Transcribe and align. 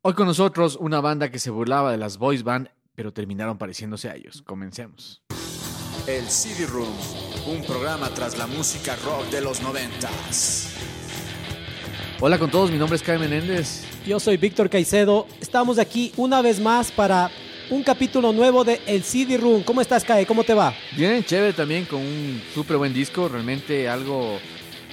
Hoy 0.00 0.14
con 0.14 0.28
nosotros 0.28 0.78
una 0.80 1.00
banda 1.00 1.28
que 1.28 1.40
se 1.40 1.50
burlaba 1.50 1.90
de 1.90 1.96
las 1.96 2.18
boys 2.18 2.44
band, 2.44 2.70
pero 2.94 3.12
terminaron 3.12 3.58
pareciéndose 3.58 4.08
a 4.08 4.14
ellos. 4.14 4.42
Comencemos. 4.46 5.24
El 6.06 6.24
CD 6.28 6.66
Room, 6.66 6.94
un 7.48 7.64
programa 7.64 8.08
tras 8.10 8.38
la 8.38 8.46
música 8.46 8.94
rock 9.04 9.24
de 9.32 9.40
los 9.40 9.60
noventas. 9.60 10.72
Hola 12.20 12.38
con 12.38 12.48
todos, 12.48 12.70
mi 12.70 12.78
nombre 12.78 12.94
es 12.94 13.02
Kai 13.02 13.18
Menéndez. 13.18 13.82
Yo 14.06 14.20
soy 14.20 14.36
Víctor 14.36 14.70
Caicedo. 14.70 15.26
Estamos 15.40 15.80
aquí 15.80 16.12
una 16.16 16.42
vez 16.42 16.60
más 16.60 16.92
para 16.92 17.32
un 17.68 17.82
capítulo 17.82 18.32
nuevo 18.32 18.62
de 18.62 18.80
El 18.86 19.02
CD 19.02 19.36
Room. 19.36 19.64
¿Cómo 19.64 19.80
estás, 19.80 20.04
Kai? 20.04 20.24
¿Cómo 20.26 20.44
te 20.44 20.54
va? 20.54 20.72
Bien, 20.96 21.24
chévere 21.24 21.54
también, 21.54 21.86
con 21.86 22.00
un 22.00 22.40
súper 22.54 22.76
buen 22.76 22.94
disco, 22.94 23.28
realmente 23.28 23.88
algo, 23.88 24.38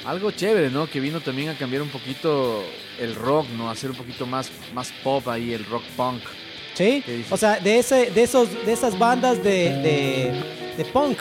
algo 0.06 0.32
chévere, 0.32 0.70
¿no? 0.70 0.88
Que 0.88 1.00
vino 1.00 1.20
también 1.20 1.50
a 1.50 1.58
cambiar 1.58 1.82
un 1.82 1.90
poquito 1.90 2.64
el 3.00 3.16
rock, 3.16 3.48
¿no? 3.58 3.70
A 3.70 3.72
hacer 3.72 3.90
un 3.92 3.98
poquito 3.98 4.26
más, 4.26 4.52
más 4.74 4.92
pop 5.04 5.28
ahí, 5.28 5.54
el 5.54 5.66
rock 5.66 5.84
punk. 5.98 6.20
Sí. 6.76 7.04
O 7.30 7.38
sea, 7.38 7.60
de, 7.60 7.80
ese, 7.80 8.12
de, 8.12 8.24
esos, 8.24 8.50
de 8.66 8.74
esas 8.74 8.98
bandas 9.00 9.42
de, 9.44 9.70
de, 9.82 10.44
de 10.78 10.86
punk 10.92 11.18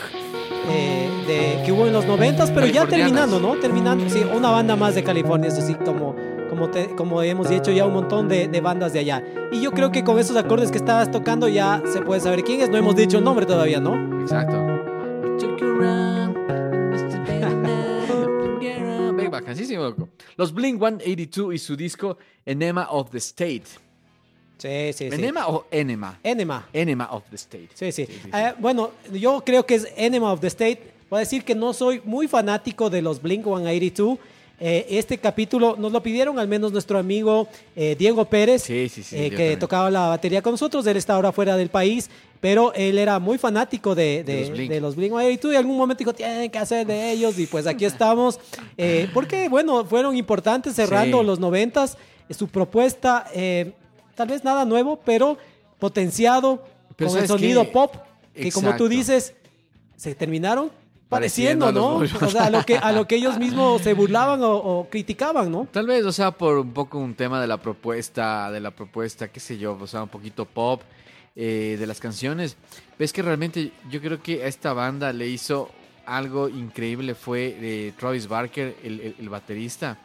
eh, 0.69 1.09
de, 1.27 1.63
que 1.65 1.71
hubo 1.71 1.87
en 1.87 1.93
los 1.93 2.05
noventas, 2.05 2.51
pero 2.51 2.65
ya 2.67 2.85
terminando, 2.85 3.39
¿no? 3.39 3.55
Terminando, 3.55 4.09
sí, 4.09 4.21
una 4.35 4.49
banda 4.51 4.75
más 4.75 4.95
de 4.95 5.03
California, 5.03 5.47
eso 5.49 5.61
sí, 5.61 5.73
como, 5.75 6.15
como, 6.49 6.69
te- 6.69 6.93
como 6.95 7.21
hemos 7.23 7.49
dicho 7.49 7.71
ya 7.71 7.85
un 7.85 7.93
montón 7.93 8.27
de, 8.27 8.47
de 8.49 8.61
bandas 8.61 8.91
de 8.93 8.99
allá. 8.99 9.23
Y 9.51 9.61
yo 9.61 9.71
creo 9.71 9.91
que 9.91 10.03
con 10.03 10.19
esos 10.19 10.35
acordes 10.35 10.71
que 10.71 10.77
estabas 10.77 11.09
tocando 11.09 11.47
ya 11.47 11.81
se 11.91 12.01
puede 12.01 12.19
saber 12.19 12.43
quién 12.43 12.61
es. 12.61 12.69
No 12.69 12.77
hemos 12.77 12.95
dicho 12.95 13.17
el 13.19 13.23
nombre 13.23 13.45
todavía, 13.45 13.79
¿no? 13.79 14.21
Exacto. 14.21 14.57
Loco. 19.75 20.09
Los 20.37 20.53
Blink 20.53 20.79
182 20.79 21.53
y 21.53 21.57
su 21.57 21.75
disco 21.75 22.17
Enema 22.45 22.87
of 22.89 23.11
the 23.11 23.17
State. 23.17 23.63
Sí, 24.57 24.93
sí, 24.93 25.09
sí. 25.09 25.15
¿Enema 25.15 25.47
o 25.47 25.67
Enema? 25.69 26.19
Enema. 26.23 26.67
Enema 26.71 27.09
of 27.11 27.23
the 27.29 27.35
State. 27.35 27.69
Sí, 27.73 27.91
sí. 27.91 28.05
sí, 28.05 28.19
sí. 28.23 28.29
Eh, 28.33 28.53
bueno, 28.59 28.91
yo 29.11 29.43
creo 29.45 29.65
que 29.65 29.75
es 29.75 29.87
Enema 29.95 30.31
of 30.31 30.39
the 30.39 30.47
State. 30.47 30.93
Voy 31.09 31.17
a 31.17 31.19
decir 31.19 31.43
que 31.43 31.55
no 31.55 31.73
soy 31.73 32.01
muy 32.03 32.27
fanático 32.27 32.89
de 32.89 33.01
los 33.01 33.21
Blink 33.21 33.43
182. 33.43 34.17
Eh, 34.59 34.85
este 34.91 35.17
capítulo 35.17 35.75
nos 35.77 35.91
lo 35.91 36.01
pidieron 36.01 36.39
al 36.39 36.47
menos 36.47 36.71
nuestro 36.71 36.97
amigo 36.97 37.47
eh, 37.75 37.95
Diego 37.99 38.23
Pérez, 38.25 38.63
Sí, 38.63 38.87
sí, 38.87 39.03
sí, 39.03 39.15
eh, 39.17 39.29
que 39.29 39.35
también. 39.35 39.59
tocaba 39.59 39.91
la 39.91 40.07
batería 40.07 40.41
con 40.41 40.53
nosotros. 40.53 40.87
Él 40.87 40.95
está 40.95 41.15
ahora 41.15 41.31
fuera 41.33 41.57
del 41.57 41.67
país, 41.69 42.09
pero 42.39 42.73
él 42.73 42.97
era 42.97 43.19
muy 43.19 43.37
fanático 43.37 43.95
de, 43.95 44.23
de- 44.23 44.33
De 44.35 44.39
los 44.41 44.51
Blink. 44.51 44.69
de 44.71 44.79
los 44.81 44.95
Blink 44.95 45.11
182 45.11 45.51
y 45.51 45.55
en 45.55 45.59
algún 45.59 45.77
momento 45.77 45.99
dijo, 45.99 46.13
tienen 46.13 46.49
que 46.49 46.57
hacer 46.57 46.87
de 46.87 47.11
ellos 47.11 47.37
y 47.37 47.47
pues 47.47 47.67
aquí 47.67 47.83
estamos. 47.85 48.39
Eh, 48.77 49.09
porque, 49.13 49.49
bueno, 49.49 49.83
fueron 49.83 50.15
importantes 50.15 50.73
cerrando 50.75 51.21
los 51.21 51.37
noventas. 51.39 51.97
Eh, 52.29 52.33
Su 52.33 52.47
propuesta, 52.47 53.27
eh, 53.33 53.73
tal 54.15 54.29
vez 54.29 54.43
nada 54.45 54.63
nuevo, 54.63 54.99
pero 55.03 55.37
potenciado 55.79 56.63
Pero 56.95 57.09
con 57.09 57.17
el 57.19 57.27
¿sabes 57.27 57.29
sosonido 57.29 57.65
qué? 57.65 57.71
pop, 57.71 57.95
que 58.33 58.51
como 58.51 58.69
tú 58.77 58.85
Exacto. 58.85 58.89
dices, 58.89 59.33
se 59.97 60.15
terminaron 60.15 60.71
Pareciendo 61.15 61.71
¿no? 61.71 61.95
O 61.97 62.29
sea, 62.29 62.45
a 62.45 62.49
lo 62.49 62.63
que, 62.65 62.77
a 62.77 62.91
lo 62.91 63.07
que 63.07 63.15
ellos 63.15 63.37
mismos 63.37 63.81
se 63.81 63.93
burlaban 63.93 64.41
o, 64.43 64.53
o 64.55 64.89
criticaban, 64.89 65.51
¿no? 65.51 65.67
Tal 65.71 65.87
vez, 65.87 66.05
o 66.05 66.11
sea, 66.11 66.31
por 66.31 66.57
un 66.57 66.73
poco 66.73 66.97
un 66.99 67.13
tema 67.15 67.39
de 67.41 67.47
la 67.47 67.57
propuesta, 67.57 68.51
de 68.51 68.59
la 68.59 68.71
propuesta, 68.71 69.27
qué 69.29 69.39
sé 69.39 69.57
yo, 69.57 69.77
o 69.79 69.87
sea, 69.87 70.03
un 70.03 70.09
poquito 70.09 70.45
pop 70.45 70.81
eh, 71.35 71.75
de 71.79 71.87
las 71.87 71.99
canciones. 71.99 72.57
Ves 72.97 73.11
que 73.11 73.21
realmente 73.21 73.71
yo 73.89 73.99
creo 74.01 74.21
que 74.21 74.43
a 74.43 74.47
esta 74.47 74.73
banda 74.73 75.11
le 75.11 75.27
hizo 75.27 75.69
algo 76.05 76.47
increíble, 76.49 77.15
fue 77.15 77.57
eh, 77.59 77.93
Travis 77.97 78.27
Barker, 78.27 78.75
el, 78.83 78.99
el- 79.01 79.15
el 79.19 79.29
baterista. 79.29 79.97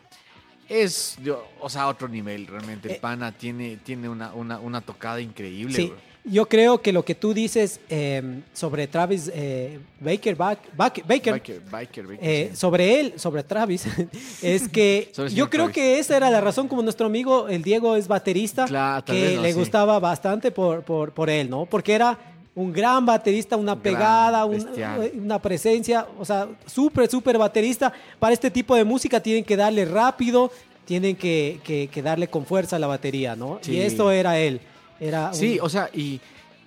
Es, 0.69 1.19
yo- 1.23 1.45
o 1.61 1.69
sea, 1.69 1.89
otro 1.89 2.09
nivel, 2.09 2.47
realmente. 2.47 2.89
El 2.89 2.95
Eh, 2.95 3.01
pana 3.01 3.33
tiene, 3.33 3.77
tiene 3.79 4.09
una, 4.09 4.33
una, 4.35 4.59
una 4.61 4.81
tocada 4.81 5.21
increíble. 5.21 5.75
Sí. 5.75 5.93
Yo 6.25 6.47
creo 6.47 6.83
que 6.83 6.93
lo 6.93 7.03
que 7.05 7.15
tú 7.15 7.33
dices 7.33 7.81
eh, 7.89 8.41
sobre 8.53 8.87
Travis 8.87 9.31
eh, 9.35 9.79
Baker, 10.01 10.37
Bak- 10.37 10.59
Bak- 10.77 11.03
Baker, 11.07 11.43
biker, 11.71 12.07
eh, 12.21 12.49
sí. 12.51 12.57
sobre 12.57 13.01
él, 13.01 13.15
sobre 13.17 13.43
Travis, 13.43 13.85
es 14.43 14.69
que 14.69 15.11
yo 15.35 15.49
creo 15.49 15.65
Travis. 15.65 15.75
que 15.75 15.99
esa 15.99 16.17
era 16.17 16.31
la 16.31 16.41
razón 16.43 16.69
como 16.69 16.83
nuestro 16.83 17.07
amigo 17.07 17.49
el 17.49 17.63
Diego 17.63 17.97
es 17.97 18.07
baterista, 18.07 18.67
Claro, 18.67 19.05
que 19.05 19.37
no, 19.37 19.43
le 19.43 19.53
sí. 19.53 19.59
gustaba 19.59 19.99
bastante 19.99 20.51
por, 20.51 20.83
por, 20.83 21.13
por 21.13 21.31
él, 21.31 21.49
¿no? 21.49 21.65
Porque 21.67 21.95
era 21.95 22.19
un 22.55 22.73
gran 22.73 23.07
baterista, 23.07 23.57
una 23.57 23.73
Gran, 23.73 23.83
pegada, 23.83 24.45
un- 24.45 24.53
bestial. 24.65 25.13
una 25.15 25.41
presencia, 25.41 26.07
o 26.19 26.25
sea, 26.25 26.49
súper, 26.67 27.09
súper 27.09 27.39
baterista. 27.39 27.93
Para 28.19 28.35
este 28.35 28.51
tipo 28.51 28.75
de 28.77 28.85
música 28.85 29.21
tienen 29.21 29.45
que 29.45 29.57
darle 29.57 29.85
rápido, 29.87 30.51
tienen 30.85 31.17
que, 31.17 31.61
que- 31.65 31.89
que 31.91 32.03
darle 32.03 32.29
con 32.29 32.45
fuerza 32.45 32.77
a 32.77 32.79
la 32.79 32.89
batería, 32.89 33.37
¿no? 33.37 33.59
Sí. 33.63 33.73
Y 33.73 33.81
esto 33.81 34.11
era 34.11 34.39
él. 34.39 34.61
Era 35.01 35.29
un- 35.29 35.35
Sí, 35.35 35.59
o 35.61 35.69
sea, 35.69 35.89
y, 35.93 36.21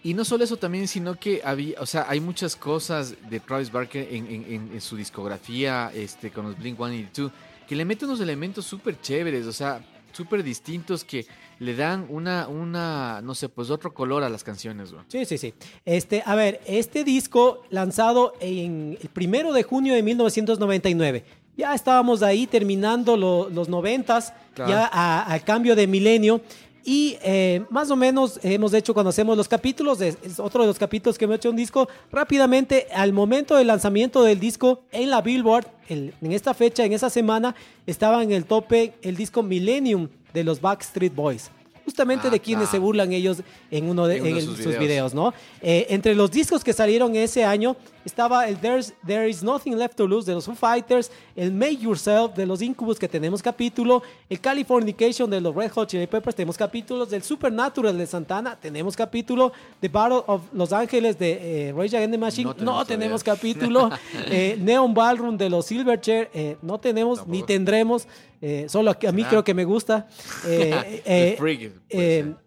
y 0.04 0.14
no 0.14 0.26
solo 0.26 0.44
eso 0.44 0.58
también, 0.58 0.88
sino 0.88 1.16
que 1.16 1.42
había, 1.46 1.80
o 1.80 1.86
sea, 1.86 2.06
hay 2.10 2.20
muchas 2.20 2.56
cosas 2.56 3.16
de 3.30 3.40
Travis 3.40 3.72
Barker 3.72 4.08
en, 4.12 4.28
en- 4.28 4.70
en- 4.74 4.82
su 4.82 4.98
discografía, 4.98 5.92
este, 5.94 6.32
con 6.32 6.46
los 6.48 6.58
Blink 6.58 6.78
182, 6.78 7.32
que 7.68 7.76
le 7.76 7.86
mete 7.86 8.06
unos 8.06 8.20
elementos 8.20 8.66
súper 8.66 9.00
chéveres, 9.00 9.46
o 9.46 9.54
sea, 9.54 9.82
súper 10.12 10.44
distintos 10.44 11.04
que 11.04 11.26
le 11.60 11.76
dan 11.76 12.06
una, 12.10 12.48
una, 12.48 13.22
no 13.24 13.34
sé, 13.36 13.48
pues 13.48 13.70
otro 13.70 13.94
color 13.94 14.24
a 14.24 14.30
las 14.30 14.44
canciones, 14.44 14.92
güey. 14.92 15.04
Sí, 15.08 15.24
sí, 15.26 15.38
sí. 15.38 15.54
Este, 15.86 16.22
a 16.26 16.36
ver, 16.36 16.60
este 16.66 17.04
disco 17.04 17.64
lanzado 17.70 18.34
en 18.42 18.98
el 19.02 19.10
primero 19.10 19.54
de 19.54 19.64
junio 19.64 19.94
de 19.94 20.04
1999. 20.04 21.24
Ya 21.56 21.74
estábamos 21.74 22.22
ahí 22.24 22.48
terminando 22.48 23.16
lo- 23.16 23.48
los 23.50 23.70
noventas, 23.70 24.34
Claro. 24.56 24.72
ya 24.72 24.86
al 25.24 25.44
cambio 25.44 25.76
de 25.76 25.88
milenio. 25.88 26.42
Y 26.86 27.18
eh, 27.24 27.64
más 27.70 27.90
o 27.92 27.96
menos 27.96 28.40
hemos 28.44 28.74
hecho 28.74 28.94
cuando 28.94 29.10
hacemos 29.10 29.38
los 29.38 29.48
capítulos, 29.48 30.02
es, 30.02 30.18
es 30.22 30.38
otro 30.40 30.64
de 30.64 30.68
los 30.68 30.78
capítulos 30.78 31.18
que 31.18 31.24
hemos 31.26 31.38
hecho 31.38 31.50
un 31.50 31.56
disco, 31.56 31.88
rápidamente 32.12 32.88
al 32.94 33.14
momento 33.14 33.56
del 33.56 33.68
lanzamiento 33.68 34.22
del 34.24 34.40
disco 34.40 34.82
en 34.92 35.10
la 35.10 35.22
Billboard, 35.22 35.66
el- 35.88 36.14
en 36.22 36.32
esta 36.34 36.54
fecha, 36.54 36.84
en 36.84 36.92
esa 36.94 37.10
semana, 37.10 37.56
estaba 37.88 38.22
en 38.22 38.32
el 38.34 38.44
tope 38.46 38.94
el 39.02 39.16
disco 39.16 39.44
Millennium 39.44 40.10
de 40.34 40.44
los 40.44 40.60
Backstreet 40.60 41.16
Boys. 41.16 41.52
Justamente 41.86 42.28
Ah, 42.28 42.32
de 42.32 42.40
quienes 42.40 42.64
claro. 42.70 42.72
se 42.72 42.80
burlan 42.80 43.12
ellos 43.12 43.38
en 43.70 43.90
uno 43.90 44.08
de, 44.08 44.16
En 44.18 44.22
uno 44.22 44.30
en 44.30 44.34
de 44.36 44.40
el- 44.42 44.46
sus 44.46 44.56
sus 44.58 44.66
videos. 44.68 44.80
videos, 44.82 45.14
¿no? 45.14 45.34
Eh, 45.62 45.88
entre 45.90 46.16
los 46.16 46.32
discos 46.32 46.64
que 46.64 46.72
salieron 46.74 47.16
ese 47.16 47.44
año 47.44 47.76
estaba 48.06 48.48
el 48.48 48.58
There's, 48.58 48.94
There 49.06 49.30
Is 49.30 49.44
Nothing 49.44 49.76
Left 49.76 49.96
to 49.98 50.08
Lose 50.08 50.26
de 50.26 50.34
los 50.34 50.46
Foo 50.46 50.56
Fighters, 50.56 51.12
el 51.36 51.52
Make 51.52 51.78
Yourself 51.78 52.36
de 52.36 52.46
los 52.46 52.62
Incubus 52.62 53.00
que 53.00 53.08
tenemos 53.08 53.42
capítulo, 53.42 54.04
el 54.30 54.40
Californication 54.40 55.30
de 55.30 55.42
los 55.42 55.56
Red 55.56 55.72
Hot 55.72 55.90
Chili 55.90 56.08
Peppers 56.08 56.36
tenemos 56.36 56.58
capítulos, 56.58 57.10
del 57.10 57.24
Supernatural 57.24 57.98
de 57.98 58.06
Santana 58.08 58.58
tenemos 58.60 58.96
capítulo, 58.96 59.52
The 59.80 59.90
Battle 59.90 60.24
of 60.28 60.42
Los 60.54 60.74
Ángeles 60.74 61.18
de 61.18 61.70
eh, 61.70 61.74
Rage 61.74 61.98
Against 61.98 62.12
the 62.12 62.18
Machine 62.18 62.54
No 62.60 62.74
no 62.74 62.86
tenemos 62.86 63.24
todavía. 63.24 63.54
capítulo, 63.54 63.90
eh, 64.28 64.58
Neon 64.60 64.94
Ballroom 64.94 65.38
de 65.38 65.50
los 65.50 65.66
Silverchair 65.66 66.30
eh, 66.34 66.58
no 66.62 66.80
tenemos 66.80 67.26
ni 67.28 67.44
tendremos, 67.44 68.08
eh, 68.46 68.66
solo 68.68 68.92
a, 68.92 69.12
mí 69.14 69.22
¿Será? 69.22 69.30
creo 69.30 69.44
que 69.46 69.54
me 69.54 69.64
gusta. 69.64 70.06
Eh, 70.46 71.02
eh, 71.06 71.36
Freak, 71.38 71.72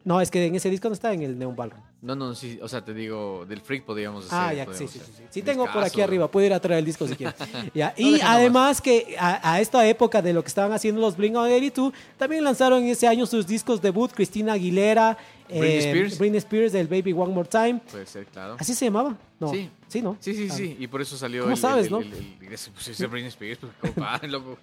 no, 0.05 0.21
es 0.21 0.31
que 0.31 0.45
en 0.45 0.55
ese 0.55 0.69
disco 0.69 0.89
no 0.89 0.93
está 0.93 1.15
en 1.15 1.23
el 1.23 1.39
Neon 1.39 1.57
Ballroom. 1.57 1.83
No, 2.03 2.15
no, 2.15 2.35
sí, 2.35 2.59
o 2.63 2.69
sea, 2.69 2.85
te 2.85 2.93
digo, 2.95 3.47
del 3.49 3.61
freak 3.63 3.85
podríamos 3.85 4.25
decir. 4.25 4.39
Ah, 4.39 4.53
ya, 4.53 4.67
sí, 4.67 4.87
sí, 4.87 4.87
sí. 4.87 4.99
hacer. 5.01 5.15
Sí, 5.17 5.23
Sí 5.31 5.43
tengo 5.43 5.65
por 5.73 5.83
aquí 5.83 6.01
arriba, 6.03 6.31
puedo 6.31 6.47
ir 6.47 6.53
a 6.53 6.61
traer 6.61 6.81
el 6.81 6.85
disco 6.85 7.09
si 7.09 7.17
quieres. 7.17 7.35
Ya, 7.75 7.95
Y 7.97 8.21
además 8.21 8.81
que 8.81 9.17
a, 9.19 9.55
a 9.55 9.61
esta 9.61 9.85
época 9.89 10.21
de 10.23 10.33
lo 10.33 10.43
que 10.43 10.49
estaban 10.49 10.73
haciendo 10.73 11.01
los 11.01 11.17
Blink-182, 11.17 11.93
también 12.19 12.45
lanzaron 12.45 12.85
ese 12.85 13.09
año 13.09 13.27
sus 13.27 13.47
discos 13.47 13.81
debut, 13.81 14.13
Cristina 14.13 14.53
Aguilera, 14.53 15.17
Britney 15.49 15.69
eh, 15.71 15.79
Spears. 15.79 16.19
Britney 16.19 16.39
Spears, 16.39 16.75
el 16.75 16.87
Baby 16.87 17.13
One 17.13 17.33
More 17.33 17.49
Time. 17.49 17.81
Puede 17.91 18.07
ser, 18.07 18.27
claro. 18.27 18.57
¿Así 18.59 18.75
se 18.75 18.85
llamaba? 18.85 19.17
No. 19.41 19.51
Sí. 19.51 19.71
Sí, 19.89 20.03
¿no? 20.03 20.17
Sí, 20.21 20.35
sí, 20.35 20.49
Ah. 20.51 20.55
sí. 20.55 20.77
Y 20.79 20.87
por 20.89 21.01
eso 21.01 21.17
salió. 21.17 21.43
¿Cómo 21.43 21.55
el, 21.55 21.61
sabes, 21.61 21.87
el- 21.87 21.93
no? 21.93 22.01
el- 22.01 22.13
el- 22.13 22.37
pues 22.41 22.99
Britney 23.11 23.29
Spears, 23.29 23.61
pues, 23.81 23.95
loco. 24.31 24.59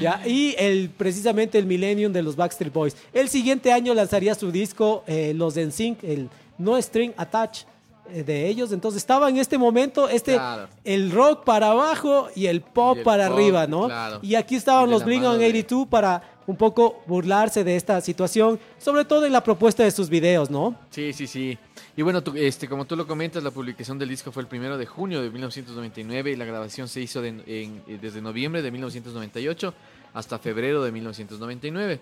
Ya, 0.00 0.22
y 0.26 0.54
el, 0.58 0.88
precisamente 0.90 1.58
el 1.58 1.66
Millennium 1.66 2.12
de 2.12 2.22
los 2.22 2.34
Backstreet 2.34 2.72
Boys. 2.72 2.96
El 3.12 3.28
siguiente 3.28 3.72
año 3.72 3.92
lanzaría 3.94 4.34
su 4.34 4.50
disco, 4.50 5.04
eh, 5.06 5.32
los 5.34 5.56
NSYNC, 5.56 6.02
el 6.04 6.28
No 6.58 6.76
String 6.80 7.12
Attach 7.16 7.60
eh, 8.10 8.22
de 8.24 8.48
ellos. 8.48 8.72
Entonces 8.72 8.98
estaba 9.02 9.28
en 9.28 9.36
este 9.38 9.56
momento 9.58 10.08
este 10.08 10.34
Claro. 10.34 10.68
el 10.84 11.10
rock 11.10 11.44
para 11.44 11.70
abajo 11.70 12.28
y 12.34 12.46
el 12.46 12.60
pop 12.62 12.96
Y 12.96 12.98
el 13.00 13.04
para 13.04 13.28
pop, 13.28 13.36
arriba, 13.36 13.66
¿no? 13.66 13.86
claro. 13.86 14.18
Y 14.22 14.34
aquí 14.34 14.56
estaban 14.56 14.88
Y 14.88 14.92
los 14.92 15.04
Blink 15.04 15.22
mano 15.22 15.34
de- 15.38 15.50
182 15.50 15.86
para 15.88 16.22
un 16.46 16.56
poco 16.56 17.02
burlarse 17.06 17.62
de 17.62 17.76
esta 17.76 18.00
situación, 18.00 18.58
sobre 18.78 19.04
todo 19.04 19.26
en 19.26 19.32
la 19.32 19.44
propuesta 19.44 19.82
de 19.84 19.90
sus 19.90 20.08
videos, 20.08 20.48
¿no? 20.48 20.74
Sí, 20.88 21.12
sí, 21.12 21.26
sí. 21.26 21.58
Y 21.94 22.00
bueno, 22.00 22.22
tú- 22.22 22.32
este, 22.34 22.66
como 22.66 22.86
tú 22.86 22.96
lo 22.96 23.06
comentas, 23.06 23.42
la 23.42 23.50
publicación 23.50 23.98
del 23.98 24.08
disco 24.08 24.32
fue 24.32 24.40
el 24.42 24.48
primero 24.48 24.78
de 24.78 24.86
junio 24.86 25.20
de 25.20 25.28
1999 25.30 26.30
y 26.30 26.36
la 26.36 26.46
grabación 26.46 26.88
se 26.88 27.02
hizo 27.02 27.20
de- 27.20 27.28
en- 27.28 27.82
eh, 27.86 27.98
desde 28.00 28.22
noviembre 28.22 28.62
de 28.62 28.70
1998 28.70 29.74
hasta 30.14 30.38
febrero 30.38 30.82
de 30.82 30.90
1999. 30.92 32.00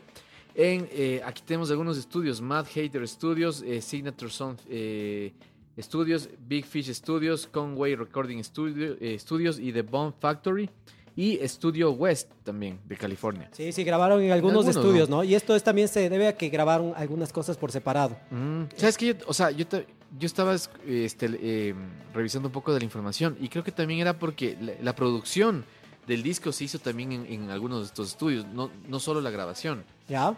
En, 0.58 0.88
eh, 0.90 1.20
aquí 1.24 1.42
tenemos 1.44 1.70
algunos 1.70 1.98
estudios, 1.98 2.40
Mad 2.40 2.64
Hater 2.74 3.06
Studios, 3.06 3.62
eh, 3.66 3.82
Signature 3.82 4.30
Sound 4.30 4.58
eh, 4.70 5.32
Studios, 5.78 6.30
Big 6.48 6.64
Fish 6.64 6.90
Studios, 6.94 7.46
Conway 7.46 7.94
Recording 7.94 8.38
Studio- 8.42 8.96
Studios 9.18 9.58
y 9.58 9.70
The 9.72 9.82
Bomb 9.82 10.14
Factory 10.18 10.70
y 11.14 11.38
Studio 11.46 11.90
West 11.92 12.30
también 12.42 12.78
de 12.86 12.96
California. 12.96 13.50
Sí, 13.52 13.70
sí, 13.72 13.84
grabaron 13.84 14.22
en 14.22 14.32
algunos, 14.32 14.64
algunos, 14.66 14.76
estudios, 14.76 15.08
¿no? 15.10 15.22
Y 15.24 15.34
esto 15.34 15.54
es, 15.54 15.62
también 15.62 15.88
se 15.88 16.08
debe 16.08 16.28
a 16.28 16.36
que 16.36 16.48
grabaron 16.48 16.94
algunas 16.96 17.30
cosas 17.32 17.58
por 17.58 17.70
separado. 17.72 18.16
Mm, 18.30 18.62
¿Sabes 18.76 18.96
qué? 18.96 19.16
O 19.26 19.34
sea, 19.34 19.50
yo, 19.50 19.66
te- 19.66 19.86
yo 20.18 20.26
estaba 20.26 20.54
es- 20.54 20.70
este, 20.86 21.74
revisando 22.14 22.48
un 22.48 22.52
poco 22.52 22.72
de 22.72 22.78
la 22.80 22.84
información 22.86 23.36
y 23.40 23.48
creo 23.50 23.62
que 23.62 23.72
también 23.72 24.00
era 24.00 24.18
porque 24.18 24.56
la, 24.60 24.72
la 24.82 24.94
producción 24.96 25.64
del 26.06 26.22
disco 26.22 26.52
se 26.52 26.64
hizo 26.64 26.78
también 26.78 27.12
en, 27.12 27.26
en 27.26 27.50
algunos 27.50 27.80
de 27.80 27.84
estos 27.86 28.08
estudios, 28.10 28.46
no, 28.46 28.70
no 28.88 29.00
solo 29.00 29.20
la 29.20 29.30
grabación. 29.30 29.84
¿Ya? 30.08 30.34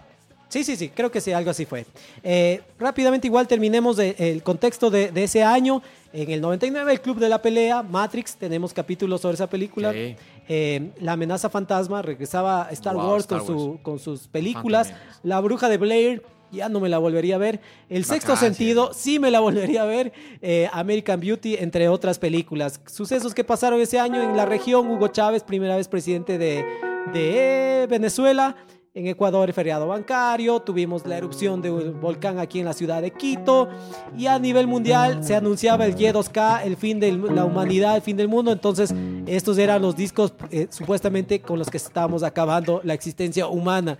Sí, 0.49 0.65
sí, 0.65 0.77
sí, 0.77 0.89
creo 0.89 1.11
que 1.11 1.21
sí, 1.21 1.31
algo 1.33 1.51
así 1.51 1.67
fue. 1.67 1.85
Eh, 2.23 2.63
rápidamente 2.79 3.27
igual 3.27 3.47
terminemos 3.47 3.99
de- 3.99 4.17
el 4.19 4.43
contexto 4.43 4.89
de, 4.91 5.11
de 5.13 5.25
ese 5.25 5.43
año. 5.45 5.83
En 6.11 6.31
el 6.31 6.41
99, 6.41 6.91
el 6.91 7.01
Club 7.03 7.19
de 7.19 7.29
la 7.29 7.43
Pelea, 7.43 7.83
Matrix, 7.83 8.35
tenemos 8.37 8.73
capítulos 8.73 9.21
sobre 9.21 9.35
esa 9.35 9.47
película. 9.47 9.93
Sí. 9.93 10.17
Eh, 10.49 10.91
la 11.01 11.13
amenaza 11.13 11.51
fantasma, 11.51 12.01
regresaba 12.01 12.69
Star 12.71 12.95
Wow, 12.95 13.11
Wars, 13.11 13.25
Star 13.25 13.41
con, 13.41 13.47
su- 13.47 13.67
Wars. 13.73 13.81
con 13.83 13.99
sus 13.99 14.21
películas. 14.27 14.95
La 15.23 15.39
bruja 15.41 15.69
de 15.69 15.77
Blair, 15.77 16.23
ya 16.51 16.69
no 16.69 16.81
me 16.81 16.89
la 16.89 16.99
volvería 16.99 17.37
a 17.37 17.39
ver. 17.39 17.61
El 17.89 18.05
sexto 18.05 18.33
Vacancia. 18.33 18.49
sentido, 18.49 18.91
sí 18.93 19.19
me 19.19 19.31
la 19.31 19.41
volvería 19.41 19.83
a 19.83 19.87
ver. 19.87 20.13
Eh, 20.41 20.69
American 20.73 21.21
Beauty, 21.21 21.57
entre 21.57 21.89
otras 21.89 22.19
películas. 22.19 22.81
Sucesos 22.87 23.35
que 23.35 23.45
pasaron 23.45 23.81
ese 23.81 23.99
año 23.99 24.23
en 24.23 24.37
la 24.37 24.47
región. 24.47 24.89
Hugo 24.91 25.09
Chávez, 25.09 25.43
primera 25.43 25.77
vez 25.77 25.89
presidente 25.89 26.39
de, 26.39 26.65
de 27.13 27.87
Venezuela. 27.89 28.57
En 28.95 29.07
Ecuador, 29.07 29.49
el 29.49 29.55
feriado 29.55 29.87
bancario. 29.87 30.59
Tuvimos 30.59 31.07
la 31.07 31.17
erupción 31.17 31.63
de 31.63 31.71
un 31.71 32.01
volcán 32.01 32.41
aquí 32.41 32.59
en 32.59 32.65
la 32.65 32.73
ciudad 32.73 33.01
de 33.01 33.13
Quito. 33.13 33.69
Y 34.17 34.27
a 34.27 34.41
nivel 34.41 34.67
mundial 34.67 35.23
se 35.23 35.37
anunciaba 35.37 35.87
el 35.87 35.95
Y2K, 35.95 36.63
el 36.65 36.77
fin 36.77 36.99
de 36.99 37.13
la 37.13 37.45
humanidad, 37.45 37.95
el 37.95 38.03
fin 38.03 38.17
del 38.17 38.27
mundo. 38.27 38.51
Entonces, 38.51 38.93
estos 39.27 39.57
eran 39.59 39.83
los 39.83 39.95
discos 39.95 40.35
eh, 40.51 40.67
supuestamente 40.71 41.41
con 41.41 41.61
los 41.61 41.71
que 41.71 41.77
estábamos 41.77 42.25
acabando 42.25 42.81
la 42.83 42.95
existencia 42.95 43.47
humana. 43.47 43.99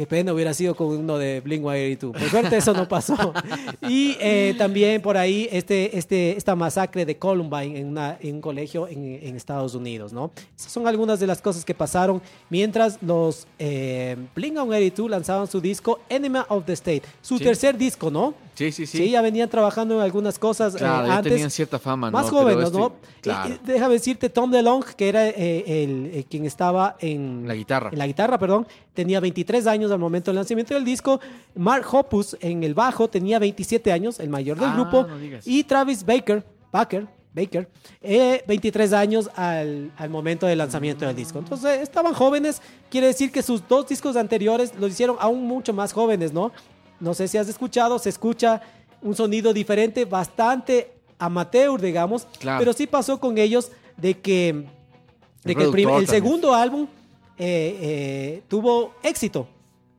Qué 0.00 0.06
pena 0.06 0.32
hubiera 0.32 0.54
sido 0.54 0.74
con 0.74 0.86
uno 0.96 1.18
de 1.18 1.42
Blink 1.42 1.60
182. 1.60 2.16
Por 2.18 2.30
suerte 2.30 2.56
eso 2.56 2.72
no 2.72 2.88
pasó. 2.88 3.34
Y 3.86 4.16
eh, 4.18 4.54
también 4.56 5.02
por 5.02 5.18
ahí 5.18 5.46
este, 5.52 5.98
este, 5.98 6.38
esta 6.38 6.56
masacre 6.56 7.04
de 7.04 7.18
Columbine 7.18 7.78
en, 7.78 7.88
una- 7.88 8.16
en 8.18 8.36
un 8.36 8.40
colegio 8.40 8.88
en, 8.88 9.18
en 9.22 9.36
Estados 9.36 9.74
Unidos, 9.74 10.14
¿no? 10.14 10.30
Esas 10.58 10.72
son 10.72 10.88
algunas 10.88 11.20
de 11.20 11.26
las 11.26 11.42
cosas 11.42 11.66
que 11.66 11.74
pasaron 11.74 12.22
mientras 12.48 12.96
los 13.02 13.46
eh, 13.58 14.16
Blink 14.34 14.54
182 14.54 15.10
lanzaban 15.10 15.46
su 15.46 15.60
disco 15.60 16.00
Enemy 16.08 16.38
of 16.48 16.64
the 16.64 16.72
State. 16.72 17.02
Su 17.20 17.36
Sí. 17.36 17.44
tercer 17.44 17.76
disco, 17.76 18.10
¿no? 18.10 18.32
Sí, 18.54 18.72
sí, 18.72 18.86
sí. 18.86 18.98
Sí, 18.98 19.10
ya 19.10 19.22
venían 19.22 19.48
trabajando 19.48 19.94
en 19.96 20.00
algunas 20.02 20.38
cosas 20.38 20.74
eh, 20.74 20.78
claro, 20.78 21.06
ya 21.08 21.16
antes. 21.18 21.32
tenían 21.32 21.50
cierta 21.50 21.78
fama, 21.78 22.10
¿no? 22.10 22.18
Más 22.18 22.28
jóvenes, 22.30 22.64
este- 22.66 22.78
¿no? 22.78 22.92
Claro. 23.20 23.54
Déjame 23.64 23.94
decirte, 23.94 24.28
Tom 24.30 24.50
DeLonge, 24.50 24.94
que 24.96 25.08
era 25.10 25.28
eh, 25.28 25.82
el, 25.84 26.10
eh, 26.14 26.24
quien 26.28 26.44
estaba 26.46 26.96
en 27.00 27.44
La 27.46 27.54
guitarra. 27.54 27.90
en 27.92 27.98
la 27.98 28.06
guitarra, 28.06 28.38
perdón, 28.38 28.66
tenía 28.94 29.20
23 29.20 29.66
años 29.66 29.89
al 29.90 29.98
momento 29.98 30.30
del 30.30 30.36
lanzamiento 30.36 30.74
del 30.74 30.84
disco. 30.84 31.20
Mark 31.54 31.84
Hoppus 31.92 32.36
en 32.40 32.62
el 32.64 32.74
bajo 32.74 33.08
tenía 33.08 33.38
27 33.38 33.90
años, 33.92 34.20
el 34.20 34.28
mayor 34.30 34.58
del 34.58 34.68
Ah, 34.70 34.74
grupo. 34.74 35.06
no. 35.06 35.16
Y 35.44 35.64
Travis 35.64 36.04
Baker, 36.04 36.44
Baker, 36.72 37.06
Baker, 37.34 37.68
eh, 38.02 38.42
23 38.46 38.92
años 38.92 39.30
al, 39.36 39.92
al 39.96 40.10
momento 40.10 40.46
del 40.46 40.58
lanzamiento 40.58 41.06
del 41.06 41.14
disco. 41.14 41.38
Entonces 41.38 41.80
estaban 41.80 42.12
jóvenes, 42.14 42.60
quiere 42.90 43.06
decir 43.06 43.30
que 43.30 43.42
sus 43.42 43.66
dos 43.68 43.86
discos 43.88 44.16
anteriores 44.16 44.72
los 44.78 44.90
hicieron 44.90 45.16
aún 45.20 45.44
mucho 45.46 45.72
más 45.72 45.92
jóvenes, 45.92 46.32
¿no? 46.32 46.50
No 46.98 47.14
sé 47.14 47.28
si 47.28 47.38
has 47.38 47.48
escuchado, 47.48 47.98
se 47.98 48.08
escucha 48.08 48.60
un 49.00 49.14
sonido 49.14 49.52
diferente, 49.52 50.04
bastante 50.04 50.92
amateur, 51.18 51.80
digamos, 51.80 52.26
Claro. 52.38 52.58
pero 52.58 52.72
sí 52.72 52.86
pasó 52.86 53.18
con 53.20 53.38
ellos 53.38 53.70
de 53.96 54.18
que, 54.18 54.66
de 55.44 55.54
que 55.54 55.62
el, 55.64 55.70
productor 55.70 56.00
el 56.00 56.08
segundo 56.08 56.52
álbum 56.54 56.86
eh, 57.38 57.78
eh, 57.80 58.42
tuvo 58.48 58.92
éxito. 59.02 59.46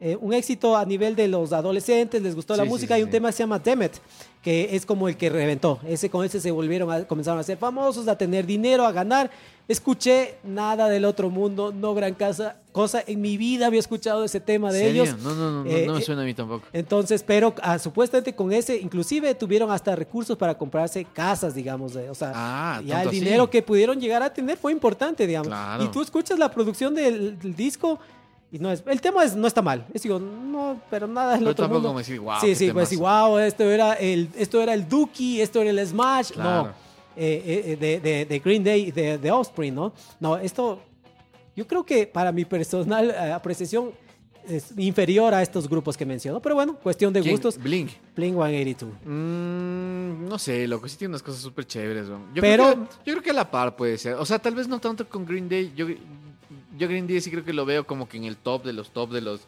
Eh, 0.03 0.17
un 0.19 0.33
éxito 0.33 0.75
a 0.75 0.83
nivel 0.83 1.15
de 1.15 1.27
los 1.27 1.53
adolescentes, 1.53 2.19
les 2.23 2.33
gustó 2.35 2.55
la 2.55 2.63
Sí, 2.63 2.69
música. 2.69 2.95
sí, 2.95 2.97
Hay 2.97 3.03
un 3.03 3.11
tema 3.11 3.29
que 3.29 3.33
se 3.33 3.43
llama 3.43 3.59
Demet, 3.59 4.01
que 4.41 4.75
es 4.75 4.83
como 4.83 5.07
el 5.07 5.15
que 5.15 5.29
reventó. 5.29 5.79
Ese 5.87 6.09
con 6.09 6.25
ese 6.25 6.41
se 6.41 6.49
volvieron 6.49 6.89
a, 6.91 7.03
comenzaron 7.05 7.39
a 7.39 7.43
ser 7.43 7.59
famosos, 7.59 8.07
a 8.07 8.17
tener 8.17 8.47
dinero, 8.47 8.83
a 8.87 8.91
ganar. 8.91 9.29
Escuché 9.67 10.35
nada 10.43 10.89
del 10.89 11.05
otro 11.05 11.29
mundo, 11.29 11.71
no 11.71 11.93
gran 11.93 12.15
casa, 12.15 12.57
cosa. 12.71 13.03
En 13.05 13.21
mi 13.21 13.37
vida 13.37 13.67
había 13.67 13.79
escuchado 13.79 14.23
ese 14.25 14.39
tema 14.39 14.71
de 14.71 14.79
¿Serio? 14.79 15.03
ellos. 15.03 15.19
No, 15.19 15.35
no, 15.35 15.51
no, 15.51 15.63
no, 15.63 15.69
Eh, 15.69 15.85
no 15.85 15.93
me 15.93 15.99
eh, 15.99 16.01
suena 16.01 16.23
a 16.23 16.25
mí 16.25 16.33
tampoco. 16.33 16.65
entonces, 16.73 17.21
pero 17.23 17.53
ah, 17.61 17.77
supuestamente 17.77 18.33
con 18.33 18.51
ese, 18.51 18.77
inclusive 18.77 19.35
tuvieron 19.35 19.69
hasta 19.71 19.95
recursos 19.95 20.35
para 20.35 20.57
comprarse 20.57 21.05
casas, 21.05 21.53
digamos. 21.53 21.95
o 21.95 22.15
sea, 22.15 22.31
Ah, 22.35 22.81
ya 22.83 23.03
el 23.03 23.09
así. 23.09 23.19
dinero 23.19 23.49
que 23.51 23.61
pudieron 23.61 24.01
llegar 24.01 24.23
a 24.23 24.33
tener 24.33 24.57
fue 24.57 24.71
importante, 24.71 25.27
digamos. 25.27 25.47
Claro. 25.49 25.83
Y 25.83 25.87
tú 25.89 26.01
escuchas 26.01 26.39
la 26.39 26.49
producción 26.49 26.95
del, 26.95 27.37
del 27.39 27.55
disco 27.55 27.99
y 28.51 28.59
no 28.59 28.71
es, 28.71 28.83
el 28.85 28.99
tema 29.01 29.23
es, 29.23 29.35
no 29.35 29.47
está 29.47 29.61
mal. 29.61 29.85
Es 29.93 30.03
digo, 30.03 30.19
no, 30.19 30.79
pero 30.89 31.07
nada 31.07 31.31
del 31.31 31.39
Pero 31.39 31.51
otro 31.51 31.65
tampoco 31.65 31.81
mundo. 31.87 31.97
decir, 31.99 32.19
"Guau, 32.19 32.41
sí, 32.41 32.53
sí, 32.55 32.71
pues 32.71 32.89
temazo". 32.89 33.27
wow, 33.29 33.37
esto 33.39 33.63
era 33.63 33.93
el, 33.93 34.29
esto 34.37 34.61
era 34.61 34.73
el 34.73 34.87
Dookie, 34.89 35.41
esto 35.41 35.61
era 35.61 35.69
el 35.69 35.87
Smash. 35.87 36.31
Claro. 36.31 36.63
No, 36.63 36.69
eh, 37.17 37.63
eh, 37.67 37.77
de, 37.77 37.99
de- 37.99 38.25
de 38.25 38.39
Green 38.39 38.63
Day, 38.63 38.87
y 38.87 38.91
de, 38.91 39.17
de 39.17 39.31
Offspring, 39.31 39.73
¿no? 39.75 39.93
No, 40.19 40.37
esto, 40.37 40.79
yo 41.55 41.65
creo 41.67 41.85
que 41.85 42.07
para 42.07 42.31
mi 42.31 42.45
personal 42.45 43.09
eh, 43.11 43.31
apreciación 43.31 43.91
es 44.47 44.73
inferior 44.77 45.33
a 45.33 45.41
estos 45.41 45.69
grupos 45.69 45.95
que 45.95 46.05
menciono. 46.05 46.41
Pero 46.41 46.55
bueno, 46.55 46.75
cuestión 46.75 47.13
de 47.13 47.21
¿Quién? 47.21 47.33
gustos. 47.35 47.57
Blink. 47.57 47.91
Blink 48.15 48.33
182. 48.35 48.93
Mm, 49.05 50.27
no 50.27 50.39
sé, 50.39 50.67
loco, 50.67 50.87
sí 50.87 50.97
tiene 50.97 51.11
unas 51.11 51.21
cosas 51.23 51.41
súper 51.41 51.65
chéveres. 51.65 52.07
Yo 52.07 52.17
Pero- 52.41 52.63
creo 52.63 52.75
que, 52.89 52.95
yo 53.05 53.13
creo 53.13 53.21
que 53.21 53.29
a 53.29 53.33
la 53.33 53.51
par 53.51 53.75
puede 53.75 53.97
ser. 53.97 54.15
O 54.15 54.25
sea, 54.25 54.39
tal 54.39 54.55
vez 54.55 54.67
no 54.67 54.79
tanto 54.79 55.07
con 55.07 55.25
Green 55.25 55.47
Day. 55.47 55.71
Yo, 55.75 55.85
yo 56.81 56.87
Green 56.87 57.07
Day 57.07 57.21
sí 57.21 57.29
creo 57.31 57.45
que 57.45 57.53
lo 57.53 57.65
veo 57.65 57.85
como 57.85 58.09
que 58.09 58.17
en 58.17 58.25
el 58.25 58.35
top 58.37 58.63
de 58.65 58.73
los 58.73 58.89
top 58.91 59.11
de 59.11 59.21
los 59.21 59.41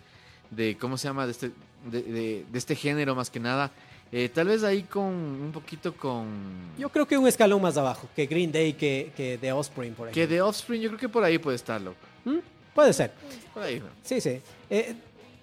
de 0.51 0.77
cómo 0.77 0.97
se 0.97 1.07
llama 1.07 1.25
de 1.25 1.31
este 1.31 1.51
de, 1.91 2.01
de- 2.03 2.45
de 2.51 2.57
este 2.59 2.75
género 2.75 3.15
más 3.15 3.29
que 3.29 3.39
nada. 3.39 3.71
Eh, 4.11 4.29
tal 4.29 4.47
vez 4.47 4.63
ahí 4.63 4.83
con 4.83 5.05
un 5.05 5.51
poquito 5.51 5.93
con 5.95 6.27
Yo 6.77 6.87
creo 6.89 7.07
que 7.07 7.17
un 7.17 7.27
escalón 7.27 7.61
más 7.63 7.75
abajo 7.77 8.07
que 8.15 8.27
Green 8.27 8.51
Day, 8.51 8.73
que, 8.73 9.11
que 9.17 9.39
The 9.41 9.51
Offspring, 9.51 9.93
por 9.95 10.09
que 10.11 10.19
ejemplo. 10.21 10.35
de 10.35 10.41
Offspring. 10.43 10.81
Yo 10.81 10.89
creo 10.89 10.99
que 10.99 11.09
por 11.09 11.23
ahí 11.23 11.39
puede 11.39 11.55
estar, 11.55 11.81
loco. 11.81 11.97
¿Mm? 12.23 12.37
Puede 12.75 12.93
ser. 12.93 13.11
Por 13.53 13.63
ahí. 13.63 13.79
weón. 13.79 13.89
Sí, 14.03 14.21
sí. 14.21 14.39
Eh, 14.69 14.93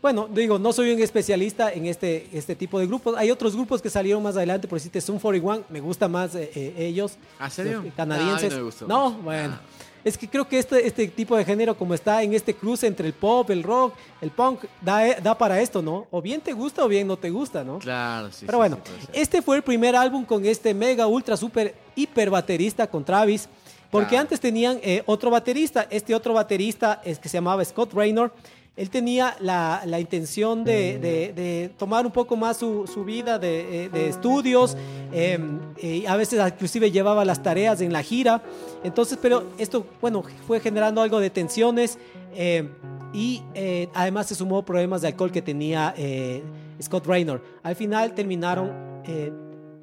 bueno, 0.00 0.28
digo, 0.32 0.58
no 0.58 0.72
soy 0.72 0.92
un 0.92 1.00
especialista 1.00 1.72
en 1.72 1.86
este, 1.86 2.28
este 2.32 2.54
tipo 2.54 2.78
de 2.78 2.86
grupos. 2.86 3.16
Hay 3.18 3.30
otros 3.32 3.54
grupos 3.56 3.82
que 3.82 3.90
salieron 3.90 4.22
más 4.22 4.36
adelante, 4.36 4.68
por 4.68 4.78
decirte, 4.78 5.00
Zoom 5.00 5.18
41, 5.18 5.64
me 5.68 5.80
gusta 5.80 6.06
más 6.08 6.34
eh, 6.36 6.50
ellos. 6.78 7.16
¿Ah, 7.40 7.50
serio? 7.50 7.82
los 7.84 7.92
canadienses. 7.94 8.50
No, 8.50 8.54
a 8.54 8.56
no 8.56 8.56
me 8.56 8.62
gustó 8.62 8.86
No, 8.86 9.10
bueno. 9.14 9.58
Ah. 9.60 9.60
Es 10.04 10.16
que 10.16 10.28
creo 10.28 10.48
que 10.48 10.58
este, 10.58 10.86
este 10.86 11.06
tipo 11.08 11.36
de 11.36 11.44
género, 11.44 11.76
como 11.76 11.92
está 11.94 12.22
en 12.22 12.32
este 12.34 12.54
cruce 12.54 12.86
entre 12.86 13.06
el 13.06 13.12
pop, 13.12 13.50
el 13.50 13.62
rock, 13.62 13.94
el 14.20 14.30
punk, 14.30 14.64
da, 14.80 15.06
eh, 15.06 15.18
da 15.22 15.36
para 15.36 15.60
esto, 15.60 15.82
¿no? 15.82 16.06
O 16.10 16.22
bien 16.22 16.40
te 16.40 16.52
gusta 16.52 16.84
o 16.84 16.88
bien 16.88 17.06
no 17.06 17.16
te 17.18 17.28
gusta, 17.30 17.62
¿no? 17.64 17.78
Claro, 17.78 18.30
sí. 18.32 18.46
Pero 18.46 18.56
sí, 18.56 18.58
bueno, 18.58 18.78
sí, 18.84 19.08
este 19.12 19.42
fue 19.42 19.56
el 19.56 19.62
primer 19.62 19.94
álbum 19.96 20.24
con 20.24 20.44
este 20.46 20.72
mega, 20.72 21.06
ultra, 21.06 21.36
super, 21.36 21.74
hiper 21.94 22.30
baterista 22.30 22.86
con 22.86 23.04
Travis. 23.04 23.48
Porque 23.90 24.10
Claro. 24.10 24.22
antes 24.22 24.38
tenían 24.38 24.78
eh, 24.82 25.02
otro 25.06 25.30
baterista. 25.30 25.86
Este 25.90 26.14
otro 26.14 26.32
baterista 26.32 27.00
es 27.04 27.18
que 27.18 27.28
se 27.28 27.36
llamaba 27.38 27.64
Scott 27.64 27.92
Raynor. 27.92 28.32
Él 28.80 28.88
tenía 28.88 29.36
la, 29.40 29.82
la 29.84 29.98
intención 30.00 30.64
de, 30.64 30.98
de- 30.98 31.32
de 31.34 31.70
tomar 31.76 32.06
un 32.06 32.12
poco 32.12 32.34
más 32.36 32.56
su, 32.56 32.86
su 32.86 33.04
vida 33.04 33.38
de, 33.38 33.54
eh, 33.84 33.88
de 33.90 34.08
estudios, 34.08 34.76
eh, 35.12 35.38
y 35.82 36.06
a 36.06 36.16
veces 36.16 36.40
inclusive 36.54 36.90
llevaba 36.90 37.24
las 37.24 37.42
tareas 37.42 37.80
en 37.82 37.92
la 37.92 38.02
gira. 38.02 38.42
Entonces, 38.82 39.18
pero 39.20 39.44
esto, 39.58 39.84
bueno, 40.00 40.22
fue 40.46 40.60
generando 40.60 41.02
algo 41.02 41.20
de 41.20 41.28
tensiones 41.30 41.98
eh, 42.34 42.68
y 43.12 43.42
además 43.94 44.26
se 44.28 44.34
sumó 44.34 44.64
problemas 44.64 45.02
de 45.02 45.08
alcohol 45.08 45.30
que 45.30 45.42
tenía 45.42 45.92
eh, 45.98 46.42
Scott 46.82 47.06
Raynor. 47.06 47.42
Al 47.62 47.76
final 47.76 48.14
terminaron 48.14 48.70
eh, 49.04 49.30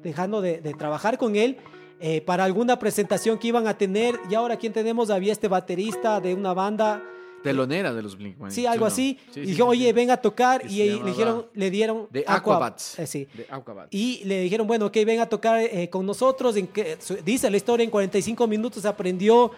dejando 0.02 0.40
de, 0.40 0.58
trabajar 0.76 1.18
con 1.18 1.36
él. 1.36 1.56
eh, 2.00 2.20
para 2.20 2.44
alguna 2.44 2.78
presentación 2.78 3.38
que 3.38 3.48
iban 3.48 3.66
a 3.66 3.74
tener 3.76 4.18
y 4.30 4.34
ahora 4.34 4.56
quién 4.56 4.72
tenemos 4.72 5.10
había 5.10 5.32
este 5.32 5.48
baterista 5.48 6.20
de 6.20 6.32
una 6.34 6.54
banda 6.54 7.02
Telonera 7.42 7.92
de 7.94 8.02
los 8.02 8.16
Blink 8.16 8.36
Sí, 8.50 8.66
algo 8.66 8.86
así. 8.86 9.18
Sí, 9.32 9.40
y 9.40 9.44
sí, 9.44 9.50
dijo, 9.52 9.64
sí, 9.64 9.78
oye, 9.78 9.86
sí. 9.86 9.92
ven 9.92 10.10
a 10.10 10.16
tocar. 10.16 10.62
Y 10.68 10.76
le 10.76 11.02
dijeron, 11.04 11.46
le 11.54 11.70
dieron 11.70 12.06
De 12.10 12.20
Aqua- 12.26 12.34
Aquabats. 12.56 12.98
eh, 12.98 13.06
sí. 13.06 13.26
De 13.34 13.46
Aquabats. 13.50 13.88
Y 13.92 14.22
le 14.24 14.40
dijeron, 14.42 14.66
bueno, 14.66 14.86
ok, 14.86 14.96
ven 15.06 15.20
a 15.20 15.26
tocar 15.26 15.60
eh, 15.60 15.88
con 15.90 16.04
nosotros. 16.04 16.56
En 16.56 16.66
que, 16.66 16.98
dice 17.24 17.50
la 17.50 17.56
historia, 17.56 17.84
en 17.84 17.90
45 17.90 18.46
minutos 18.46 18.84
aprendió 18.84 19.50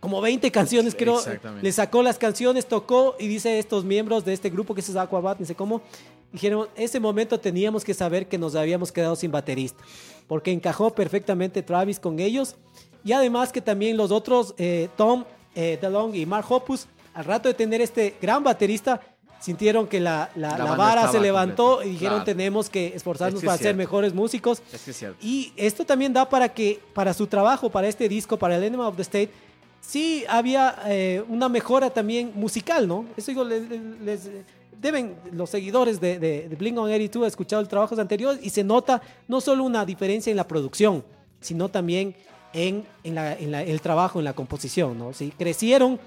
como 0.00 0.20
20 0.20 0.50
canciones, 0.52 0.94
creo. 0.94 1.18
Exactamente. 1.18 1.64
Le 1.64 1.72
sacó 1.72 2.02
las 2.02 2.18
canciones, 2.18 2.66
tocó 2.66 3.16
y 3.18 3.26
dice 3.26 3.58
estos 3.58 3.84
miembros 3.84 4.24
de 4.24 4.32
este 4.32 4.50
grupo 4.50 4.74
que 4.74 4.80
es 4.80 4.94
Aquabat, 4.96 5.40
no 5.40 5.46
sé 5.46 5.54
cómo, 5.54 5.80
dijeron, 6.32 6.68
ese 6.76 7.00
momento 7.00 7.40
teníamos 7.40 7.82
que 7.82 7.94
saber 7.94 8.28
que 8.28 8.38
nos 8.38 8.54
habíamos 8.54 8.92
quedado 8.92 9.16
sin 9.16 9.32
baterista, 9.32 9.82
porque 10.28 10.52
encajó 10.52 10.90
perfectamente 10.94 11.62
Travis 11.62 11.98
con 11.98 12.20
ellos. 12.20 12.56
Y 13.04 13.12
además 13.12 13.52
que 13.52 13.60
también 13.60 13.96
los 13.96 14.10
otros, 14.10 14.54
eh, 14.58 14.88
Tom 14.96 15.24
eh, 15.54 15.78
DeLong 15.80 16.14
y 16.14 16.26
Mark 16.26 16.44
Hoppus, 16.50 16.86
al 17.16 17.24
rato 17.24 17.48
de 17.48 17.54
tener 17.54 17.80
este 17.80 18.14
gran 18.22 18.44
baterista, 18.44 19.00
sintieron 19.40 19.86
que 19.86 20.00
la, 20.00 20.30
la- 20.36 20.56
La 20.58 20.64
la 20.64 20.74
vara 20.76 21.10
se 21.10 21.20
levantó 21.20 21.82
y 21.82 21.90
dijeron, 21.90 22.16
Claro. 22.18 22.24
tenemos 22.24 22.70
que 22.70 22.88
esforzarnos 22.94 23.38
Es 23.38 23.40
que 23.42 23.46
para 23.46 23.56
es 23.56 23.62
ser 23.62 23.74
mejores 23.76 24.14
músicos. 24.14 24.62
Es 24.72 24.82
que 24.82 24.90
es 24.92 24.96
cierto. 24.96 25.18
Y 25.20 25.52
esto 25.56 25.84
también 25.84 26.12
da 26.12 26.28
para 26.28 26.48
que, 26.48 26.80
para 26.94 27.12
su 27.14 27.26
trabajo, 27.26 27.70
para 27.70 27.88
este 27.88 28.08
disco, 28.08 28.36
para 28.38 28.56
el 28.56 28.64
Enema 28.64 28.88
of 28.88 28.96
the 28.96 29.02
State, 29.02 29.30
sí 29.80 30.24
había 30.28 30.76
eh, 30.86 31.22
una 31.28 31.48
mejora 31.48 31.90
también 31.90 32.32
musical, 32.34 32.88
¿no? 32.88 33.04
Eso 33.16 33.30
digo, 33.30 33.44
les, 33.44 33.62
les- 34.02 34.30
deben 34.80 35.16
los 35.32 35.48
seguidores 35.50 36.00
de, 36.00 36.18
de, 36.18 36.48
de 36.48 36.58
Blink-182 36.58 37.16
haber 37.16 37.28
escuchado 37.28 37.62
el 37.62 37.68
trabajos 37.68 37.98
anteriores 37.98 38.40
y 38.44 38.50
se 38.50 38.62
nota 38.64 39.00
no 39.28 39.40
solo 39.40 39.64
una 39.64 39.84
diferencia 39.86 40.30
en 40.30 40.36
la 40.36 40.46
producción, 40.46 41.02
sino 41.40 41.68
también 41.70 42.14
en, 42.52 42.84
en, 43.04 43.14
la- 43.14 43.34
en 43.34 43.50
la- 43.52 43.62
el 43.62 43.80
trabajo, 43.80 44.18
en 44.18 44.24
la 44.24 44.32
composición, 44.34 44.98
¿no? 44.98 45.12
Sí, 45.12 45.32
crecieron 45.38 45.98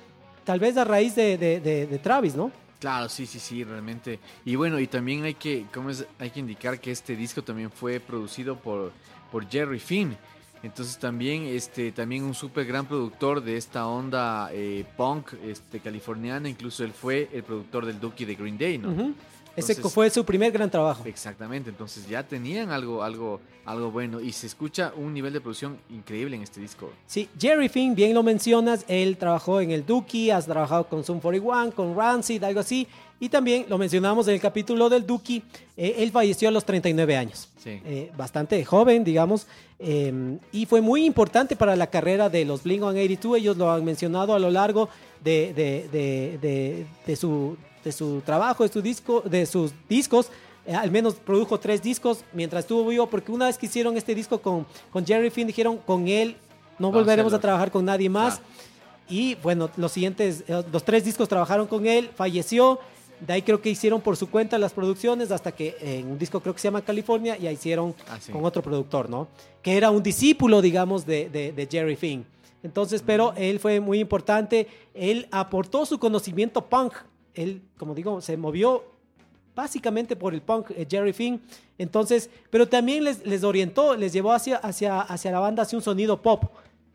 tal 0.50 0.60
vez 0.60 0.76
a 0.78 0.84
raíz 0.84 1.14
de, 1.16 1.38
de- 1.38 1.60
de- 1.60 1.86
de 1.86 2.00
Travis, 2.00 2.34
¿no? 2.34 2.52
Claro, 2.80 3.08
sí, 3.08 3.28
sí, 3.28 3.40
sí, 3.40 3.64
realmente. 3.64 4.18
Y 4.46 4.56
bueno, 4.56 4.80
y 4.80 4.88
también 4.88 5.24
hay 5.24 5.36
que, 5.36 5.68
¿cómo 5.72 5.92
es? 5.92 6.08
Hay 6.18 6.32
que 6.32 6.40
indicar 6.40 6.80
que 6.80 6.90
este 6.90 7.16
disco 7.16 7.44
también 7.44 7.70
fue 7.70 8.00
producido 8.00 8.56
por, 8.56 8.92
por 9.32 9.48
Jerry 9.48 9.78
Finn. 9.78 10.18
Entonces 10.64 10.98
también, 10.98 11.44
este, 11.44 11.92
también 11.92 12.24
un 12.24 12.34
súper 12.34 12.66
gran 12.66 12.88
productor 12.88 13.44
de 13.44 13.58
esta 13.58 13.86
onda 13.86 14.50
eh, 14.52 14.86
punk 14.98 15.34
este, 15.46 15.82
californiana. 15.82 16.50
Incluso 16.50 16.84
él 16.84 16.94
fue 16.94 17.30
el 17.32 17.44
productor 17.44 17.86
del 17.86 18.00
Dookie 18.00 18.26
de 18.26 18.34
Green 18.34 18.58
Day, 18.58 18.80
¿no? 18.80 19.14
Entonces- 19.56 19.94
fue 19.94 20.10
su 20.10 20.24
primer 20.24 20.52
gran 20.52 20.70
trabajo. 20.72 21.04
Exactamente, 21.06 21.70
entonces 21.70 22.08
ya 22.08 22.24
tenían 22.26 22.72
algo, 22.72 23.04
algo, 23.04 23.42
algo 23.66 23.92
bueno 23.92 24.22
y 24.22 24.32
se 24.32 24.48
escucha 24.48 24.94
un 24.96 25.14
nivel 25.14 25.34
de 25.34 25.42
producción 25.42 25.78
increíble 25.90 26.36
en 26.36 26.44
este 26.44 26.62
disco. 26.62 26.90
Sí, 27.08 27.28
Jerry 27.40 27.68
Finn, 27.70 27.94
bien 27.96 28.14
lo 28.14 28.24
mencionas, 28.24 28.86
él 28.88 29.18
trabajó 29.18 29.60
en 29.62 29.72
el 29.72 29.86
Dookie, 29.86 30.32
has 30.32 30.46
trabajado 30.46 30.88
con 30.88 31.04
Zoom 31.04 31.20
41, 31.20 31.72
con 31.72 31.96
Rancid, 31.96 32.44
algo 32.44 32.62
así. 32.62 32.88
Y 33.22 33.28
también 33.28 33.66
lo 33.68 33.78
mencionamos 33.78 34.30
en 34.30 34.36
el 34.36 34.40
capítulo 34.40 34.88
del 34.88 35.06
Dookie, 35.06 35.44
eh, 35.76 35.96
él 35.98 36.10
falleció 36.12 36.48
a 36.48 36.52
los 36.54 36.64
39 36.64 37.18
años. 37.18 37.50
Sí. 37.62 37.82
Eh, 37.84 38.12
bastante 38.16 38.64
joven, 38.64 39.04
digamos, 39.04 39.46
eh, 39.78 40.38
y 40.54 40.66
fue 40.66 40.80
muy 40.80 41.04
importante 41.04 41.58
para 41.58 41.76
la 41.76 41.88
carrera 41.88 42.30
de 42.30 42.46
los 42.46 42.64
Blink-182. 42.64 43.38
Ellos 43.38 43.58
lo 43.58 43.70
han 43.72 43.84
mencionado 43.84 44.34
a 44.34 44.40
lo 44.40 44.50
largo 44.50 44.88
de, 45.22 45.54
de- 45.54 45.90
de- 45.92 46.38
de- 46.42 46.86
de 47.06 47.16
su, 47.18 47.58
de 47.84 47.92
su 47.92 48.22
trabajo, 48.26 48.64
de, 48.64 48.70
su 48.72 48.82
disco, 48.82 49.22
de 49.22 49.46
sus 49.46 49.72
discos. 49.88 50.30
Eh, 50.66 50.74
al 50.76 50.92
menos 50.92 51.16
produjo 51.16 51.60
tres 51.60 51.82
discos 51.82 52.24
mientras 52.34 52.64
estuvo 52.66 52.86
vivo, 52.88 53.08
porque 53.08 53.32
una 53.32 53.46
vez 53.48 53.58
que 53.58 53.66
hicieron 53.66 53.98
este 53.98 54.14
disco 54.14 54.40
con, 54.42 54.66
con 54.92 55.06
Jerry 55.06 55.30
Finn, 55.30 55.48
dijeron 55.48 55.78
con 55.78 56.08
él 56.08 56.36
no 56.78 56.92
volveremos 56.92 57.34
a 57.34 57.40
trabajar 57.40 57.72
con 57.72 57.84
nadie 57.86 58.10
más. 58.10 58.40
Y 59.10 59.36
bueno, 59.36 59.70
los 59.76 59.92
siguientes, 59.92 60.44
eh, 60.48 60.64
los 60.72 60.84
tres 60.84 61.04
discos 61.04 61.28
trabajaron 61.28 61.66
con 61.68 61.86
él, 61.88 62.10
falleció. 62.16 62.80
De 63.20 63.34
ahí 63.34 63.42
creo 63.42 63.60
que 63.62 63.70
hicieron 63.70 64.00
por 64.00 64.16
su 64.16 64.30
cuenta 64.30 64.58
las 64.58 64.72
producciones 64.72 65.30
hasta 65.32 65.52
que 65.52 65.76
en 65.82 66.10
un 66.12 66.18
disco 66.18 66.40
creo 66.40 66.54
que 66.54 66.62
se 66.62 66.68
llama 66.70 66.82
California 66.84 67.36
ya 67.38 67.52
hicieron 67.52 67.94
Ah, 68.10 68.18
sí. 68.22 68.32
con 68.32 68.46
otro 68.46 68.62
productor, 68.62 69.10
¿no? 69.10 69.28
Que 69.62 69.76
era 69.76 69.90
un 69.92 70.02
discípulo, 70.04 70.62
digamos, 70.62 71.06
de, 71.06 71.30
de- 71.30 71.52
de 71.52 71.68
Jerry 71.70 71.96
Finn. 71.98 72.24
Entonces, 72.64 73.02
pero 73.06 73.34
él 73.36 73.60
fue 73.60 73.80
muy 73.82 74.00
importante. 74.00 74.68
Él 74.94 75.28
aportó 75.32 75.86
su 75.86 75.98
conocimiento 76.00 76.64
punk. 76.66 76.94
Él, 77.34 77.62
como 77.78 77.96
digo, 77.96 78.22
se 78.22 78.38
movió 78.38 78.84
básicamente 79.56 80.16
por 80.16 80.34
el 80.34 80.42
punk, 80.42 80.72
eh, 80.72 80.88
Jerry 80.90 81.14
Finn. 81.14 81.42
Entonces, 81.78 82.30
pero 82.50 82.68
también 82.68 83.04
les, 83.04 83.26
les 83.26 83.44
orientó, 83.44 83.96
les 83.96 84.14
llevó 84.14 84.32
hacia, 84.32 84.58
hacia, 84.58 85.02
hacia 85.02 85.32
la 85.32 85.40
banda, 85.40 85.64
hacia 85.64 85.78
un 85.78 85.84
sonido 85.84 86.22
pop. 86.22 86.46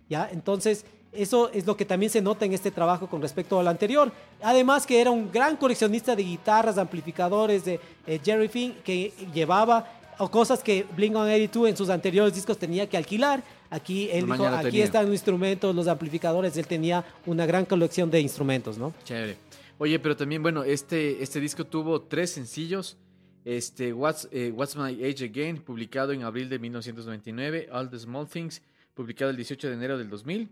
¿ya? 0.09 0.29
Entonces, 0.33 0.85
eso 1.13 1.51
es 1.53 1.67
lo 1.67 1.77
que 1.77 1.85
también 1.85 2.11
se 2.11 2.21
nota 2.21 2.45
en 2.45 2.53
este 2.53 2.71
trabajo 2.71 3.07
con 3.07 3.23
respecto 3.23 3.59
al 3.61 3.69
anterior. 3.69 4.11
Además 4.43 4.87
que 4.87 5.01
era 5.01 5.11
un 5.11 5.31
gran 5.31 5.57
coleccionista 5.57 6.17
de 6.17 6.23
guitarras, 6.23 6.79
amplificadores 6.79 7.65
de 7.65 7.81
eh, 8.07 8.21
Jerry 8.25 8.49
Finn, 8.49 8.75
que 8.85 9.13
llevaba 9.33 9.87
o 10.19 10.31
cosas 10.31 10.63
que 10.63 10.87
Blink-182 10.97 11.69
en 11.69 11.77
sus 11.77 11.91
anteriores 11.91 12.35
discos 12.35 12.59
tenía 12.59 12.89
que 12.89 12.97
alquilar. 12.97 13.43
Aquí 13.71 14.09
él 14.13 14.27
dijo, 14.27 14.47
aquí 14.47 14.65
tenía". 14.65 14.85
están 14.85 15.05
los 15.07 15.15
instrumentos, 15.15 15.75
los 15.75 15.89
amplificadores. 15.89 16.57
Él 16.57 16.67
tenía 16.67 17.05
una 17.27 17.47
gran 17.47 17.65
colección 17.65 18.11
de 18.11 18.21
instrumentos, 18.21 18.79
¿no? 18.79 18.93
Chévere. 19.05 19.37
Oye, 19.79 19.99
pero 19.99 20.17
también, 20.17 20.43
bueno, 20.43 20.63
este, 20.65 21.23
este 21.23 21.41
disco 21.41 21.65
tuvo 21.65 22.03
tres 22.03 22.31
sencillos. 22.31 22.97
Este, 23.45 23.93
What's, 23.93 24.29
eh, 24.33 24.53
What's 24.55 24.77
My 24.77 24.93
Age 25.05 25.25
Again, 25.25 25.59
publicado 25.59 26.13
en 26.13 26.23
abril 26.23 26.49
de 26.49 26.59
1999. 26.59 27.69
All 27.73 27.91
the 27.91 27.99
Small 27.99 28.27
Things, 28.27 28.63
publicado 28.95 29.31
el 29.31 29.37
18 29.37 29.69
de 29.69 29.75
enero 29.75 29.99
del 29.99 30.09
2000. 30.09 30.49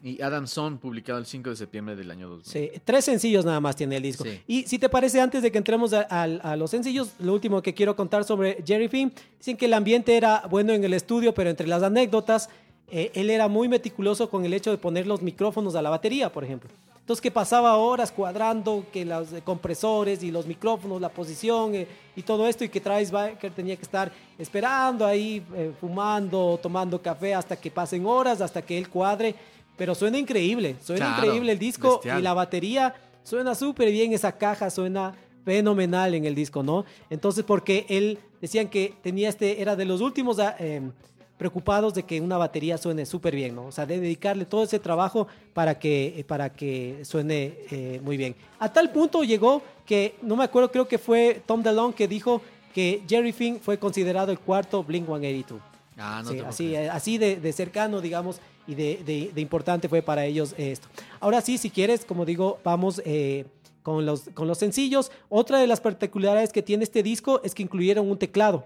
Y 0.00 0.22
Adam 0.22 0.46
Son, 0.46 0.78
publicado 0.78 1.18
el 1.18 1.26
5 1.26 1.50
de 1.50 1.56
septiembre 1.56 1.96
del 1.96 2.10
año 2.10 2.28
2000. 2.28 2.44
Sí, 2.46 2.70
tres 2.84 3.04
sencillos 3.04 3.44
nada 3.44 3.58
más 3.60 3.74
tiene 3.74 3.96
el 3.96 4.02
disco. 4.04 4.22
Sí. 4.24 4.40
Y 4.46 4.62
si 4.62 4.78
te 4.78 4.88
parece, 4.88 5.20
antes 5.20 5.42
de 5.42 5.50
que 5.50 5.58
entremos 5.58 5.92
a, 5.92 6.02
a- 6.08 6.22
a 6.52 6.56
los 6.56 6.70
sencillos, 6.70 7.12
lo 7.18 7.34
último 7.34 7.60
que 7.62 7.74
quiero 7.74 7.96
contar 7.96 8.22
sobre 8.24 8.62
Jerry 8.64 8.86
Finn, 8.88 9.12
dicen 9.38 9.56
que 9.56 9.66
el 9.66 9.74
ambiente 9.74 10.16
era 10.16 10.44
bueno 10.48 10.72
en 10.72 10.84
el 10.84 10.94
estudio, 10.94 11.34
pero 11.34 11.50
entre 11.50 11.66
las 11.66 11.82
anécdotas, 11.82 12.48
eh, 12.90 13.10
él 13.14 13.28
era 13.28 13.48
muy 13.48 13.68
meticuloso 13.68 14.30
con 14.30 14.44
el 14.44 14.54
hecho 14.54 14.70
de 14.70 14.78
poner 14.78 15.04
los 15.06 15.20
micrófonos 15.20 15.74
a 15.74 15.82
la 15.82 15.90
batería, 15.90 16.32
por 16.32 16.44
ejemplo. 16.44 16.70
Entonces 17.08 17.22
que 17.22 17.30
pasaba 17.30 17.74
horas 17.78 18.12
cuadrando 18.12 18.84
que 18.92 19.02
los 19.02 19.32
eh, 19.32 19.40
compresores 19.42 20.22
y 20.22 20.30
los 20.30 20.46
micrófonos, 20.46 21.00
la 21.00 21.08
posición 21.08 21.74
eh, 21.74 21.86
y 22.14 22.20
todo 22.20 22.46
esto 22.46 22.64
y 22.64 22.68
que 22.68 22.82
Travis 22.82 23.10
Barker 23.10 23.50
tenía 23.50 23.74
que 23.76 23.82
estar 23.82 24.12
esperando 24.38 25.06
ahí, 25.06 25.42
eh, 25.54 25.72
fumando, 25.80 26.60
tomando 26.62 27.00
café 27.00 27.32
hasta 27.32 27.56
que 27.56 27.70
pasen 27.70 28.04
horas, 28.04 28.42
hasta 28.42 28.60
que 28.60 28.76
él 28.76 28.90
cuadre. 28.90 29.34
Pero 29.74 29.94
suena 29.94 30.18
increíble, 30.18 30.76
suena 30.82 31.06
Claro, 31.06 31.24
increíble 31.24 31.52
el 31.52 31.58
disco 31.58 31.92
bestial. 31.92 32.18
y 32.18 32.22
la 32.22 32.34
batería 32.34 32.94
suena 33.24 33.54
súper 33.54 33.90
bien, 33.90 34.12
esa 34.12 34.32
caja 34.32 34.68
suena 34.68 35.14
fenomenal 35.46 36.12
en 36.12 36.26
el 36.26 36.34
disco, 36.34 36.62
¿no? 36.62 36.84
Entonces, 37.08 37.42
porque 37.42 37.86
él 37.88 38.18
decían 38.42 38.68
que 38.68 38.92
tenía 39.02 39.30
este, 39.30 39.62
era 39.62 39.76
de 39.76 39.86
los 39.86 40.02
últimos 40.02 40.36
em, 40.58 40.92
preocupados 41.38 41.94
de 41.94 42.02
que 42.02 42.20
una 42.20 42.36
batería 42.36 42.76
suene 42.76 43.06
súper 43.06 43.34
bien, 43.34 43.54
¿no? 43.54 43.66
O 43.66 43.72
sea, 43.72 43.86
de 43.86 44.00
dedicarle 44.00 44.44
todo 44.44 44.64
ese 44.64 44.78
trabajo 44.78 45.28
para 45.54 45.78
que, 45.78 46.14
eh, 46.18 46.24
para 46.24 46.50
que 46.52 46.98
suene 47.04 47.54
eh, 47.70 48.00
muy 48.04 48.16
bien. 48.16 48.34
A 48.58 48.70
tal 48.72 48.90
punto 48.90 49.22
llegó 49.24 49.62
que, 49.86 50.16
no 50.20 50.36
me 50.36 50.44
acuerdo, 50.44 50.70
creo 50.70 50.86
que 50.88 50.98
fue 50.98 51.40
Tom 51.46 51.62
DeLonge 51.62 51.94
que 51.94 52.08
dijo 52.08 52.42
que 52.74 53.02
Jerry 53.08 53.32
Finn 53.32 53.60
fue 53.60 53.78
considerado 53.78 54.30
el 54.32 54.38
cuarto 54.40 54.84
Blink-182. 54.84 55.58
Ah, 55.96 56.22
no 56.24 56.52
Sí, 56.52 56.76
así, 56.76 57.18
de, 57.18 57.36
de 57.36 57.52
cercano, 57.52 58.00
digamos, 58.00 58.40
y 58.66 58.74
de, 58.74 59.00
de- 59.04 59.30
de 59.34 59.40
importante 59.40 59.88
fue 59.88 60.02
para 60.02 60.26
ellos 60.26 60.54
esto. 60.58 60.88
Ahora 61.20 61.40
sí, 61.40 61.56
si 61.58 61.70
quieres, 61.70 62.04
como 62.04 62.24
digo, 62.24 62.58
vamos 62.62 63.00
eh, 63.04 63.46
con, 63.82 64.04
los, 64.04 64.28
con 64.34 64.46
los 64.46 64.58
sencillos. 64.58 65.10
Otra 65.28 65.58
de 65.58 65.66
las 65.66 65.80
particularidades 65.80 66.52
que 66.52 66.62
tiene 66.62 66.84
este 66.84 67.02
disco 67.02 67.40
es 67.42 67.54
que 67.54 67.62
incluyeron 67.62 68.08
un 68.10 68.18
teclado. 68.18 68.64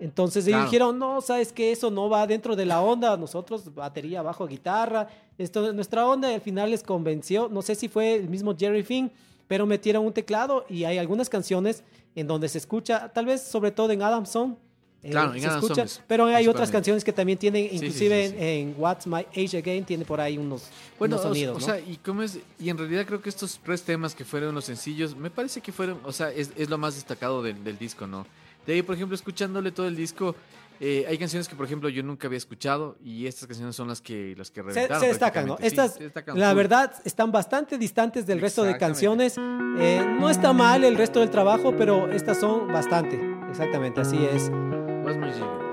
Entonces 0.00 0.44
ellos 0.46 0.56
Claro. 0.60 0.70
dijeron, 0.70 0.98
no, 0.98 1.20
sabes 1.20 1.52
que 1.52 1.70
eso 1.72 1.90
no 1.90 2.08
va 2.08 2.26
dentro 2.26 2.56
de 2.56 2.64
la 2.64 2.80
onda, 2.80 3.16
nosotros 3.18 3.72
batería, 3.74 4.22
bajo, 4.22 4.46
guitarra, 4.46 5.08
esto 5.36 5.68
es 5.68 5.74
nuestra 5.74 6.06
onda 6.06 6.30
y 6.30 6.34
al 6.34 6.40
final 6.40 6.70
les 6.70 6.82
convenció, 6.82 7.48
no 7.50 7.60
sé 7.62 7.74
si 7.74 7.88
fue 7.88 8.14
el 8.14 8.28
mismo 8.28 8.56
Jerry 8.58 8.82
Finn, 8.82 9.10
pero 9.46 9.66
metieron 9.66 10.06
un 10.06 10.12
teclado 10.12 10.64
y 10.70 10.84
hay 10.84 10.96
algunas 10.98 11.28
canciones 11.28 11.82
en 12.14 12.26
donde 12.26 12.48
se 12.48 12.56
escucha, 12.58 13.10
tal 13.12 13.26
vez 13.26 13.42
sobre 13.42 13.70
todo 13.72 13.90
en 13.92 14.02
Adamson, 14.02 14.56
eh, 15.02 15.10
Claro, 15.10 15.34
en 15.34 15.40
se 15.40 15.46
Adam 15.46 15.58
escucha, 15.58 15.74
Summers, 15.74 16.02
pero 16.06 16.26
hay 16.26 16.46
otras 16.48 16.70
canciones 16.70 17.04
que 17.04 17.12
también 17.12 17.38
tienen, 17.38 17.68
sí, 17.70 17.76
inclusive 17.76 18.28
sí, 18.28 18.30
sí. 18.32 18.36
En, 18.38 18.74
What's 18.78 19.06
My 19.06 19.26
Age 19.36 19.58
Again, 19.58 19.84
tiene 19.84 20.04
por 20.04 20.20
ahí 20.20 20.36
unos, 20.38 20.64
Bueno, 20.98 21.16
unos 21.16 21.26
o- 21.26 21.28
sonidos. 21.28 21.56
o, 21.56 21.60
¿no? 21.60 21.64
sea, 21.66 21.78
y 21.78 21.96
cómo 21.96 22.22
es, 22.22 22.38
y 22.58 22.68
en 22.70 22.76
realidad 22.78 23.04
creo 23.06 23.20
que 23.22 23.28
estos 23.30 23.60
tres 23.64 23.82
temas 23.82 24.14
que 24.14 24.24
fueron 24.24 24.54
los 24.54 24.64
sencillos, 24.66 25.14
me 25.16 25.30
parece 25.30 25.60
que 25.60 25.72
fueron, 25.72 26.00
o 26.04 26.12
sea, 26.12 26.30
es, 26.30 26.52
es 26.56 26.68
lo 26.70 26.76
más 26.78 26.94
destacado 26.96 27.42
del, 27.42 27.62
del 27.64 27.76
disco, 27.78 28.06
¿no? 28.06 28.26
De 28.70 28.76
ahí, 28.76 28.82
por 28.82 28.94
ejemplo, 28.94 29.16
escuchándole 29.16 29.72
todo 29.72 29.88
el 29.88 29.96
disco, 29.96 30.36
eh, 30.78 31.04
hay 31.08 31.18
canciones 31.18 31.48
que, 31.48 31.56
por 31.56 31.66
ejemplo, 31.66 31.88
yo 31.88 32.04
nunca 32.04 32.28
había 32.28 32.36
escuchado 32.36 32.96
y 33.04 33.26
estas 33.26 33.48
canciones 33.48 33.74
son 33.74 33.88
las 33.88 34.00
que 34.00 34.36
las 34.38 34.52
que 34.52 34.60
se, 34.60 34.68
reventaron. 34.68 35.00
se 35.00 35.08
destacan, 35.08 35.46
¿no? 35.48 35.56
Sí, 35.56 35.66
Estas, 35.66 35.94
se 35.94 36.04
destacan 36.04 36.38
la 36.38 36.50
full. 36.50 36.56
verdad, 36.56 36.92
están 37.04 37.32
bastante 37.32 37.78
distantes 37.78 38.28
del 38.28 38.40
resto 38.40 38.62
de 38.62 38.78
canciones. 38.78 39.34
Eh, 39.76 40.06
no 40.20 40.30
está 40.30 40.52
mal 40.52 40.84
el 40.84 40.96
resto 40.96 41.18
del 41.18 41.30
trabajo, 41.30 41.74
pero 41.76 42.12
estas 42.12 42.38
son 42.38 42.68
bastante. 42.68 43.20
Exactamente, 43.50 44.02
así 44.02 44.24
es. 44.24 44.52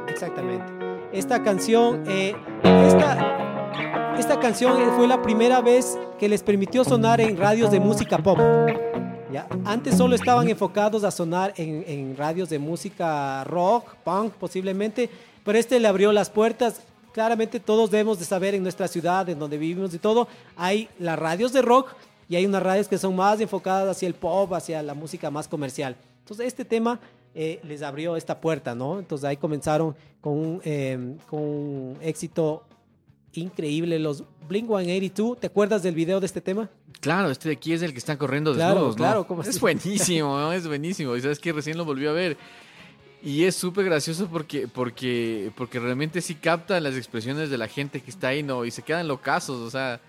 Exactamente. 0.08 0.66
Esta 1.14 1.44
canción, 1.44 2.04
eh, 2.08 2.36
esta, 2.64 4.16
esta 4.18 4.40
canción 4.40 4.76
fue 4.96 5.08
la 5.08 5.22
primera 5.22 5.62
vez 5.62 6.00
que 6.18 6.28
les 6.28 6.42
permitió 6.42 6.84
sonar 6.84 7.22
en 7.22 7.38
radios 7.38 7.70
de 7.70 7.80
música 7.80 8.18
pop. 8.18 8.40
¿Ya? 9.32 9.48
Antes 9.66 9.98
solo 9.98 10.16
estaban 10.16 10.50
enfocados 10.50 11.04
a 11.04 11.12
sonar 11.12 11.54
en, 11.58 12.16
radios 12.16 12.50
de 12.50 12.60
música 12.60 13.44
rock, 13.44 13.96
punk 14.04 14.34
posiblemente, 14.34 15.10
pero 15.44 15.58
este 15.58 15.80
le 15.80 15.88
abrió 15.88 16.12
las 16.12 16.30
puertas. 16.30 16.82
Claramente 17.14 17.60
todos 17.60 17.90
debemos 17.90 18.20
de 18.20 18.26
saber 18.26 18.56
en 18.56 18.64
nuestra 18.64 18.88
ciudad, 18.88 19.28
en 19.30 19.40
donde 19.40 19.58
vivimos 19.58 19.94
y 19.94 20.00
todo, 20.00 20.28
hay 20.56 20.90
las 21.00 21.18
radios 21.18 21.52
de 21.54 21.62
rock 21.62 21.94
y 22.30 22.36
hay 22.36 22.46
unas 22.46 22.62
radios 22.62 22.88
que 22.88 22.98
son 22.98 23.16
más 23.16 23.40
enfocadas 23.40 23.96
hacia 23.96 24.08
el 24.08 24.14
pop, 24.14 24.54
hacia 24.54 24.84
la 24.84 24.94
música 24.94 25.32
más 25.32 25.48
comercial. 25.48 25.96
Entonces 26.20 26.48
este 26.48 26.66
tema 26.66 27.00
eh, 27.34 27.60
les 27.64 27.82
abrió 27.82 28.16
esta 28.18 28.40
puerta, 28.40 28.76
¿no? 28.76 29.00
Entonces 29.00 29.26
ahí 29.26 29.38
comenzaron 29.38 29.96
con 30.22 30.34
un, 30.34 30.62
eh, 30.64 31.16
con 31.30 31.40
un 31.40 31.98
éxito 32.02 32.64
increíble. 33.38 34.00
Los 34.00 34.24
Blink 34.48 34.68
182, 34.68 35.40
¿te 35.40 35.48
acuerdas 35.48 35.84
del 35.84 35.96
video 35.96 36.20
de 36.20 36.26
este 36.26 36.42
tema? 36.42 36.70
Claro, 37.00 37.30
este 37.30 37.50
de 37.50 37.56
aquí 37.56 37.74
es 37.74 37.82
el 37.82 37.92
que 37.92 38.00
están 38.00 38.18
corriendo 38.18 38.54
Claro, 38.54 38.74
desnudos, 38.76 38.96
¿no? 38.96 39.04
claro, 39.04 39.28
¿cómo 39.28 39.42
Es 39.44 39.50
así? 39.50 39.60
buenísimo, 39.60 40.38
¿no? 40.38 40.52
es 40.54 40.68
buenísimo. 40.68 41.16
Y 41.16 41.22
sabes 41.22 41.40
que 41.40 41.54
recién 41.54 41.78
lo 41.78 41.86
volvió 41.86 42.10
a 42.10 42.14
ver. 42.14 42.38
Y 43.24 43.44
es 43.46 43.56
súper 43.56 43.86
gracioso 43.86 44.28
porque, 44.32 44.68
porque, 44.68 45.52
porque 45.56 45.80
realmente 45.80 46.22
sí 46.22 46.36
capta 46.36 46.80
las 46.80 46.96
expresiones 46.96 47.50
de 47.50 47.58
la 47.58 47.68
gente 47.68 48.02
que 48.02 48.10
está 48.12 48.30
ahí, 48.30 48.44
¿no? 48.44 48.64
Y 48.66 48.72
se 48.72 48.84
quedan 48.84 49.08
locazos, 49.08 49.58
o 49.60 49.70
sea, 49.70 50.00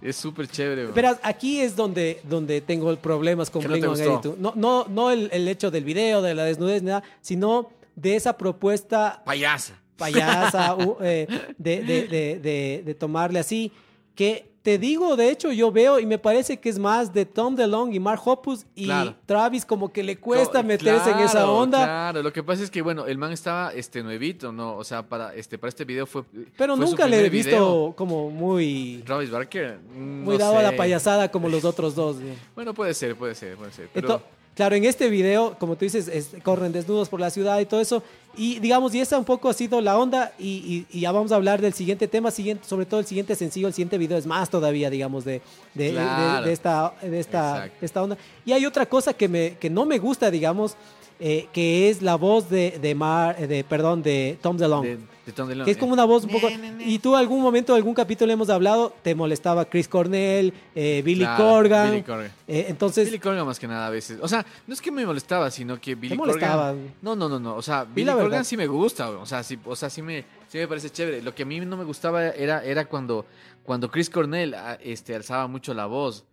es 0.00 0.16
súper 0.16 0.48
chévere. 0.48 0.84
¿no? 0.84 0.90
Pero 0.94 1.16
aquí 1.22 1.60
es 1.60 1.76
donde, 1.76 2.20
donde 2.28 2.60
tengo 2.60 2.94
problemas 2.96 3.50
con 3.50 3.62
¿Qué 3.62 3.68
no 3.68 3.74
Blink 3.74 3.86
gustó? 3.86 4.04
182. 4.22 4.38
No, 4.38 4.52
no, 4.56 4.86
no 4.88 5.10
el, 5.10 5.28
el 5.32 5.46
hecho 5.46 5.70
del 5.70 5.84
video, 5.84 6.22
de 6.22 6.34
la 6.34 6.44
desnudez, 6.44 6.82
nada, 6.82 7.02
sino 7.20 7.70
de 7.96 8.16
esa 8.16 8.36
propuesta 8.38 9.22
Payasa. 9.24 9.74
Payasa 9.98 10.76
eh, 11.02 11.26
de, 11.58 11.82
de- 11.82 12.82
de- 12.84 12.94
tomarle 12.94 13.38
así. 13.40 13.70
Que 14.14 14.48
te 14.62 14.78
digo, 14.78 15.16
de 15.16 15.30
hecho, 15.30 15.52
yo 15.52 15.70
veo 15.70 15.98
y 16.00 16.04
me 16.04 16.18
parece 16.18 16.58
que 16.58 16.68
es 16.68 16.78
más 16.78 17.14
de 17.14 17.24
Tom 17.24 17.54
DeLonge 17.54 17.94
y 17.94 18.00
Mark 18.00 18.20
Hoppus 18.24 18.66
y 18.74 18.84
Claro. 18.86 19.14
Travis 19.24 19.64
como 19.64 19.92
que 19.92 20.02
le 20.02 20.16
cuesta 20.18 20.62
meterse 20.62 21.10
en 21.10 21.20
esa 21.20 21.48
onda. 21.48 21.84
Claro, 21.84 22.22
lo 22.22 22.32
que 22.32 22.42
pasa 22.42 22.64
es 22.64 22.70
que, 22.70 22.82
bueno, 22.82 23.06
el 23.06 23.16
man 23.16 23.30
estaba 23.32 23.72
este, 23.72 24.02
nuevito, 24.02 24.50
¿no? 24.52 24.76
O 24.76 24.82
sea, 24.84 25.08
para 25.08 25.34
este, 25.34 25.56
para 25.56 25.68
este 25.68 25.84
video 25.84 26.04
fue. 26.04 26.24
Pero 26.56 26.76
fue 26.76 26.84
nunca 26.84 27.06
le 27.06 27.24
he 27.24 27.30
visto 27.30 27.50
video. 27.50 27.94
como 27.96 28.28
muy, 28.30 29.02
Travis 29.06 29.30
Barker. 29.30 29.78
mm, 29.94 30.24
muy 30.24 30.36
no 30.36 30.38
dado 30.44 30.58
a 30.58 30.62
la 30.62 30.76
payasada 30.76 31.30
como 31.30 31.48
los 31.48 31.64
otros 31.64 31.94
dos. 31.94 32.16
¿no? 32.16 32.34
Bueno, 32.56 32.74
puede 32.74 32.92
ser, 32.94 33.14
puede 33.14 33.34
ser, 33.36 33.56
puede 33.56 33.72
ser. 33.72 33.88
Pero... 33.94 34.20
claro, 34.58 34.74
en 34.74 34.84
este 34.84 35.08
video, 35.08 35.56
como 35.58 35.76
tú 35.76 35.84
dices, 35.84 36.08
es- 36.08 36.30
corren 36.42 36.72
desnudos 36.72 37.08
por 37.08 37.20
la 37.20 37.30
ciudad 37.30 37.60
y 37.60 37.64
todo 37.64 37.80
eso. 37.80 38.02
Y 38.36 38.58
digamos, 38.58 38.92
y 38.94 39.00
esa 39.00 39.16
un 39.16 39.24
poco 39.24 39.48
ha 39.48 39.52
sido 39.52 39.80
la 39.80 39.96
onda. 39.96 40.32
Y, 40.38 40.84
y- 40.90 40.98
y 40.98 41.00
ya 41.02 41.12
vamos 41.12 41.30
a 41.30 41.36
hablar 41.36 41.60
del 41.60 41.72
siguiente 41.74 42.08
tema, 42.08 42.30
siguiente, 42.32 42.64
sobre 42.66 42.84
todo 42.84 42.98
el 43.00 43.06
siguiente 43.06 43.36
sencillo, 43.36 43.68
el 43.68 43.72
siguiente 43.72 43.96
video 43.98 44.18
es 44.18 44.26
más 44.26 44.50
todavía, 44.50 44.90
digamos, 44.90 45.24
de, 45.24 45.40
de, 45.74 45.84
de- 45.84 45.92
Claro. 45.92 46.44
de 46.46 46.52
esta, 46.52 46.92
de, 47.00 47.20
esta, 47.20 47.70
esta 47.80 48.02
onda. 48.02 48.18
Y 48.44 48.50
hay 48.52 48.66
otra 48.66 48.84
cosa 48.84 49.12
que, 49.14 49.28
me, 49.28 49.56
que 49.58 49.70
no 49.70 49.86
me 49.86 49.98
gusta, 49.98 50.28
digamos, 50.30 50.76
eh, 51.20 51.48
que 51.52 51.90
es 51.90 52.02
la 52.02 52.14
voz 52.14 52.48
de, 52.48 52.78
de, 52.80 52.94
Mar, 52.94 53.36
eh, 53.38 53.46
de, 53.46 53.64
perdón, 53.64 54.02
de 54.02 54.38
Tom 54.40 54.56
DeLonge. 54.56 54.88
de, 54.88 54.98
de 55.26 55.32
Tom 55.32 55.48
DeLonge, 55.48 55.64
Que 55.64 55.72
es 55.72 55.76
como 55.76 55.92
una 55.92 56.04
voz 56.04 56.24
un 56.24 56.30
poco... 56.30 56.48
Y 56.80 56.98
tú 57.00 57.16
algún 57.16 57.42
momento, 57.42 57.74
algún 57.74 57.94
capítulo 57.94 58.32
hemos 58.32 58.48
hablado, 58.50 58.94
te 59.02 59.14
molestaba 59.14 59.64
Chris 59.64 59.88
Cornell, 59.88 60.52
eh, 60.74 61.02
Billy, 61.04 61.24
Claro, 61.24 61.44
Corgan. 61.44 61.90
Billy 61.90 62.02
Corgan. 62.02 62.30
Eh, 62.46 62.66
entonces, 62.68 63.06
Billy 63.06 63.18
Corgan 63.18 63.46
más 63.46 63.58
que 63.58 63.66
nada 63.66 63.88
a 63.88 63.90
veces. 63.90 64.18
O 64.22 64.28
sea, 64.28 64.46
no 64.66 64.74
es 64.74 64.80
que 64.80 64.90
me 64.90 65.04
molestaba, 65.04 65.50
sino 65.50 65.80
que 65.80 65.94
Billy 65.94 66.16
molestaba. 66.16 66.68
Corgan... 66.68 66.94
No, 67.02 67.16
no, 67.16 67.28
no, 67.28 67.40
no. 67.40 67.56
O 67.56 67.62
sea, 67.62 67.84
Billy 67.84 68.06
verdad. 68.06 68.22
Corgan 68.22 68.44
sí 68.44 68.56
me 68.56 68.66
gusta. 68.66 69.10
O 69.10 69.26
sea, 69.26 69.42
sí, 69.42 69.58
o 69.64 69.74
sea, 69.74 69.90
sí 69.90 70.02
me, 70.02 70.24
sí 70.48 70.58
me 70.58 70.68
parece 70.68 70.90
chévere. 70.90 71.20
Lo 71.22 71.34
que 71.34 71.42
a 71.42 71.46
mí 71.46 71.58
no 71.60 71.76
me 71.76 71.84
gustaba 71.84 72.28
era, 72.28 72.64
era 72.64 72.84
cuando, 72.84 73.26
cuando 73.64 73.90
Chris 73.90 74.08
Cornell 74.08 74.54
ah, 74.54 74.78
este, 74.80 75.14
alzaba 75.16 75.48
mucho 75.48 75.74
la 75.74 75.86
voz. 75.86 76.24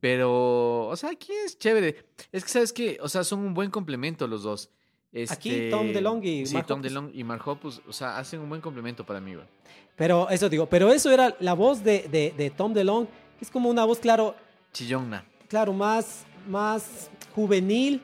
Pero, 0.00 0.86
o 0.86 0.96
sea, 0.96 1.10
aquí 1.10 1.32
es 1.44 1.58
chévere. 1.58 2.04
Es 2.32 2.44
que, 2.44 2.50
¿sabes 2.50 2.72
qué? 2.72 2.98
O 3.02 3.08
sea, 3.08 3.24
son 3.24 3.40
un 3.40 3.54
buen 3.54 3.70
complemento 3.70 4.26
los 4.26 4.42
dos. 4.42 4.70
Aquí, 5.30 5.50
Este, 5.50 5.70
Tom 5.70 5.92
DeLonge 5.92 6.28
y 6.28 6.46
sí, 6.46 6.54
Mark 6.54 6.66
Tom. 6.66 6.82
DeLonge 6.82 7.12
y 7.18 7.24
Mark 7.24 7.42
Hoppus, 7.46 7.80
o 7.88 7.92
sea, 7.92 8.18
hacen 8.18 8.40
un 8.40 8.48
buen 8.48 8.60
complemento 8.60 9.04
para 9.04 9.20
mí, 9.20 9.34
güey. 9.34 9.46
Pero 9.96 10.28
eso 10.30 10.48
digo, 10.48 10.66
pero 10.66 10.92
eso 10.92 11.10
era 11.10 11.34
la 11.40 11.54
voz 11.54 11.82
de, 11.82 12.06
de, 12.10 12.32
de 12.36 12.50
Tom 12.50 12.72
DeLonge. 12.74 13.08
Es 13.40 13.50
como 13.50 13.68
una 13.70 13.84
voz, 13.84 13.98
claro, 13.98 14.34
Chillona. 14.72 15.24
claro, 15.48 15.72
más, 15.72 16.24
más 16.46 17.10
juvenil 17.34 18.02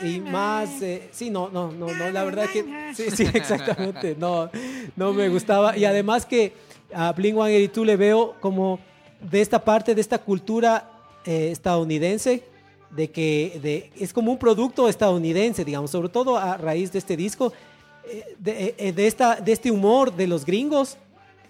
y 0.00 0.20
más, 0.20 0.82
eh, 0.82 1.08
sí, 1.12 1.30
no, 1.30 1.48
no, 1.48 1.72
no, 1.72 1.86
no, 1.92 2.10
la 2.10 2.24
verdad 2.24 2.46
que, 2.52 2.92
sí, 2.94 3.10
sí, 3.10 3.24
exactamente, 3.34 4.14
no, 4.18 4.50
no 4.96 5.12
me 5.12 5.28
gustaba. 5.30 5.76
Y 5.76 5.84
además 5.86 6.26
que 6.26 6.52
a 6.92 7.10
Blink 7.12 7.34
182 7.36 7.86
le 7.86 7.96
veo 7.96 8.36
como 8.40 8.78
de 9.20 9.40
esta 9.40 9.64
parte, 9.64 9.94
de 9.94 10.00
esta 10.02 10.18
cultura 10.18 10.90
eh, 11.26 11.50
estadounidense, 11.52 12.42
de 12.90 13.10
que 13.10 13.58
de, 13.62 13.90
es 14.02 14.12
como 14.12 14.30
un 14.32 14.38
producto 14.38 14.88
estadounidense, 14.88 15.64
digamos, 15.64 15.90
sobre 15.90 16.08
todo 16.08 16.36
a 16.36 16.56
raíz 16.56 16.92
de 16.92 16.98
este 17.00 17.16
disco, 17.16 17.52
eh, 18.08 18.36
de, 18.38 18.74
eh, 18.78 18.92
de 18.92 19.06
esta, 19.06 19.36
de 19.36 19.52
este 19.52 19.70
humor 19.70 20.14
de 20.14 20.26
los 20.26 20.44
gringos, 20.44 20.96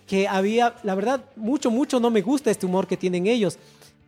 que 0.07 0.29
había, 0.29 0.75
la 0.83 0.95
verdad, 0.95 1.25
mucho, 1.37 1.71
mucho 1.71 1.99
no 2.01 2.11
me 2.11 2.21
gusta 2.23 2.51
este 2.51 2.67
humor 2.67 2.87
que 2.87 2.97
tienen 2.97 3.27
ellos. 3.27 3.59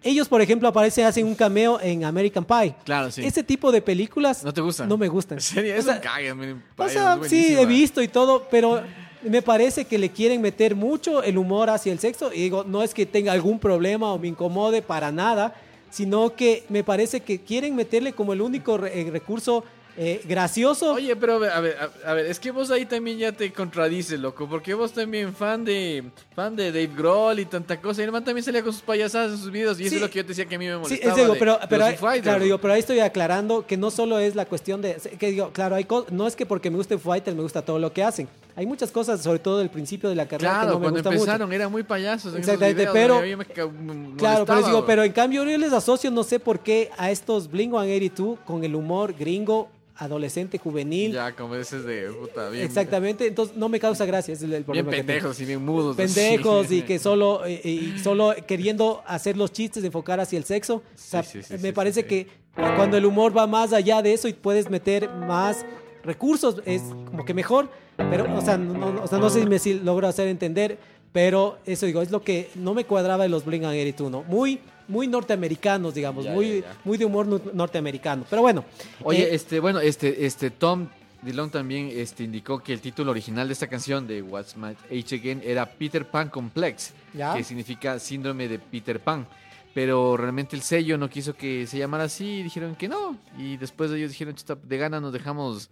Ellos, 0.03 0.29
por 0.29 0.41
ejemplo, 0.41 0.69
aparecen, 0.69 1.05
hacen 1.07 1.27
un 1.27 1.35
cameo 1.35 1.81
en 1.81 2.05
American 2.05 2.45
Pie. 2.45 2.75
Claro, 2.85 3.11
sí. 3.11 3.25
Ese 3.25 3.43
tipo 3.43 3.73
de 3.73 3.81
películas 3.83 4.45
¿No 4.45 4.53
te 4.53 4.61
gustan? 4.61 4.89
no 4.89 4.97
me 4.97 5.09
gustan. 5.09 5.39
En 5.39 5.43
serio, 5.43 5.75
O 5.75 5.77
eso 5.79 5.89
sea, 5.91 6.01
caga, 6.01 6.35
me- 6.35 6.53
o 6.77 6.85
es 6.85 6.93
sea, 6.93 7.19
sí, 7.29 7.55
he 7.59 7.67
visto 7.67 8.01
y 8.03 8.09
todo, 8.09 8.47
pero 8.51 8.83
me 9.29 9.43
parece 9.43 9.85
que 9.85 9.99
le 9.99 10.11
quieren 10.11 10.41
meter 10.41 10.75
mucho 10.75 11.23
el 11.23 11.39
humor 11.39 11.71
hacia 11.71 11.93
el 11.93 11.99
sexo. 11.99 12.33
Y 12.33 12.41
digo, 12.43 12.65
no 12.65 12.83
es 12.83 12.95
que 12.95 13.07
tenga 13.07 13.33
algún 13.33 13.59
problema 13.59 14.13
o 14.13 14.19
me 14.19 14.29
incomode 14.29 14.83
para 14.83 15.13
nada, 15.13 15.55
sino 15.91 16.35
que 16.35 16.65
me 16.69 16.83
parece 16.85 17.21
que 17.21 17.41
quieren 17.41 17.75
meterle 17.77 18.13
como 18.13 18.33
el 18.33 18.41
único 18.41 18.77
re- 18.79 19.01
eh, 19.01 19.11
recurso 19.11 19.65
eh, 19.99 20.21
gracioso. 20.29 20.93
Oye, 20.95 21.17
pero 21.17 21.35
a 21.35 21.39
ver, 21.39 21.51
a 21.53 21.61
ver, 21.61 21.77
a- 22.05 22.13
ver, 22.15 22.27
es 22.27 22.39
que 22.39 22.51
vos 22.51 22.71
ahí 22.71 22.85
también 22.87 23.19
ya 23.19 23.33
te 23.33 23.53
contradices, 23.53 24.19
loco, 24.21 24.49
porque 24.49 24.75
vos 24.75 24.93
también 24.93 25.35
fan 25.35 25.65
de 25.65 26.05
fan 26.35 26.55
de 26.55 26.67
Dave 26.71 26.91
Grohl 26.95 27.39
y 27.41 27.47
tanta 27.47 27.81
cosa, 27.81 28.03
y 28.03 28.05
el 28.05 28.13
man 28.13 28.23
también 28.25 28.45
salía 28.45 28.63
con 28.63 28.73
sus 28.73 28.83
payasadas 28.83 29.33
en 29.33 29.39
sus 29.39 29.51
videos, 29.51 29.81
y 29.81 29.85
eso 29.85 29.91
Sí. 29.91 29.97
es 29.97 30.03
lo 30.03 30.11
que 30.11 30.17
yo 30.19 30.23
te 30.25 30.29
decía 30.29 30.45
que 30.45 30.57
a 30.57 30.59
mí 30.59 30.67
me 30.67 30.73
Sí, 30.75 30.79
molestaba. 30.81 31.11
es 31.13 31.17
digo, 31.17 31.33
de- 31.33 31.39
pero, 31.39 31.59
de 31.59 31.67
pero 31.69 31.85
Fighters. 31.97 32.23
claro, 32.23 32.45
digo, 32.45 32.59
pero 32.59 32.75
ahí 32.75 32.81
estoy 32.81 33.01
aclarando 33.01 33.67
que 33.67 33.77
no 33.79 33.91
solo 33.91 34.19
es 34.19 34.35
la 34.35 34.45
cuestión 34.45 34.83
de, 34.83 34.97
que 35.19 35.31
digo, 35.31 35.51
claro, 35.53 35.77
hay 35.77 35.87
no 36.11 36.27
es 36.27 36.37
que 36.37 36.45
porque 36.45 36.71
me 36.71 36.77
guste 36.77 36.99
Fighters 36.99 37.35
me 37.37 37.43
gusta 37.43 37.63
todo 37.63 37.79
lo 37.79 37.93
que 37.93 38.03
hacen. 38.05 38.29
Hay 38.55 38.67
muchas 38.67 38.91
cosas, 38.91 39.23
sobre 39.23 39.39
todo 39.39 39.59
del 39.59 39.69
principio 39.71 40.09
de 40.09 40.15
la 40.15 40.27
carrera 40.27 40.51
Claro, 40.51 40.67
que 40.69 40.73
no 40.75 40.79
me 40.79 40.83
cuando 40.85 40.99
gusta 41.01 41.15
empezaron 41.15 41.49
mucho. 41.49 41.55
eran 41.57 41.71
muy 41.73 41.83
payasos 41.83 42.33
en 42.35 42.41
Exactamente, 42.41 42.83
esos 42.83 42.95
videos, 42.95 43.23
pero- 43.25 43.37
me 43.37 44.17
Claro, 44.17 44.45
pero 44.47 44.63
digo, 44.67 44.87
pero 44.87 45.03
en 45.05 45.13
cambio 45.13 45.45
yo 45.45 45.59
les 45.59 45.73
asocio, 45.73 46.11
no 46.11 46.23
sé 46.23 46.39
por 46.41 46.61
qué, 46.61 46.91
a 46.99 47.11
estos 47.11 47.51
Blink 47.51 47.73
182 47.73 48.39
con 48.47 48.65
el 48.65 48.75
humor 48.75 49.15
gringo, 49.19 49.69
adolescente, 49.99 50.59
juvenil. 50.59 51.13
Ya, 51.13 51.33
como 51.33 51.55
ese 51.55 51.79
es 51.79 51.85
de 51.85 52.11
puta, 52.11 52.49
bien, 52.51 52.65
Exactamente, 52.65 53.27
entonces 53.27 53.57
no 53.57 53.69
me 53.69 53.81
causa 53.81 54.05
gracia, 54.05 54.35
es 54.35 54.43
el 54.43 54.49
bien 54.51 54.65
problema. 54.65 54.91
que 54.91 54.97
tengo. 54.99 55.07
pendejos 55.07 55.41
y 55.41 55.45
bien 55.45 55.65
mudos. 55.65 55.97
pendejos 55.97 56.71
y 56.73 56.83
que 56.87 56.99
solo 56.99 57.45
eh, 57.47 57.61
y 57.65 57.99
solo 58.03 58.35
queriendo 58.47 59.03
hacer 59.07 59.37
los 59.37 59.53
chistes 59.53 59.83
enfocar 59.85 60.21
hacia 60.21 60.39
el 60.39 60.45
sexo. 60.45 60.77
O 60.77 60.83
sea, 60.95 61.23
Sí, 61.23 61.43
sí, 61.43 61.55
me 61.61 61.73
parece 61.73 62.05
que 62.07 62.27
cuando 62.55 62.97
el 62.97 63.05
humor 63.07 63.37
va 63.37 63.47
más 63.47 63.73
allá 63.73 64.03
de 64.03 64.13
eso 64.13 64.29
y 64.29 64.33
puedes 64.33 64.71
meter 64.71 65.09
más 65.11 65.65
recursos 66.05 66.63
es 66.65 66.83
como 66.83 67.25
que 67.25 67.35
mejor, 67.35 67.69
pero 67.97 68.33
o 68.37 68.41
sea, 68.41 68.57
no, 68.57 68.75
no- 68.93 69.03
o 69.03 69.07
sea, 69.07 69.19
no 69.19 69.29
sé 69.31 69.41
si 69.41 69.47
me 69.47 69.59
si 69.59 69.75
logro 69.81 70.07
hacer 70.07 70.29
entender, 70.29 70.79
pero 71.13 71.59
eso 71.67 71.87
digo, 71.87 72.03
es 72.03 72.11
lo 72.11 72.23
que 72.23 72.49
no 72.55 72.75
me 72.75 72.85
cuadraba 72.85 73.25
de 73.25 73.29
los 73.31 73.45
Blink 73.45 73.63
182, 73.63 74.11
¿no? 74.13 74.23
Muy 74.23 74.61
muy 74.89 75.07
norteamericanos, 75.09 75.95
digamos, 75.95 76.25
Ya, 76.25 76.33
muy 76.33 76.61
ya, 76.61 76.67
ya. 76.73 76.77
muy 76.85 76.99
de 76.99 77.05
humor 77.05 77.27
norteamericano. 77.55 78.25
Pero 78.29 78.43
bueno, 78.43 78.65
Oye, 79.03 79.25
eh, 79.25 79.35
este, 79.35 79.61
bueno, 79.61 79.81
este, 79.81 80.27
este, 80.27 80.51
Tom 80.51 80.89
Dillon 81.23 81.51
también 81.51 81.91
este, 81.93 82.25
indicó 82.25 82.63
que 82.63 82.73
el 82.73 82.81
título 82.81 83.11
original 83.11 83.49
de 83.49 83.53
esta 83.53 83.67
canción 83.67 84.07
de 84.07 84.23
What's 84.23 84.57
My 84.57 84.77
Age 84.91 85.17
Again 85.17 85.43
era 85.45 85.67
Peter 85.67 86.05
Pan 86.09 86.29
Complex, 86.29 86.93
que 87.35 87.43
significa 87.45 87.99
síndrome 87.99 88.49
de 88.49 88.59
Peter 88.59 89.01
Pan. 89.01 89.27
Pero 89.75 90.17
realmente 90.17 90.57
el 90.57 90.63
sello 90.63 90.97
no 90.97 91.11
quiso 91.11 91.35
que 91.35 91.67
se 91.67 91.77
llamara 91.79 92.05
así 92.05 92.37
y 92.39 92.43
dijeron 92.45 92.77
que 92.77 92.89
no. 92.89 93.19
Y 93.37 93.57
después 93.59 93.91
ellos 93.91 94.11
dijeron, 94.11 94.35
"Chuta, 94.35 94.55
de 94.55 94.79
gana 94.79 95.01
nos 95.01 95.13
dejamos 95.13 95.69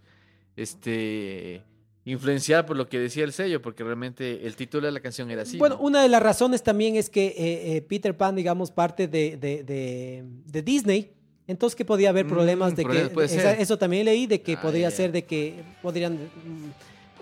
este 0.55 1.63
influenciar 2.05 2.65
por 2.65 2.77
lo 2.77 2.87
que 2.87 2.99
decía 2.99 3.23
el 3.23 3.33
sello, 3.33 3.61
porque 3.61 3.83
realmente 3.83 4.45
el 4.45 4.55
título 4.55 4.85
de 4.85 4.91
la 4.91 4.99
canción 4.99 5.29
era 5.31 5.41
así. 5.41 5.57
Bueno, 5.57 5.75
¿no? 5.75 5.81
una 5.81 6.01
de 6.03 6.07
las 6.09 6.21
razones 6.21 6.61
también 6.63 6.95
es 6.95 7.09
que 7.09 7.27
eh, 7.27 7.77
eh, 7.77 7.81
Peter 7.81 8.15
Pan, 8.15 8.35
digamos, 8.35 8.69
parte 8.71 9.07
de, 9.07 9.37
de- 9.37 9.63
de- 9.63 10.23
de 10.45 10.61
Disney, 10.61 11.11
entonces 11.47 11.75
que 11.75 11.83
podía 11.85 12.09
haber 12.09 12.25
Mm, 12.25 12.29
problemas 12.29 12.75
de 12.75 12.83
problemas, 12.83 13.11
que, 13.11 13.23
esa- 13.39 13.53
eso 13.53 13.77
también 13.77 14.05
leí, 14.05 14.27
de 14.27 14.39
que 14.41 14.53
Ah, 14.53 14.61
podría 14.61 14.89
ya. 14.89 14.95
ser 14.95 15.11
de 15.11 15.23
que 15.23 15.55
podrían 15.81 16.13
mm, 16.13 16.69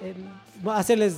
eh, 0.04 0.14
hacerles 0.72 1.16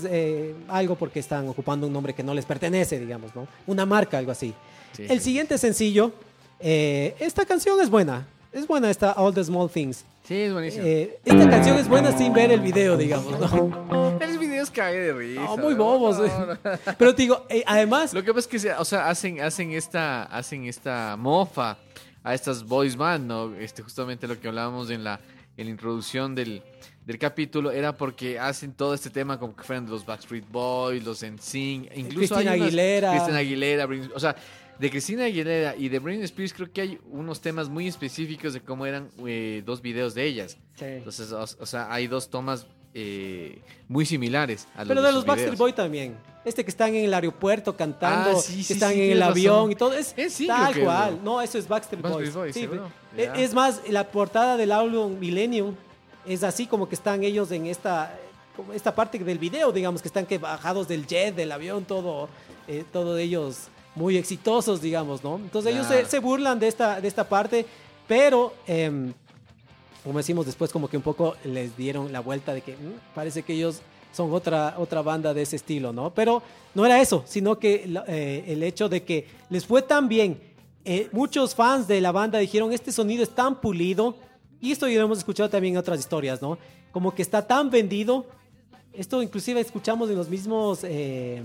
algo 0.67 0.95
porque 0.95 1.19
están 1.19 1.47
ocupando 1.47 1.87
un 1.87 1.93
nombre 1.93 2.13
que 2.13 2.23
no 2.23 2.33
les 2.33 2.45
pertenece, 2.45 2.99
digamos, 2.99 3.35
¿no? 3.35 3.47
Una 3.67 3.85
marca, 3.85 4.17
algo 4.19 4.31
así. 4.31 4.53
Sí, 4.93 5.03
El 5.09 5.19
sí. 5.19 5.25
siguiente 5.25 5.57
sencillo, 5.57 6.11
eh, 6.59 7.15
esta 7.19 7.45
canción 7.45 7.79
es 7.81 7.89
buena, 7.89 8.27
es 8.53 8.65
buena 8.67 8.89
esta 8.89 9.13
All 9.13 9.33
the 9.33 9.43
Small 9.43 9.69
Things. 9.69 10.05
Sí, 10.27 10.35
es 10.35 10.53
buenísimo. 10.53 10.85
Eh, 10.85 11.19
esta 11.23 11.49
canción 11.49 11.77
es 11.77 11.87
buena 11.87 12.11
sin 12.17 12.33
ver 12.33 12.51
el 12.51 12.59
video, 12.59 12.97
digamos, 12.97 13.39
¿no? 13.39 14.17
el 14.21 14.39
video 14.39 14.63
es 14.63 14.71
cague 14.71 14.97
de 14.97 15.13
risa. 15.13 15.41
No, 15.41 15.57
muy 15.57 15.75
bobos. 15.75 16.17
No, 16.17 16.45
no. 16.47 16.57
Pero 16.97 17.13
te 17.13 17.21
digo, 17.21 17.45
eh, 17.47 17.63
además, 17.67 18.11
Lo 18.11 18.23
que 18.23 18.33
pasa 18.33 18.49
es 18.49 18.63
que, 18.63 18.71
o 18.73 18.85
sea, 18.85 19.07
hacen, 19.07 19.39
hacen 19.39 19.71
esta, 19.71 20.23
hacen 20.23 20.65
esta 20.65 21.15
mofa 21.15 21.77
a 22.23 22.33
estas 22.33 22.63
boys 22.63 22.95
band, 22.95 23.27
¿no? 23.27 23.55
Este, 23.55 23.83
justamente 23.83 24.27
lo 24.27 24.39
que 24.39 24.47
hablábamos 24.47 24.89
en 24.89 25.03
la, 25.03 25.19
en 25.57 25.65
la 25.65 25.71
introducción 25.71 26.33
del, 26.33 26.63
del 27.05 27.19
capítulo 27.19 27.69
era 27.69 27.95
porque 27.95 28.39
hacen 28.39 28.73
todo 28.73 28.95
este 28.95 29.11
tema 29.11 29.39
como 29.39 29.55
que 29.55 29.63
fueran 29.63 29.87
los 29.87 30.07
Backstreet 30.07 30.49
Boys, 30.49 31.03
los 31.03 31.23
NSYNC, 31.23 31.95
incluso 31.95 32.33
Cristina 32.33 32.53
Aguilera. 32.53 33.11
Cristina 33.11 33.37
Aguilera, 33.37 33.87
o 34.15 34.19
sea, 34.19 34.35
de 34.79 34.89
Cristina 34.89 35.25
Aguilera 35.25 35.75
y 35.75 35.89
de 35.89 35.99
Britney 35.99 36.23
Spears 36.25 36.53
creo 36.53 36.71
que 36.71 36.81
hay 36.81 36.99
unos 37.11 37.39
temas 37.41 37.69
muy 37.69 37.87
específicos 37.87 38.53
de 38.53 38.61
cómo 38.61 38.85
eran 38.85 39.09
eh, 39.25 39.63
dos 39.65 39.81
videos 39.81 40.13
de 40.13 40.25
ellas. 40.25 40.57
Entonces, 40.79 41.31
o, 41.31 41.41
o 41.41 41.65
sea, 41.65 41.91
hay 41.93 42.07
dos 42.07 42.29
tomas 42.29 42.67
eh, 42.93 43.61
muy 43.87 44.05
similares 44.05 44.67
a 44.75 44.79
los 44.79 44.87
Pero 44.89 45.01
de 45.01 45.11
los 45.11 45.25
Backstreet 45.25 45.51
videos. 45.51 45.59
Boy 45.59 45.73
también. 45.73 46.17
Este 46.45 46.63
que 46.63 46.69
están 46.69 46.93
en 46.93 47.05
el 47.05 47.13
aeropuerto 47.13 47.75
cantando, 47.75 48.37
Ah, 48.37 48.41
sí, 48.41 48.57
que 48.57 48.63
sí, 48.63 48.73
están 48.73 48.93
sí, 48.93 49.01
en 49.01 49.11
el 49.13 49.23
avión 49.23 49.55
razón. 49.55 49.71
y 49.71 49.75
todo. 49.75 49.93
Es 49.93 50.13
Eh, 50.15 50.29
sí, 50.29 50.47
tal 50.47 50.73
que- 50.73 50.83
cual. 50.83 51.19
No, 51.23 51.41
eso 51.41 51.57
es 51.57 51.67
Backstreet, 51.67 52.01
Boys. 52.03 52.33
Boys, 52.33 52.55
eh, 52.57 52.69
Ya. 53.17 53.33
Es 53.35 53.53
más, 53.53 53.81
la 53.89 54.11
portada 54.11 54.55
del 54.57 54.71
álbum 54.71 55.17
Millennium 55.19 55.73
es 56.25 56.43
así 56.43 56.67
como 56.67 56.87
que 56.87 56.95
están 56.95 57.23
ellos 57.23 57.49
en 57.51 57.65
esta, 57.65 58.17
como 58.55 58.73
esta 58.73 58.93
parte 58.93 59.17
del 59.19 59.39
video, 59.39 59.71
digamos, 59.71 60.01
que 60.01 60.07
están 60.07 60.25
que 60.25 60.37
bajados 60.37 60.87
del 60.87 61.07
jet, 61.07 61.33
del 61.35 61.51
avión, 61.51 61.83
todo, 61.85 62.29
eh, 62.67 62.83
todo 62.93 63.17
ellos 63.17 63.69
muy 63.95 64.17
exitosos, 64.17 64.81
digamos, 64.81 65.23
¿no? 65.23 65.37
Entonces 65.37 65.73
ellos 65.73 65.87
se, 65.87 65.93
Claro. 65.93 66.09
se 66.09 66.19
burlan 66.19 66.59
de 66.59 66.67
esta, 66.67 66.99
de 67.01 67.07
esta 67.07 67.27
parte, 67.27 67.65
pero... 68.07 68.53
em, 68.67 69.13
como 70.03 70.19
decimos 70.19 70.45
después, 70.45 70.71
como 70.71 70.87
que 70.87 70.97
un 70.97 71.01
poco 71.03 71.35
les 71.43 71.75
dieron 71.75 72.13
la 72.13 72.19
vuelta 72.19 72.53
de 72.53 72.61
que 72.61 72.73
"Mm, 72.73 73.15
parece 73.15 73.41
que 73.41 73.53
ellos 73.53 73.81
son 74.13 74.31
otra, 74.31 74.75
otra 74.77 75.01
banda 75.01 75.33
de 75.33 75.41
ese 75.41 75.55
estilo, 75.55 75.91
¿no? 75.91 76.13
Pero 76.13 76.43
no 76.75 76.85
era 76.85 77.01
eso, 77.01 77.23
sino 77.25 77.57
que 77.57 77.91
eh, 78.07 78.43
el 78.47 78.61
hecho 78.61 78.87
de 78.87 79.01
que 79.03 79.27
les 79.49 79.65
fue 79.65 79.81
tan 79.81 80.07
bien. 80.07 80.39
eh, 80.87 81.09
muchos 81.11 81.55
fans 81.55 81.87
de 81.87 81.99
la 81.99 82.11
banda 82.11 82.37
dijeron, 82.37 82.71
este 82.71 82.91
sonido 82.91 83.23
es 83.23 83.31
tan 83.33 83.59
pulido, 83.59 84.15
y 84.61 84.71
esto 84.71 84.87
ya 84.87 84.99
lo 84.99 85.05
hemos 85.05 85.17
escuchado 85.17 85.49
también 85.49 85.73
en 85.73 85.79
otras 85.79 85.99
historias, 85.99 86.39
¿no? 86.39 86.59
Como 86.91 87.15
que 87.15 87.23
está 87.23 87.41
tan 87.47 87.71
vendido. 87.71 88.27
Esto 88.93 89.23
inclusive 89.23 89.59
escuchamos 89.61 90.07
en 90.11 90.15
los 90.17 90.29
mismos 90.29 90.81
eh, 90.83 91.41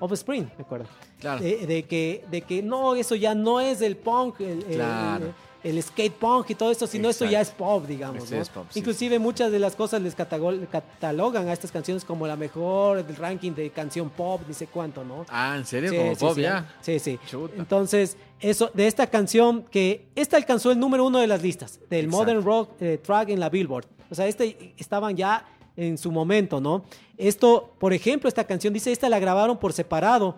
Offspring, 0.00 0.50
me 0.58 0.64
acuerdo. 0.64 0.86
Claro. 1.22 1.40
De, 1.42 1.66
de 1.66 1.84
que, 1.84 2.24
de 2.30 2.42
que 2.42 2.62
no, 2.62 2.94
eso 2.94 3.14
ya 3.14 3.34
no 3.34 3.60
es 3.60 3.80
el 3.80 3.96
punk, 3.96 4.40
el, 4.40 4.62
el- 4.68 4.74
Claro. 4.74 5.26
el 5.64 5.80
skate 5.82 6.12
punk 6.12 6.50
y 6.50 6.54
todo 6.56 6.70
esto, 6.72 6.86
sino 6.86 7.08
esto 7.08 7.24
ya 7.24 7.40
es 7.40 7.50
pop, 7.50 7.86
digamos. 7.86 8.28
¿no? 8.30 8.36
es 8.42 8.48
pop, 8.50 8.66
sí. 8.70 8.80
Inclusive 8.80 9.18
muchas 9.20 9.50
de 9.52 9.58
las 9.60 9.76
cosas 9.76 10.02
les 10.02 10.14
catalogan 10.16 11.48
a 11.48 11.52
estas 11.52 11.70
canciones 11.70 12.04
como 12.04 12.26
la 12.26 12.34
mejor 12.36 13.06
del 13.06 13.16
ranking 13.16 13.52
de 13.52 13.70
canción 13.70 14.10
pop, 14.10 14.40
sé 14.50 14.66
cuánto, 14.66 15.04
¿no? 15.04 15.24
Ah, 15.28 15.54
¿en 15.56 15.64
serio? 15.64 15.90
Sí, 15.90 15.96
Como 15.96 16.14
sí, 16.14 16.20
pop 16.20 16.38
ya. 16.38 16.74
Sí, 16.80 16.98
sí. 16.98 17.18
Chuta. 17.28 17.54
Entonces, 17.56 18.16
eso, 18.40 18.70
de 18.74 18.86
esta 18.88 19.06
canción, 19.06 19.62
que 19.70 20.08
esta 20.16 20.36
alcanzó 20.36 20.72
el 20.72 20.80
número 20.80 21.04
uno 21.06 21.18
de 21.20 21.26
las 21.28 21.42
listas, 21.42 21.78
del 21.88 22.06
Exacto. 22.06 22.16
Modern 22.18 22.44
Rock 22.44 22.70
eh, 22.80 22.98
Track 23.00 23.28
en 23.28 23.38
la 23.40 23.48
Billboard. 23.48 23.86
O 24.10 24.14
sea, 24.14 24.26
este 24.26 24.74
estaban 24.76 25.16
ya 25.16 25.46
en 25.76 25.96
su 25.96 26.10
momento, 26.10 26.60
¿no? 26.60 26.84
Esto, 27.16 27.72
por 27.78 27.92
ejemplo, 27.92 28.28
esta 28.28 28.44
canción 28.44 28.74
dice, 28.74 28.90
esta 28.90 29.08
la 29.08 29.18
grabaron 29.20 29.58
por 29.58 29.72
separado 29.72 30.34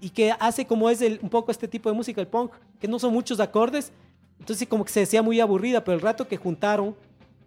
y 0.00 0.10
que 0.10 0.32
hace 0.38 0.66
como 0.66 0.90
es 0.90 1.00
el- 1.00 1.18
un 1.22 1.28
poco 1.30 1.50
este 1.50 1.68
tipo 1.68 1.88
de 1.88 1.94
música, 1.96 2.20
el 2.20 2.26
punk, 2.26 2.52
que 2.80 2.88
no 2.88 2.98
son 2.98 3.12
muchos 3.12 3.40
acordes, 3.40 3.92
entonces 4.38 4.68
como 4.68 4.84
que 4.84 4.92
se 4.92 5.00
decía 5.00 5.22
muy 5.22 5.40
aburrida, 5.40 5.82
pero 5.84 5.94
el 5.96 6.00
rato 6.02 6.28
que 6.28 6.36
juntaron, 6.36 6.94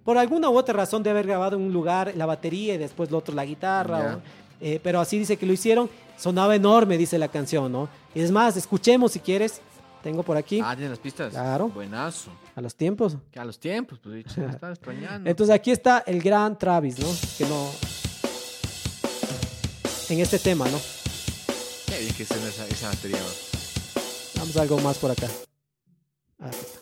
por 0.04 0.18
alguna 0.18 0.50
u 0.50 0.58
otra 0.58 0.74
razón 0.74 1.04
de 1.04 1.10
haber 1.12 1.28
grabado 1.28 1.56
en 1.58 1.62
un 1.64 1.74
lugar 1.74 2.14
la 2.16 2.26
batería 2.26 2.74
y 2.74 2.78
después 2.78 3.12
lo 3.12 3.18
otro 3.20 3.36
la 3.36 3.46
guitarra, 3.46 4.00
Ya. 4.00 4.16
o- 4.18 4.22
eh, 4.62 4.80
pero 4.84 5.00
así 5.00 5.20
dice 5.20 5.38
que 5.38 5.46
lo 5.46 5.54
hicieron, 5.54 5.90
sonaba 6.18 6.56
enorme, 6.56 6.98
dice 6.98 7.18
la 7.20 7.28
canción, 7.28 7.72
¿no? 7.72 7.88
Y 8.16 8.22
es 8.22 8.32
más, 8.32 8.58
escuchemos 8.58 9.12
si 9.12 9.20
quieres, 9.20 9.62
tengo 10.02 10.24
por 10.24 10.36
aquí, 10.38 10.62
Ah, 10.64 10.74
tiene 10.76 10.90
las 10.90 11.00
pistas. 11.00 11.32
Claro. 11.34 11.68
Buenazo. 11.70 12.32
a 12.56 12.62
los 12.62 12.76
tiempos. 12.76 13.16
A 13.38 13.46
los 13.46 13.58
tiempos, 13.60 14.00
pues, 14.04 14.16
bicho, 14.16 14.42
me 14.42 14.48
estaba 14.50 14.74
extrañando. 14.74 15.30
Entonces 15.30 15.54
aquí 15.56 15.72
está 15.72 16.00
el 16.08 16.22
gran 16.22 16.58
Travis, 16.58 16.98
¿no? 17.00 17.08
Que 17.38 17.46
no... 17.46 17.70
En 20.10 20.20
este 20.20 20.40
tema, 20.40 20.66
¿no? 20.68 20.78
Bien 22.00 22.14
que 22.14 22.26
suena 22.26 22.48
esa, 22.48 22.66
esa 22.68 22.88
batería. 22.90 23.20
Vamos 24.36 24.56
a 24.56 24.62
algo 24.62 24.80
más 24.80 24.98
por 24.98 25.12
acá. 25.12 25.28
Ah, 26.40 26.48
Aquí 26.48 26.58
está. 26.60 26.80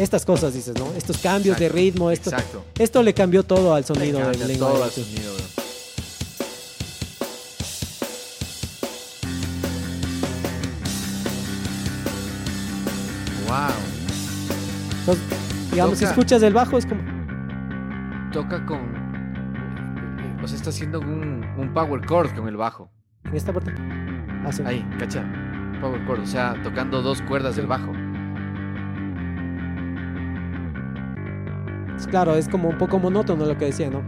Estas 0.00 0.24
cosas 0.24 0.54
dices, 0.54 0.76
¿no? 0.78 0.92
Estos 0.96 1.18
cambios 1.18 1.58
de 1.58 1.66
Exacto, 1.66 1.76
ritmo, 1.76 2.10
esto, 2.12 2.30
exacto. 2.30 2.64
esto 2.78 3.02
le 3.02 3.14
cambió 3.14 3.42
todo 3.42 3.74
al 3.74 3.84
sonido 3.84 4.20
del 4.28 4.36
todo 4.38 4.46
lenguaje. 4.46 4.82
al 4.84 4.90
sonido, 4.92 5.34
bro. 5.34 5.44
Wow. 13.46 13.70
Entonces, 15.00 15.24
digamos, 15.70 15.98
si 15.98 16.04
Toca- 16.04 16.10
escuchas 16.10 16.42
el 16.42 16.52
bajo 16.52 16.78
es 16.78 16.86
como... 16.86 17.00
Toca 18.32 18.64
con. 18.66 18.97
O 20.48 20.50
sea, 20.50 20.56
está 20.56 20.70
haciendo 20.70 21.00
un, 21.00 21.44
un 21.58 21.74
power 21.74 22.00
chord 22.06 22.34
con 22.34 22.48
el 22.48 22.56
bajo. 22.56 22.90
En 23.24 23.36
esta 23.36 23.52
parte. 23.52 23.70
Ah, 24.46 24.50
sí. 24.50 24.62
Ahí, 24.64 24.82
cacha. 24.98 25.22
Power 25.78 26.02
chord. 26.06 26.20
O 26.20 26.26
sea, 26.26 26.56
tocando 26.62 27.02
dos 27.02 27.20
cuerdas 27.20 27.56
del 27.56 27.66
bajo. 27.66 27.92
Claro, 32.08 32.34
es 32.34 32.48
como 32.48 32.70
un 32.70 32.78
poco 32.78 32.98
monótono 32.98 33.44
lo 33.44 33.58
que 33.58 33.66
decía, 33.66 33.90
¿no? 33.90 34.02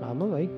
Vamos 0.00 0.34
ahí. 0.34 0.50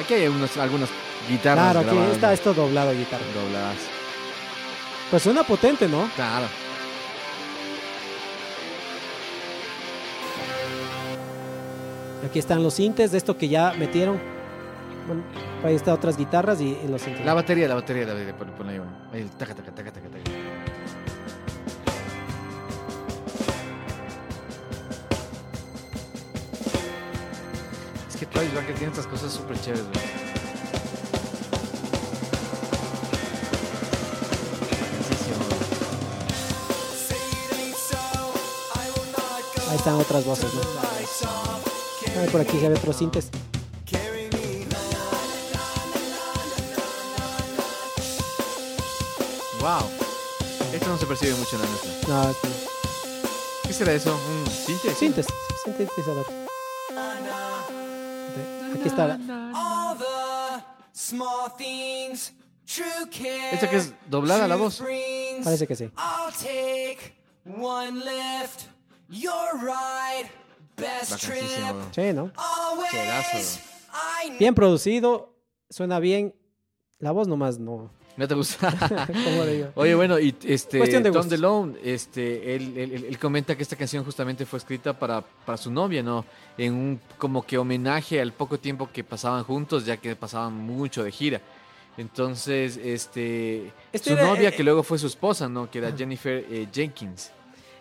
Aquí 0.00 0.14
hay 0.14 0.26
unos, 0.26 0.56
algunas 0.56 0.90
guitarras 1.30 1.64
Claro, 1.64 1.80
aquí 1.80 1.88
grabadas, 1.90 2.14
está 2.14 2.32
esto 2.32 2.54
doblado 2.54 2.92
guitarra. 2.92 3.24
dobladas. 3.34 3.76
Pues 5.10 5.22
suena 5.22 5.42
potente, 5.44 5.88
¿no? 5.88 6.08
Claro. 6.14 6.46
Aquí 12.24 12.38
están 12.38 12.62
los 12.62 12.74
sintes 12.74 13.12
de 13.12 13.18
esto 13.18 13.36
que 13.36 13.48
ya 13.48 13.72
metieron. 13.78 14.20
Bueno, 15.06 15.22
ahí 15.64 15.74
están 15.74 15.94
otras 15.94 16.16
guitarras 16.16 16.60
y, 16.60 16.78
y 16.84 16.88
los 16.88 17.00
sintes. 17.00 17.24
La 17.24 17.34
batería, 17.34 17.66
la 17.66 17.74
batería, 17.74 18.04
la 18.04 18.12
batería. 18.12 18.36
Ponle, 18.36 18.52
ponle 18.52 18.72
ahí, 18.74 18.78
bueno. 18.78 18.92
Ahí, 19.12 19.20
el 19.22 19.30
taca, 19.30 19.54
taca, 19.54 19.72
taca, 19.72 19.90
taca, 19.92 20.08
taca. 20.08 20.30
Es 28.08 28.16
que 28.16 28.26
Travis 28.26 28.54
Barker 28.54 28.74
tiene 28.74 28.92
estas 28.92 29.06
cosas 29.06 29.32
súper 29.32 29.58
chéveres, 29.60 29.86
güey. 29.86 30.19
Están 39.80 39.94
otras 39.94 40.24
voces, 40.26 40.52
¿no? 40.54 40.60
Ahí 42.20 42.28
por 42.28 42.40
aquí 42.40 42.58
se 42.60 42.68
ve 42.68 42.74
otros 42.74 42.96
sintes. 42.96 43.30
Wow. 49.60 49.88
Esto 50.72 50.88
no 50.88 50.98
se 50.98 51.06
percibe 51.06 51.34
mucho 51.34 51.56
en 51.56 51.62
la 51.62 51.68
nuestra. 51.68 52.08
No, 52.08 52.20
aquí- 52.30 52.48
¿Qué 53.66 53.72
será 53.72 53.92
eso? 53.92 54.14
¿Un 54.16 54.50
sinte? 54.50 54.94
sintes, 54.94 55.26
sintetizador. 55.64 56.26
Aquí 58.74 58.88
está. 58.88 59.06
la- 59.08 59.18
¿Esta 63.52 63.68
que 63.68 63.76
es 63.76 63.92
doblada 64.08 64.46
la 64.48 64.56
voz? 64.56 64.80
Parece 65.44 65.66
que 65.66 65.76
sí. 65.76 65.90
Bro. 70.76 71.92
Sí, 71.92 72.12
¿no? 72.14 72.30
Chedazo. 72.90 73.60
Bien 74.38 74.54
producido, 74.54 75.34
suena 75.68 75.98
bien. 75.98 76.34
La 76.98 77.10
voz 77.12 77.26
nomás 77.28 77.58
no. 77.58 77.90
¿No 78.16 78.28
te 78.28 78.34
gusta? 78.34 78.70
¿Cómo 79.06 79.44
le 79.44 79.52
digo? 79.56 79.68
Oye, 79.74 79.94
bueno, 79.94 80.18
y 80.18 80.34
este 80.44 80.78
Cuestión 80.78 81.02
de 81.02 81.10
Tom 81.10 81.16
gustos. 81.22 81.30
DeLonge, 81.30 81.78
este, 81.82 82.54
él, 82.54 82.76
él- 82.76 82.92
él- 82.92 83.04
él 83.06 83.18
comenta 83.18 83.56
que 83.56 83.62
esta 83.62 83.76
canción 83.76 84.04
justamente 84.04 84.44
fue 84.44 84.58
escrita 84.58 84.98
para, 84.98 85.22
para 85.22 85.56
su 85.56 85.70
novia, 85.70 86.02
¿no? 86.02 86.24
En 86.58 86.74
un 86.74 87.00
como 87.16 87.42
que 87.46 87.56
homenaje 87.56 88.20
al 88.20 88.32
poco 88.32 88.58
tiempo 88.58 88.90
que 88.92 89.02
pasaban 89.04 89.44
juntos, 89.44 89.86
ya 89.86 89.96
que 89.96 90.14
pasaban 90.16 90.54
mucho 90.54 91.02
de 91.02 91.12
gira. 91.12 91.40
Entonces, 91.96 92.76
este, 92.76 93.72
Este 93.92 94.10
su 94.10 94.16
era, 94.16 94.26
novia, 94.26 94.50
eh, 94.50 94.54
que 94.54 94.62
luego 94.64 94.82
fue 94.82 94.98
su 94.98 95.06
esposa, 95.06 95.48
¿no? 95.48 95.70
Que 95.70 95.78
era 95.78 95.92
Jennifer 95.92 96.44
eh, 96.50 96.68
Jenkins. 96.72 97.30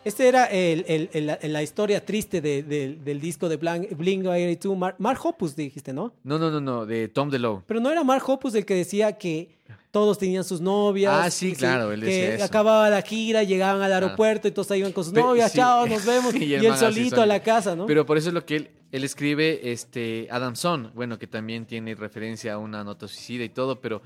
Este 0.05 0.27
era 0.27 0.45
el, 0.45 0.85
el- 0.87 1.37
el- 1.41 1.53
la- 1.53 1.61
historia 1.63 2.05
triste 2.05 2.39
de- 2.41 2.63
del- 2.63 3.03
del 3.03 3.19
disco 3.19 3.49
de 3.49 3.59
Blank- 3.59 3.95
Blink 3.97 4.23
182. 4.23 4.77
Mar- 4.77 4.95
Mark 4.97 5.19
Hoppus 5.23 5.55
dijiste, 5.55 5.91
¿no? 5.93 6.13
No, 6.23 6.39
no, 6.39 6.49
no, 6.49 6.61
no, 6.61 6.85
de 6.85 7.07
Tom 7.09 7.29
DeLonge. 7.29 7.63
Pero 7.67 7.79
no 7.81 7.91
era 7.91 8.03
Mark 8.03 8.23
Hoppus 8.27 8.55
el 8.55 8.65
que 8.65 8.75
decía 8.75 9.17
que 9.17 9.57
todos 9.91 10.17
tenían 10.17 10.43
sus 10.43 10.61
novias. 10.61 11.13
Ah, 11.25 11.29
sí, 11.29 11.53
claro, 11.53 11.91
él 11.91 11.99
decía 12.01 12.29
Que 12.29 12.35
eso. 12.35 12.43
acababa 12.45 12.89
la 12.89 13.01
gira, 13.01 13.43
llegaban 13.43 13.81
al 13.81 13.89
Claro. 13.89 14.05
aeropuerto 14.07 14.47
y 14.47 14.51
todos 14.51 14.71
iban 14.77 14.91
con 14.93 15.03
sus 15.03 15.13
novias, 15.13 15.51
sí. 15.51 15.57
chao, 15.57 15.85
nos 15.87 16.05
vemos. 16.05 16.33
Y 16.35 16.53
él 16.53 16.75
solito 16.77 17.21
a 17.21 17.25
la 17.25 17.41
casa, 17.41 17.75
¿no? 17.75 17.85
Pero 17.85 18.05
por 18.05 18.17
eso 18.17 18.29
es 18.29 18.33
lo 18.33 18.45
que 18.45 18.55
él, 18.55 18.69
él 18.91 19.03
escribe, 19.03 19.71
este, 19.71 20.27
Adam 20.31 20.55
Son, 20.55 20.91
bueno, 20.95 21.19
que 21.19 21.27
también 21.27 21.65
tiene 21.65 21.93
referencia 21.95 22.53
a 22.53 22.57
una 22.57 22.83
nota 22.83 23.07
suicida 23.07 23.43
y 23.43 23.49
todo, 23.49 23.81
pero 23.81 24.01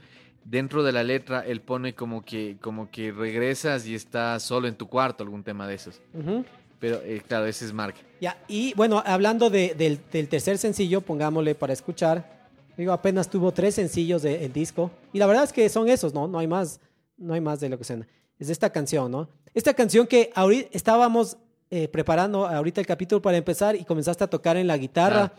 dentro 0.46 0.84
de 0.84 0.92
la 0.92 1.04
letra 1.04 1.46
él 1.46 1.62
pone 1.62 1.94
como 1.96 2.24
que, 2.24 2.58
como 2.62 2.90
que 2.92 3.12
regresas 3.12 3.86
y 3.88 3.96
estás 3.96 4.44
solo 4.44 4.68
en 4.68 4.76
tu 4.76 4.88
cuarto, 4.88 5.24
algún 5.24 5.44
tema 5.44 5.68
de 5.68 5.76
esos. 5.76 6.02
Ujú. 6.14 6.44
Pero 6.80 7.02
eh, 7.04 7.22
claro, 7.26 7.46
ese 7.46 7.66
es 7.66 7.72
Mark. 7.74 7.96
Ya, 8.20 8.38
y 8.48 8.74
bueno, 8.76 9.02
hablando 9.06 9.50
de- 9.50 9.74
del, 9.76 10.00
del 10.12 10.28
tercer 10.28 10.58
sencillo, 10.58 11.02
pongámosle 11.02 11.56
para 11.56 11.72
escuchar. 11.74 12.44
Digo, 12.78 12.92
apenas 12.92 13.30
tuvo 13.30 13.52
tres 13.52 13.76
sencillos 13.76 14.22
del 14.24 14.52
disco. 14.52 14.92
Y 15.14 15.20
la 15.20 15.28
verdad 15.28 15.44
es 15.46 15.54
que 15.54 15.70
son 15.70 15.88
esos, 15.88 16.14
¿no? 16.14 16.28
No 16.28 16.40
hay 16.40 16.48
más, 16.48 16.80
no 17.18 17.34
hay 17.36 17.42
más 17.42 17.60
de 17.60 17.70
lo 17.70 17.78
que 17.78 17.84
suena. 17.84 18.08
Es 18.40 18.50
esta 18.50 18.70
canción, 18.72 19.12
¿no? 19.12 19.30
Esta 19.54 19.74
canción 19.74 20.08
que 20.08 20.32
ahorita 20.36 20.70
estábamos 20.74 21.38
eh, 21.70 21.88
preparando 21.88 22.46
ahorita 22.48 22.82
el 22.82 22.88
capítulo 22.88 23.22
para 23.22 23.38
empezar 23.38 23.76
y 23.76 23.86
comenzaste 23.86 24.24
a 24.24 24.28
tocar 24.28 24.58
en 24.58 24.68
la 24.68 24.76
guitarra. 24.78 25.30
Claro. 25.30 25.34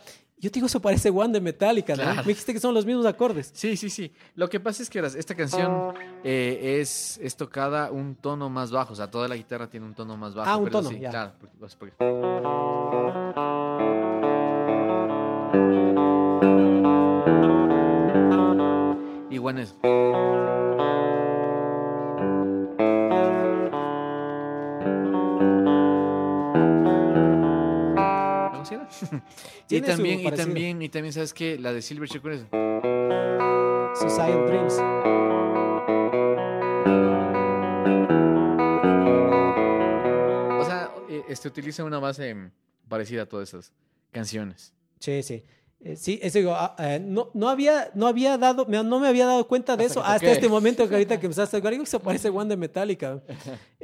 Yo 0.45 0.51
te 0.51 0.57
digo, 0.57 0.67
eso 0.67 0.79
parece 0.79 1.09
One 1.09 1.33
de 1.33 1.41
Metallica, 1.41 1.97
¿no? 1.97 2.05
Me 2.17 2.23
dijiste 2.25 2.53
que 2.53 2.61
son 2.61 2.75
los 2.75 2.85
mismos 2.85 3.07
acordes. 3.07 3.51
Sí, 3.55 3.79
sí, 3.79 3.89
sí. 3.89 4.13
Lo 4.37 4.51
que 4.51 4.61
pasa 4.61 4.83
es 4.83 4.91
que 4.91 4.99
esta 4.99 5.35
canción 5.35 5.95
eh, 6.23 6.79
es, 6.83 7.19
es 7.23 7.35
tocada 7.35 7.91
un 7.91 8.15
tono 8.15 8.51
más 8.51 8.71
bajo, 8.71 8.93
o 8.93 8.97
sea, 8.97 9.11
toda 9.11 9.27
la 9.27 9.37
guitarra 9.37 9.71
tiene 9.71 9.87
un 9.87 9.95
tono 9.95 10.19
más 10.19 10.35
bajo. 10.35 10.51
Ah, 10.51 10.57
un 10.59 10.65
pero 10.65 10.79
tono, 10.81 10.91
sí, 10.91 11.01
ya. 11.01 11.09
Claro, 11.09 11.33
porque- 11.41 11.57
porque- 11.79 11.95
Y 19.31 19.39
bueno, 19.39 19.61
es... 19.61 19.75
y 29.71 29.81
también, 29.81 30.21
y 30.21 30.31
también, 30.33 30.83
y 30.83 30.89
también, 30.89 31.13
¿sabes 31.13 31.33
qué? 31.35 31.59
La 31.59 31.73
de 31.73 31.83
Silver 31.83 32.09
es... 32.09 32.47
Society 34.01 34.39
Dreams. 34.47 34.75
O 40.61 40.65
sea, 40.65 40.91
eh, 41.09 41.23
este 41.29 41.49
utiliza 41.49 41.85
una 41.85 41.99
base 41.99 42.35
parecida 42.89 43.23
a 43.23 43.27
todas 43.27 43.49
esas 43.49 43.73
canciones. 44.13 44.73
Sí, 44.99 45.23
sí. 45.23 45.43
Eh, 45.81 45.97
sí, 45.97 46.19
eso 46.23 46.39
digo, 46.39 46.55
ah, 46.55 46.75
eh, 46.79 46.99
no, 46.99 47.31
no, 47.35 47.49
había, 47.51 47.91
no 47.95 48.07
había 48.07 48.39
dado, 48.39 48.65
me- 48.65 48.83
no 48.83 48.99
me 49.01 49.09
había 49.09 49.27
dado 49.27 49.47
cuenta 49.47 49.77
de 49.77 49.85
Hasta 49.85 50.01
eso 50.01 50.09
que 50.09 50.15
hasta 50.15 50.33
este 50.33 50.49
momento 50.49 50.89
que 50.89 50.95
ahorita 50.95 51.21
que 51.21 51.27
empezaste 51.27 51.57
a 51.57 51.61
jugar, 51.61 51.73
digo, 51.73 51.85
eso 51.85 52.01
parece 52.01 52.31
One 52.31 52.49
de 52.49 52.57
Metallica. 52.57 53.23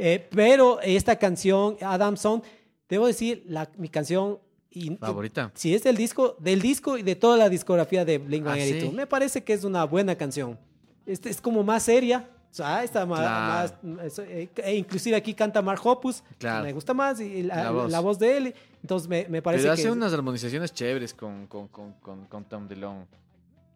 Eh, 0.02 0.26
pero 0.30 0.80
esta 0.80 1.16
canción, 1.16 1.76
Adamson, 1.82 2.42
debo 2.88 3.06
decir, 3.06 3.44
la, 3.46 3.70
mi 3.76 3.90
canción 3.90 4.38
y, 4.70 4.96
Favorita. 4.96 5.50
si 5.54 5.74
es 5.74 5.82
del 5.82 5.96
disco, 5.96 6.36
del 6.38 6.60
disco 6.62 6.96
y 6.96 7.02
de 7.02 7.16
toda 7.16 7.36
la 7.36 7.48
discografía 7.48 8.04
de 8.04 8.20
Blink-182, 8.24 8.80
¿sí? 8.80 8.90
me 8.94 9.06
parece 9.06 9.42
que 9.42 9.52
es 9.52 9.64
una 9.64 9.84
buena 9.84 10.14
canción. 10.16 10.58
Este 11.06 11.28
es 11.30 11.40
como 11.40 11.64
más 11.64 11.82
seria, 11.82 12.28
o 12.50 12.54
sea, 12.54 12.84
está 12.84 13.04
ma- 13.06 13.16
Claro. 13.18 13.76
más, 13.82 14.04
eso, 14.04 14.22
eh, 14.22 14.48
e 14.56 14.76
inclusive 14.76 15.16
aquí 15.16 15.34
canta 15.34 15.60
Mark 15.62 15.80
Hoppus, 15.84 16.22
Claro. 16.38 16.64
me 16.64 16.72
gusta 16.72 16.94
más 16.94 17.20
y 17.20 17.42
la, 17.42 17.56
La 17.56 17.62
la 17.64 17.70
voz. 17.70 18.02
voz. 18.02 18.18
de 18.18 18.36
él, 18.36 18.54
entonces 18.82 19.08
me, 19.08 19.26
me 19.28 19.42
parece 19.42 19.64
Pero 19.64 19.74
que 19.74 19.80
hace 19.82 19.90
unas 19.90 20.12
armonizaciones 20.12 20.72
chéveres 20.72 21.14
con, 21.14 21.46
con, 21.46 21.68
con, 21.68 21.92
con, 21.94 22.24
con 22.26 22.44
Tom 22.44 22.68
DeLonge. 22.68 23.06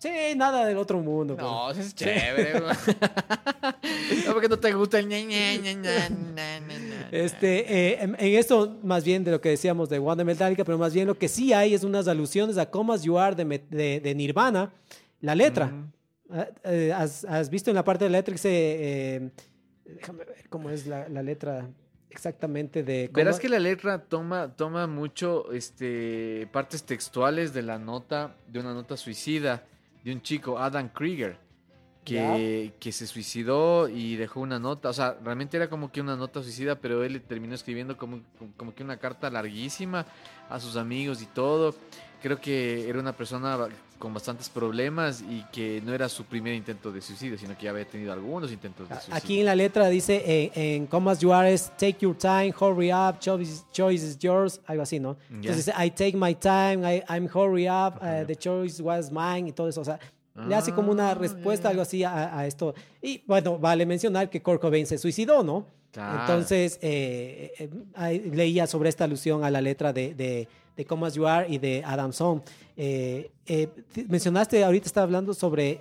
Sí, 0.04 0.36
nada 0.36 0.66
del 0.66 0.76
otro 0.76 0.98
mundo. 1.00 1.34
pues. 1.34 1.46
No, 1.46 1.70
eso 1.70 1.80
es 1.80 1.94
chévere, 1.94 2.60
no, 4.26 4.32
porque 4.32 4.48
no 4.48 4.58
te 4.58 4.72
gusta 4.72 4.98
el 4.98 5.08
ña. 5.08 5.18
Este, 7.10 7.92
eh, 7.92 7.98
en, 8.02 8.16
en 8.18 8.34
esto, 8.38 8.78
más 8.82 9.04
bien 9.04 9.22
de 9.24 9.30
lo 9.30 9.40
que 9.40 9.48
decíamos 9.50 9.88
de 9.88 9.98
de 10.00 10.24
Metallica, 10.24 10.64
pero 10.64 10.76
más 10.78 10.92
bien 10.92 11.06
lo 11.06 11.14
que 11.16 11.28
sí 11.28 11.52
hay 11.52 11.72
es 11.72 11.84
unas 11.84 12.08
alusiones 12.08 12.58
a 12.58 12.68
Come 12.70 12.92
As 12.94 13.02
You 13.02 13.18
Are 13.18 13.34
de, 13.36 13.44
de- 13.70 14.00
de 14.00 14.14
Nirvana, 14.14 14.72
la 15.20 15.34
letra. 15.34 15.72
Ah, 16.30 16.48
eh, 16.64 16.92
¿Has, 16.94 17.24
has 17.24 17.48
visto 17.48 17.70
en 17.70 17.76
la 17.76 17.84
parte 17.84 18.04
de 18.04 18.10
la 18.10 18.18
letra 18.18 18.32
que 18.34 18.38
se... 18.38 18.50
eh, 18.50 19.30
déjame 19.86 20.24
ver 20.24 20.48
cómo 20.48 20.70
es 20.70 20.86
la, 20.86 21.08
la 21.08 21.22
letra 21.22 21.68
exactamente 22.10 22.82
de... 22.82 23.08
Verás 23.12 23.38
que 23.38 23.48
la 23.48 23.58
letra 23.58 24.02
toma, 24.02 24.54
toma 24.56 24.86
mucho 24.86 25.52
este, 25.52 26.48
partes 26.52 26.82
textuales 26.84 27.52
de 27.54 27.62
la 27.62 27.78
nota, 27.78 28.36
de 28.48 28.58
una 28.60 28.74
nota 28.74 28.96
suicida 28.96 29.64
de 30.04 30.12
un 30.12 30.22
chico, 30.22 30.58
Adam 30.58 30.88
Krieger, 30.90 31.38
que, 32.04 32.74
que 32.78 32.92
se 32.92 33.06
suicidó 33.06 33.88
y 33.88 34.16
dejó 34.16 34.40
una 34.40 34.58
nota. 34.58 34.90
O 34.90 34.92
sea, 34.92 35.16
realmente 35.24 35.56
era 35.56 35.68
como 35.68 35.90
que 35.90 36.00
una 36.00 36.16
nota 36.16 36.42
suicida, 36.42 36.76
pero 36.76 37.02
él 37.02 37.22
terminó 37.22 37.54
escribiendo 37.54 37.96
como, 37.96 38.20
como 38.56 38.74
que 38.74 38.84
una 38.84 38.98
carta 38.98 39.30
larguísima 39.30 40.04
a 40.50 40.60
sus 40.60 40.76
amigos 40.76 41.22
y 41.22 41.26
todo. 41.26 41.74
Creo 42.22 42.40
que 42.40 42.88
era 42.88 43.00
una 43.00 43.16
persona 43.16 43.68
con 43.98 44.12
bastantes 44.12 44.48
problemas 44.48 45.22
y 45.22 45.44
que 45.52 45.80
no 45.85 45.94
era 45.94 46.09
su 46.09 46.24
primer 46.24 46.54
intento 46.54 46.92
de 46.92 47.00
suicidio, 47.00 47.38
sino 47.38 47.57
que 47.57 47.64
ya 47.64 47.70
había 47.70 47.87
tenido 47.87 48.12
algunos 48.12 48.52
intentos 48.52 48.88
de 48.88 48.94
suicidio. 48.96 49.16
Aquí 49.16 49.40
en 49.40 49.46
la 49.46 49.54
letra 49.54 49.88
dice 49.88 50.22
eh, 50.26 50.50
en 50.54 50.87
Come 50.87 51.11
As 51.11 51.20
You 51.20 51.33
Are 51.33 51.52
es 51.52 51.70
Take 51.76 51.98
Your 52.00 52.16
Time, 52.16 52.54
Hurry 52.59 52.92
Up, 52.92 53.18
Choice, 53.18 53.64
choice 53.72 54.04
is 54.04 54.18
Yours, 54.18 54.61
algo 54.66 54.83
así, 54.83 55.00
¿no? 55.00 55.16
Ya. 55.30 55.37
Entonces 55.37 55.66
dice 55.66 55.85
I 55.85 55.90
take 55.90 56.16
my 56.16 56.35
time, 56.35 56.85
I, 56.85 57.02
I'm 57.09 57.28
hurry 57.33 57.68
up, 57.68 57.98
uh, 58.02 58.26
the 58.26 58.37
choice 58.37 58.83
was 58.83 59.11
mine 59.11 59.48
y 59.48 59.52
todo 59.52 59.68
eso. 59.68 59.80
O 59.80 59.85
sea, 59.85 59.98
le 60.49 60.55
hace 60.55 60.73
como 60.73 60.90
una 60.90 61.11
Ah, 61.11 61.14
respuesta, 61.14 61.68
algo 61.68 61.83
así 61.83 62.03
a, 62.05 62.37
a 62.38 62.47
esto. 62.47 62.75
Y 63.01 63.23
bueno, 63.27 63.59
vale 63.59 63.87
mencionar 63.87 64.29
que 64.31 64.42
Kurt 64.42 64.61
Cobain 64.61 64.87
se 64.87 64.99
suicidó, 64.99 65.42
¿no? 65.44 65.66
Claro. 65.92 66.20
Entonces 66.23 66.79
eh, 66.83 67.53
eh, 67.97 68.31
leía 68.33 68.66
sobre 68.66 68.88
esta 68.88 69.05
alusión 69.05 69.44
a 69.44 69.51
la 69.51 69.61
letra 69.61 69.92
de, 69.92 70.12
de, 70.14 70.49
de 70.77 70.85
Come 70.87 71.07
As 71.07 71.14
You 71.14 71.27
Are 71.27 71.47
y 71.49 71.59
de 71.59 71.83
Adam 71.87 72.12
Song. 72.12 72.40
Eh, 72.77 73.31
mencionaste, 74.09 74.64
ahorita 74.64 74.87
estaba 74.87 75.05
hablando 75.05 75.35
sobre 75.35 75.79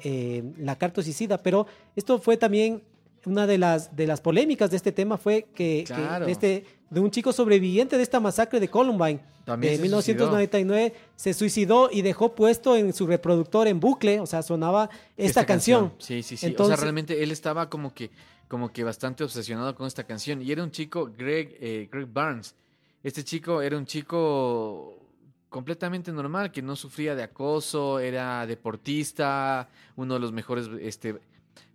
la 0.59 0.75
carta 0.77 1.01
suicida, 1.01 1.37
pero 1.39 1.65
esto 1.95 2.19
fue 2.19 2.37
también 2.37 2.83
una 3.25 3.47
de 3.47 3.57
las, 3.57 3.95
de 3.95 4.05
las 4.05 4.21
polémicas 4.21 4.69
de 4.69 4.77
este 4.77 4.91
tema 4.91 5.17
fue 5.17 5.47
que, 5.55 5.83
Claro. 5.87 6.27
este, 6.27 6.65
de 6.93 6.99
un 6.99 7.11
chico 7.11 7.33
sobreviviente 7.33 7.97
de 7.97 8.03
esta 8.03 8.19
masacre 8.19 8.59
de 8.59 8.69
Columbine 8.69 9.19
También 9.45 9.73
de 9.73 9.77
se 9.77 9.81
1999 9.83 10.93
se 11.15 11.33
suicidó 11.33 11.89
y 11.91 12.01
dejó 12.01 12.35
puesto 12.35 12.75
en 12.75 12.93
su 12.93 13.07
reproductor 13.07 13.67
en 13.67 13.79
bucle, 13.79 14.19
o 14.19 14.25
sea, 14.25 14.43
sonaba 14.43 14.89
esta, 15.17 15.45
canción. 15.45 15.93
Sí, 15.97 16.23
sí, 16.23 16.37
sí. 16.37 16.45
Entonces- 16.45 16.73
o 16.73 16.77
sea, 16.77 16.83
realmente 16.83 17.23
él 17.23 17.31
estaba 17.31 17.69
como 17.69 17.93
que, 17.93 18.11
como 18.47 18.71
que 18.71 18.83
bastante 18.83 19.23
obsesionado 19.23 19.75
con 19.75 19.87
esta 19.87 20.03
canción. 20.03 20.41
Y 20.41 20.51
era 20.51 20.63
un 20.63 20.71
chico, 20.71 21.11
Greg, 21.17 21.57
eh, 21.59 21.89
Greg 21.91 22.07
Barnes. 22.07 22.55
Este 23.03 23.23
chico 23.23 23.61
era 23.61 23.77
un 23.77 23.85
chico 23.85 24.97
completamente 25.49 26.11
normal, 26.11 26.51
que 26.51 26.61
no 26.61 26.75
sufría 26.75 27.15
de 27.15 27.23
acoso, 27.23 27.99
era 27.99 28.45
deportista, 28.47 29.69
uno 29.95 30.15
de 30.15 30.19
los 30.19 30.31
mejores 30.31 30.67
este, 30.81 31.19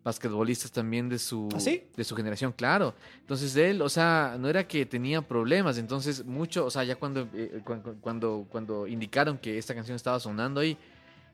basquetbolistas 0.09 0.71
también 0.73 1.09
de 1.09 1.19
su, 1.19 1.49
¿Ah, 1.55 1.61
sí? 1.61 1.83
de 1.97 2.05
su 2.05 2.17
generación, 2.17 2.53
claro. 2.53 2.95
Entonces 3.21 3.55
él, 3.57 3.81
o 3.83 3.89
sea, 3.89 4.37
no 4.39 4.49
era 4.49 4.67
que 4.67 4.85
tenía 4.87 5.23
problemas, 5.23 5.79
entonces 5.79 6.25
mucho, 6.25 6.65
o 6.67 6.71
sea, 6.71 6.85
ya 6.85 6.97
cuando, 6.97 7.29
eh, 7.35 7.61
cu- 7.65 7.95
cuando, 8.01 8.47
cuando 8.51 8.87
indicaron 8.87 9.39
que 9.39 9.59
esta 9.59 9.75
canción 9.75 9.97
estaba 9.97 10.19
sonando 10.19 10.61
ahí, 10.61 10.77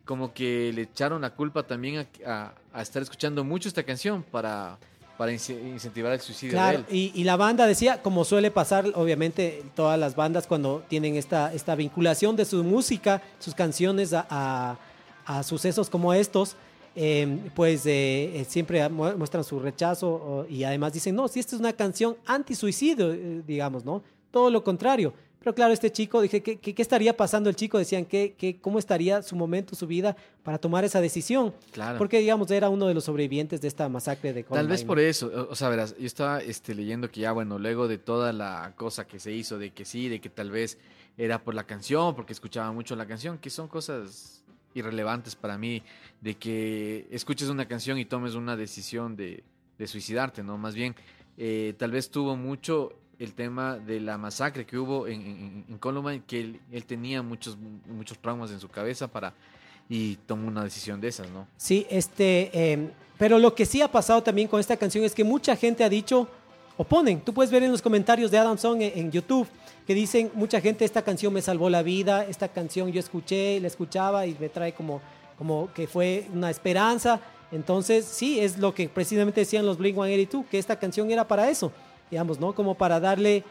como 0.05 0.35
que 0.35 0.71
le 0.75 0.83
echaron 0.83 1.23
la 1.23 1.31
culpa 1.31 1.63
también 1.63 2.07
a, 2.27 2.31
a- 2.31 2.55
a 2.73 2.83
estar 2.83 3.01
escuchando 3.03 3.43
mucho 3.45 3.69
esta 3.69 3.83
canción 3.85 4.23
para, 4.23 4.77
para 5.17 5.33
ince- 5.33 5.59
incentivar 5.75 6.13
el 6.13 6.21
suicidio 6.21 6.53
Claro, 6.55 6.79
de 6.79 6.85
él. 6.91 7.13
y, 7.15 7.21
y 7.21 7.25
la 7.25 7.37
banda 7.37 7.67
decía, 7.67 8.03
como 8.03 8.25
suele 8.25 8.51
pasar, 8.51 8.85
obviamente, 8.97 9.63
todas 9.75 9.99
las 9.99 10.15
bandas 10.17 10.47
cuando 10.47 10.85
tienen 10.89 11.17
esta, 11.17 11.55
esta 11.55 11.75
vinculación 11.75 12.37
de 12.37 12.45
su 12.45 12.63
música, 12.65 13.23
sus 13.39 13.55
canciones 13.55 14.13
a, 14.13 14.27
a- 14.29 14.77
a 15.27 15.43
sucesos 15.43 15.89
como 15.89 16.13
estos, 16.13 16.55
eh, 16.97 17.39
pues 17.55 17.85
eh, 17.87 18.41
eh, 18.41 18.45
siempre 18.49 18.89
mu- 18.89 19.17
muestran 19.17 19.45
su 19.45 19.59
rechazo 19.59 20.47
y 20.49 20.65
además 20.65 20.93
dicen, 20.93 21.15
no, 21.15 21.29
si 21.29 21.41
esta 21.41 21.57
es 21.57 21.61
una 21.61 21.73
canción 21.73 22.17
anti-suicidio, 22.27 23.13
eh, 23.13 23.43
digamos, 23.47 23.85
¿no? 23.85 24.03
Todo 24.31 24.51
lo 24.51 24.63
contrario. 24.63 25.13
Pero 25.41 25.55
claro, 25.55 25.75
este 25.75 25.93
chico, 25.93 26.23
dije, 26.23 26.43
¿qué, 26.43 26.59
qué, 26.59 26.75
qué 26.75 26.81
estaría 26.81 27.15
pasando 27.15 27.51
el 27.51 27.57
chico? 27.57 27.77
Decían, 27.77 28.07
¿qué, 28.07 28.35
qué, 28.39 28.57
¿cómo 28.59 28.79
estaría 28.79 29.21
su 29.21 29.37
momento, 29.37 29.77
su 29.77 29.87
vida 29.87 30.17
para 30.43 30.57
tomar 30.57 30.85
esa 30.85 31.03
decisión? 31.03 31.53
Claro. 31.71 31.99
Porque, 31.99 32.19
digamos, 32.21 32.51
era 32.51 32.71
uno 32.71 32.87
de 32.87 32.95
los 32.95 33.05
sobrevivientes 33.05 33.61
de 33.61 33.69
esta 33.69 33.87
masacre 33.91 34.33
de 34.33 34.43
Tal 34.43 34.49
Columbine. 34.49 34.71
vez 34.73 34.85
por 34.85 34.99
eso, 34.99 35.27
o, 35.35 35.53
o 35.53 35.55
sea, 35.55 35.69
verás, 35.69 35.95
yo 35.99 36.07
estaba 36.07 36.41
este, 36.41 36.75
leyendo 36.75 37.11
que 37.11 37.21
ya, 37.21 37.33
bueno, 37.33 37.59
luego 37.59 37.89
de 37.89 37.99
toda 37.99 38.33
la 38.33 38.73
cosa 38.75 39.07
que 39.07 39.21
se 39.21 39.33
hizo, 39.33 39.59
de 39.59 39.71
que 39.73 39.85
sí, 39.85 40.09
de 40.09 40.19
que 40.19 40.31
tal 40.31 40.51
vez 40.51 40.79
era 41.19 41.39
por 41.45 41.55
la 41.55 41.65
canción, 41.65 42.15
porque 42.15 42.33
escuchaba 42.33 42.73
mucho 42.73 42.97
la 42.97 43.07
canción, 43.07 43.37
que 43.37 43.51
son 43.51 43.69
cosas 43.69 44.43
irrelevantes 44.75 45.37
para 45.37 45.57
mí, 45.57 45.83
de 46.21 46.35
que 46.35 47.07
escuches 47.11 47.49
una 47.49 47.67
canción 47.67 47.99
y 47.99 48.05
tomes 48.05 48.35
una 48.35 48.57
decisión 48.57 49.17
de, 49.17 49.43
suicidarte, 49.87 50.43
¿no? 50.43 50.57
Más 50.59 50.75
bien, 50.75 50.95
eh, 51.37 51.75
tal 51.79 51.91
vez 51.91 52.11
tuvo 52.11 52.37
mucho 52.37 52.93
el 53.19 53.35
tema 53.35 53.77
de 53.77 54.01
la 54.01 54.19
masacre 54.19 54.67
que 54.67 54.79
hubo 54.79 55.07
en, 55.07 55.65
en, 55.69 56.23
que 56.27 56.41
él, 56.41 56.61
él 56.73 56.85
tenía 56.85 57.23
muchos, 57.23 57.57
muchos 57.87 58.19
traumas 58.19 58.51
en 58.51 58.61
su 58.61 58.69
cabeza 58.69 59.09
para 59.09 59.35
y 59.89 60.17
tomó 60.27 60.49
una 60.49 60.65
decisión 60.65 61.01
de 61.01 61.09
esas, 61.09 61.31
¿no? 61.31 61.47
Sí, 61.57 61.87
este, 61.91 62.51
eh, 62.53 62.91
pero 63.19 63.39
lo 63.39 63.55
que 63.55 63.67
sí 63.67 63.83
ha 63.83 63.91
pasado 63.91 64.23
también 64.23 64.49
con 64.49 64.61
esta 64.61 64.77
canción 64.77 65.05
es 65.05 65.15
que 65.15 65.25
mucha 65.25 65.57
gente 65.57 65.85
ha 65.85 65.89
dicho, 65.89 66.29
o 66.77 66.85
ponen, 66.85 67.21
tú 67.21 67.33
puedes 67.33 67.51
ver 67.51 67.63
en 67.63 67.71
los 67.71 67.83
comentarios 67.83 68.31
de 68.31 68.39
Adam 68.39 68.59
Song 68.59 68.83
en, 68.83 68.93
en 68.99 69.13
YouTube, 69.13 69.47
que 69.87 69.95
dicen, 69.95 70.31
mucha 70.35 70.61
gente, 70.61 70.85
esta 70.85 71.03
canción 71.03 71.33
me 71.33 71.43
salvó 71.43 71.69
la 71.71 71.83
vida, 71.83 72.25
esta 72.25 72.49
canción 72.49 72.91
yo 72.91 73.01
escuché, 73.01 73.61
la 73.61 73.69
escuchaba 73.69 74.27
y 74.27 74.37
me 74.41 74.49
trae 74.49 74.73
como, 74.73 75.01
como 75.37 75.73
que 75.75 75.87
fue 75.87 76.27
una 76.33 76.51
esperanza. 76.51 77.21
Entonces, 77.53 78.05
sí, 78.05 78.41
es 78.41 78.59
lo 78.59 78.75
que 78.75 78.89
precisamente 78.89 79.41
decían 79.41 79.67
los 79.67 79.79
Blink-182, 79.79 80.47
que 80.47 80.59
esta 80.59 80.79
canción 80.79 81.11
era 81.11 81.29
para 81.29 81.49
eso, 81.51 81.71
digamos, 82.11 82.41
¿no? 82.41 82.55
Como 82.55 82.75
para 82.75 82.99
darle 82.99 83.45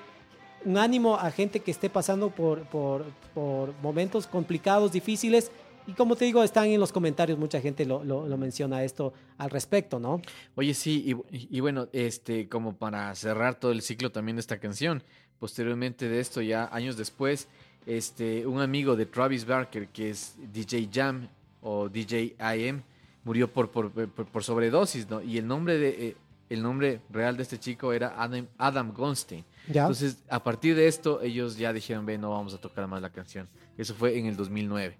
un 0.65 0.77
ánimo 0.77 1.15
a 1.15 1.29
gente 1.31 1.59
que 1.59 1.71
esté 1.71 1.89
pasando 1.89 2.29
por, 2.29 2.63
por, 2.63 3.05
por 3.33 3.73
momentos 3.81 4.27
complicados, 4.27 4.91
difíciles. 4.91 5.51
Y 5.87 5.93
como 5.93 6.15
te 6.15 6.25
digo, 6.25 6.43
están 6.43 6.67
en 6.67 6.79
los 6.79 6.91
comentarios, 6.91 7.37
mucha 7.37 7.59
gente 7.59 7.85
lo, 7.85 8.03
lo, 8.03 8.27
lo 8.27 8.37
menciona 8.37 8.83
esto 8.83 9.13
al 9.37 9.49
respecto, 9.49 9.99
¿no? 9.99 10.21
Oye, 10.55 10.73
sí, 10.73 11.15
y, 11.31 11.57
y, 11.57 11.59
bueno, 11.59 11.87
este, 11.91 12.47
como 12.47 12.75
para 12.75 13.13
cerrar 13.15 13.55
todo 13.55 13.71
el 13.71 13.81
ciclo 13.81 14.11
también 14.11 14.37
de 14.37 14.41
esta 14.41 14.59
canción, 14.59 15.03
posteriormente 15.39 16.07
de 16.07 16.19
esto, 16.19 16.41
ya 16.41 16.69
años 16.71 16.95
después, 16.95 17.47
este, 17.85 18.47
un 18.47 18.61
amigo 18.61 18.95
de 18.95 19.05
Travis 19.05 19.45
Barker, 19.45 19.89
que 19.89 20.09
es 20.09 20.35
DJ 20.53 20.89
Jam 20.91 21.27
o 21.61 21.89
DJ 21.89 22.35
IM, 22.57 22.81
murió 23.23 23.51
por, 23.51 23.71
por, 23.71 23.91
por, 23.91 24.25
por 24.25 24.43
sobredosis, 24.43 25.09
¿no? 25.09 25.21
Y 25.21 25.37
el 25.37 25.47
nombre, 25.47 25.77
de, 25.77 26.07
eh, 26.07 26.15
el 26.49 26.61
nombre 26.61 27.01
real 27.09 27.35
de 27.35 27.43
este 27.43 27.59
chico 27.59 27.91
era 27.91 28.13
Adam, 28.21 28.47
Adam 28.57 28.93
Gonstein. 28.93 29.43
¿Ya? 29.67 29.81
Entonces, 29.81 30.23
a 30.29 30.43
partir 30.43 30.75
de 30.75 30.87
esto, 30.87 31.21
ellos 31.21 31.57
ya 31.57 31.73
dijeron, 31.73 32.05
ve, 32.05 32.17
no 32.17 32.31
vamos 32.31 32.53
a 32.53 32.57
tocar 32.57 32.87
más 32.87 33.01
la 33.01 33.09
canción. 33.09 33.47
Eso 33.77 33.95
fue 33.95 34.17
en 34.17 34.27
el 34.27 34.35
2009. 34.35 34.97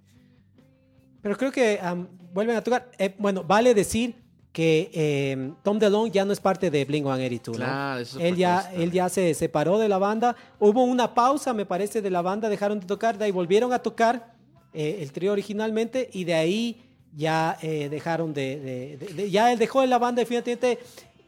Pero 1.24 1.36
creo 1.38 1.52
que 1.52 1.80
um, 1.82 2.06
vuelven 2.32 2.58
a 2.58 2.62
tocar. 2.62 2.92
Eh, 3.00 3.16
bueno, 3.18 3.44
vale 3.44 3.74
decir 3.74 4.14
que 4.52 4.92
eh, 4.94 5.52
Tom 5.64 5.80
DeLonge 5.80 6.12
ya 6.12 6.26
no 6.26 6.32
es 6.32 6.40
parte 6.40 6.70
de 6.70 6.86
Blink 6.86 7.06
182. 7.06 7.58
Claro, 7.58 7.96
¿no? 7.96 8.00
eso 8.00 8.20
es 8.20 8.26
él, 8.26 8.36
ya, 8.36 8.72
él 8.76 8.92
ya 8.92 9.10
se 9.10 9.34
separó 9.34 9.80
de 9.80 9.90
la 9.90 9.98
banda. 9.98 10.36
Hubo 10.60 10.84
una 10.84 11.16
pausa, 11.16 11.54
me 11.54 11.66
parece, 11.66 12.04
de 12.04 12.12
la 12.12 12.22
banda, 12.22 12.50
dejaron 12.50 12.80
de 12.80 12.86
tocar, 12.86 13.18
de 13.18 13.26
ahí 13.26 13.32
volvieron 13.32 13.74
a 13.74 13.80
tocar 13.80 14.32
eh, 14.72 15.00
el 15.02 15.12
trío 15.12 15.32
originalmente 15.32 16.08
y 16.14 16.24
de 16.24 16.36
ahí 16.36 16.84
ya 17.16 17.58
eh, 17.64 17.90
dejaron 17.90 18.34
de, 18.34 18.60
de, 18.60 18.98
de, 18.98 19.14
de, 19.14 19.32
Ya 19.32 19.52
él 19.52 19.58
dejó 19.58 19.82
de 19.82 19.88
la 19.88 19.98
banda, 19.98 20.20
definitivamente 20.20 20.80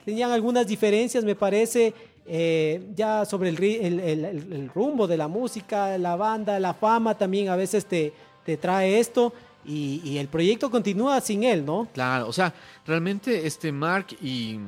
tenían 0.06 0.32
algunas 0.32 0.68
diferencias, 0.68 1.24
me 1.24 1.36
parece. 1.36 1.94
Eh, 2.28 2.90
ya 2.96 3.24
sobre 3.24 3.50
el, 3.50 3.64
el, 3.64 4.00
el, 4.00 4.26
el, 4.26 4.70
rumbo 4.74 5.06
de 5.06 5.16
la 5.16 5.28
música, 5.28 5.96
la 6.00 6.16
banda, 6.16 6.60
la 6.60 6.74
fama 6.74 7.16
también 7.16 7.50
a 7.50 7.56
veces 7.56 7.86
te, 7.86 8.14
te 8.44 8.58
trae 8.58 9.00
esto. 9.00 9.32
Y, 9.68 10.02
y, 10.04 10.18
el 10.20 10.28
proyecto 10.28 10.70
continúa 10.70 11.20
sin 11.22 11.44
él, 11.44 11.66
¿no? 11.66 11.88
Claro, 11.94 12.28
o 12.28 12.34
sea, 12.34 12.54
realmente 12.86 13.48
este 13.48 13.72
Mark 13.72 14.08
y 14.22 14.60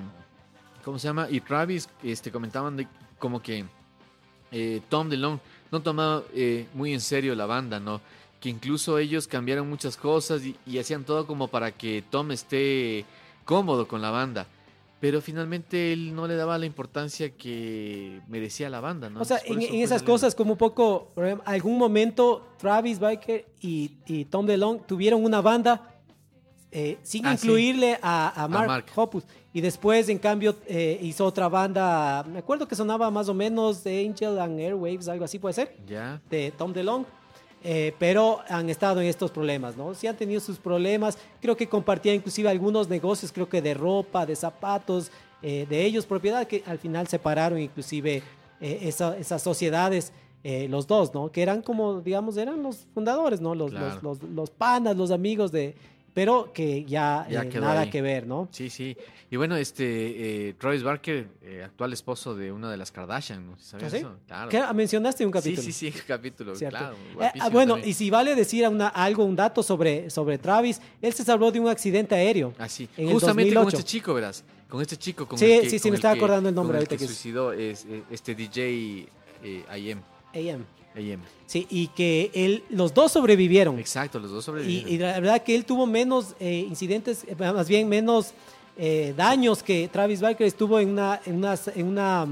¿cómo 0.84 0.98
se 0.98 1.08
llama? 1.08 1.28
y 1.30 1.40
Travis 1.40 1.88
este 2.02 2.32
comentaban 2.32 2.78
de 2.78 2.88
como 3.20 3.42
que 3.42 3.66
eh, 4.52 4.82
Tom 4.90 5.10
DeLonge 5.10 5.42
no 5.72 5.82
tomaba 5.82 6.24
eh, 6.34 6.66
muy 6.74 6.94
en 6.94 7.02
serio 7.02 7.36
la 7.36 7.46
banda, 7.46 7.80
¿no? 7.80 8.02
Que 8.40 8.50
incluso 8.50 8.98
ellos 8.98 9.28
cambiaron 9.28 9.70
muchas 9.70 9.98
cosas 9.98 10.42
y 10.44 10.78
hacían 10.80 11.04
todo 11.04 11.28
como 11.28 11.48
para 11.48 11.72
que 11.72 12.04
Tom 12.10 12.32
esté 12.32 13.06
cómodo 13.46 13.88
con 13.88 14.02
la 14.02 14.12
banda 14.12 14.48
pero 15.00 15.22
finalmente 15.22 15.94
él 15.94 16.16
no 16.16 16.28
le 16.28 16.36
daba 16.36 16.58
la 16.58 16.66
importancia 16.66 17.30
que 17.30 18.22
merecía 18.28 18.70
la 18.70 18.80
banda, 18.80 19.10
¿no? 19.10 19.22
O 19.22 19.26
sea, 19.26 19.40
en, 19.46 19.62
en, 19.62 19.76
esas 19.76 20.02
cosas, 20.02 20.34
como 20.34 20.54
un 20.54 20.58
poco, 20.58 21.12
algún 21.46 21.78
momento 21.78 22.48
Travis 22.58 23.00
Barker 23.00 23.46
y, 23.62 23.92
y 24.08 24.26
Tom 24.26 24.46
DeLonge 24.46 24.86
tuvieron 24.88 25.24
una 25.24 25.42
banda 25.42 25.98
eh, 26.72 26.98
sin 27.04 27.26
ah, 27.26 27.34
incluirle 27.34 27.94
sí. 27.94 28.00
a, 28.02 28.44
a, 28.44 28.48
Mark 28.48 28.64
a, 28.64 28.68
Mark 28.68 28.86
Hoppus. 28.96 29.24
Y 29.54 29.62
después, 29.62 30.10
en 30.10 30.18
cambio, 30.18 30.56
eh, 30.68 31.00
hizo 31.02 31.26
otra 31.26 31.48
banda, 31.48 32.24
me 32.24 32.40
acuerdo 32.40 32.68
que 32.68 32.76
sonaba 32.76 33.10
más 33.10 33.30
o 33.30 33.34
menos 33.34 33.86
Angel 33.86 34.40
and 34.40 34.60
Airwaves, 34.60 35.08
algo 35.08 35.26
así 35.26 35.40
puede 35.40 35.54
ser, 35.54 35.76
yeah. 35.88 36.22
de 36.30 36.52
Tom 36.52 36.74
DeLonge. 36.74 37.08
Eh, 37.64 37.94
pero 37.98 38.40
han 38.50 38.70
estado 38.70 39.02
en 39.02 39.08
estos 39.08 39.32
problemas, 39.32 39.76
¿no? 39.76 39.94
Sí 39.96 40.08
han 40.08 40.16
tenido 40.16 40.40
sus 40.40 40.58
problemas, 40.58 41.18
creo 41.42 41.58
que 41.58 41.68
compartía 41.68 42.14
inclusive 42.14 42.50
algunos 42.50 42.88
negocios, 42.88 43.32
creo 43.32 43.50
que 43.50 43.62
de 43.62 43.74
ropa, 43.74 44.26
de 44.26 44.36
zapatos, 44.36 45.12
eh, 45.42 45.66
de 45.68 45.84
ellos 45.84 46.06
propiedad, 46.06 46.48
que 46.48 46.64
al 46.68 46.78
final 46.78 47.08
separaron 47.08 47.60
inclusive 47.60 48.22
eh, 48.62 48.80
esa, 48.84 49.18
esas 49.18 49.42
sociedades, 49.42 50.14
los 50.70 50.88
dos, 50.88 51.14
¿no? 51.14 51.30
Que 51.30 51.42
eran 51.42 51.62
como, 51.62 52.00
digamos, 52.00 52.38
eran 52.38 52.64
los 52.64 52.88
fundadores, 52.94 53.42
¿no? 53.42 53.54
Los, 53.54 53.72
claro. 53.72 54.00
los, 54.02 54.22
los, 54.22 54.30
los, 54.30 54.50
panas, 54.50 54.96
los 54.96 55.12
amigos 55.12 55.52
de... 55.52 55.76
Pero 56.18 56.52
que 56.52 56.84
ya, 56.84 57.28
ya 57.30 57.44
nada 57.44 57.82
ahí. 57.82 57.90
que 57.92 58.02
ver, 58.02 58.26
¿no? 58.26 58.48
Sí, 58.52 58.72
sí. 58.72 58.98
Y 59.30 59.36
bueno, 59.36 59.56
este 59.56 60.56
Travis 60.58 60.82
Barker, 60.82 61.28
actual 61.64 61.94
esposo 61.94 62.36
de 62.36 62.52
una 62.52 62.72
de 62.72 62.78
las 62.78 62.92
Kardashian, 62.92 63.46
¿no? 63.46 63.58
¿sabes 63.60 63.92
¿Sí? 63.92 63.98
eso? 63.98 64.16
Claro. 64.26 64.50
¿Qué? 64.50 64.64
¿Mencionaste 64.74 65.26
un 65.26 65.32
capítulo? 65.32 65.62
Sí, 65.62 65.72
sí, 65.72 65.92
sí, 65.92 66.00
capítulo, 66.08 66.56
Cierto. 66.56 66.78
claro. 66.78 66.96
Eh, 67.22 67.40
bueno, 67.52 67.74
también. 67.74 67.92
y 67.92 67.94
si 67.94 68.10
vale 68.10 68.34
decir 68.34 68.68
una, 68.68 68.88
algo, 68.88 69.26
un 69.26 69.36
dato 69.36 69.62
sobre, 69.62 70.10
sobre 70.10 70.40
Travis, 70.40 70.82
él 71.02 71.14
se 71.14 71.24
salvó 71.24 71.52
de 71.52 71.60
un 71.60 71.68
accidente 71.70 72.16
aéreo. 72.16 72.54
Así, 72.58 72.90
en 72.98 73.12
justamente 73.12 73.54
con 73.54 73.68
este 73.68 73.84
chico, 73.84 74.14
verás. 74.14 74.44
Con 74.68 74.82
este 74.82 74.98
chico. 74.98 75.28
Con 75.28 75.38
sí, 75.38 75.52
el 75.52 75.62
que, 75.62 75.70
sí, 75.70 75.80
sí, 75.80 75.90
me 75.92 75.98
estaba 75.98 76.16
acordando 76.16 76.50
el 76.50 76.56
nombre 76.56 76.78
ahorita. 76.78 76.96
que, 76.96 77.02
que 77.04 77.08
suicidó 77.08 77.54
es, 77.54 77.86
eh, 77.86 78.04
este 78.10 78.34
DJ 78.34 79.08
eh, 79.44 79.64
IM. 79.78 80.02
AM. 80.34 80.77
AM. 80.98 81.22
Sí, 81.46 81.66
y 81.70 81.88
que 81.88 82.32
él, 82.34 82.64
los 82.70 82.94
dos 82.94 83.12
sobrevivieron. 83.14 83.80
Exacto, 83.80 84.20
los 84.20 84.32
dos 84.32 84.44
sobrevivieron. 84.44 84.90
Y, 84.90 84.96
y 84.96 84.98
la 84.98 85.20
verdad 85.20 85.42
que 85.44 85.56
él 85.56 85.64
tuvo 85.64 85.86
menos 85.86 86.36
eh, 86.40 86.66
incidentes, 86.68 87.26
más 87.38 87.68
bien 87.68 87.88
menos 87.88 88.34
eh, 88.78 89.14
daños 89.18 89.64
que 89.64 89.88
Travis 89.88 90.22
Barker 90.22 90.46
estuvo 90.46 90.80
en 90.80 90.90
una, 90.90 91.20
en 91.26 91.36
una, 91.36 91.56
en 91.74 91.88
una, 91.88 92.28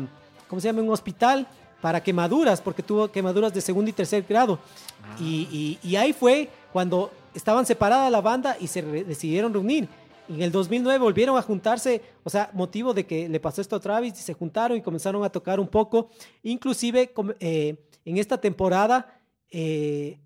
¿cómo 0.47 0.61
se 0.61 0.67
llama? 0.67 0.79
En 0.79 0.87
un 0.87 0.93
hospital 0.93 1.47
para 1.81 2.03
quemaduras, 2.03 2.61
porque 2.61 2.83
tuvo 2.83 3.11
quemaduras 3.11 3.53
de 3.53 3.61
segundo 3.61 3.89
y 3.89 3.93
tercer 3.93 4.23
grado. 4.27 4.59
Ah. 5.03 5.15
Y, 5.19 5.79
y, 5.83 5.89
y, 5.89 5.95
ahí 5.95 6.13
fue 6.13 6.49
cuando 6.71 7.11
estaban 7.33 7.65
separadas 7.65 8.11
la 8.11 8.21
banda 8.21 8.57
y 8.59 8.67
se 8.67 8.81
decidieron 8.81 9.53
reunir. 9.53 9.87
En 10.27 10.41
el 10.41 10.51
2009 10.51 10.99
volvieron 10.99 11.37
a 11.37 11.41
juntarse, 11.41 12.01
o 12.23 12.29
sea, 12.29 12.49
motivo 12.53 12.93
de 12.93 13.05
que 13.05 13.29
le 13.29 13.39
pasó 13.39 13.61
esto 13.61 13.75
a 13.75 13.79
Travis, 13.79 14.13
y 14.19 14.23
se 14.23 14.33
juntaron 14.33 14.77
y 14.77 14.81
comenzaron 14.81 15.23
a 15.23 15.29
tocar 15.29 15.59
un 15.59 15.67
poco. 15.67 16.09
Inclusive 16.43 17.13
eh, 17.39 17.75
en 18.05 18.17
esta 18.17 18.39
temporada, 18.39 19.19
eh, 19.49 20.19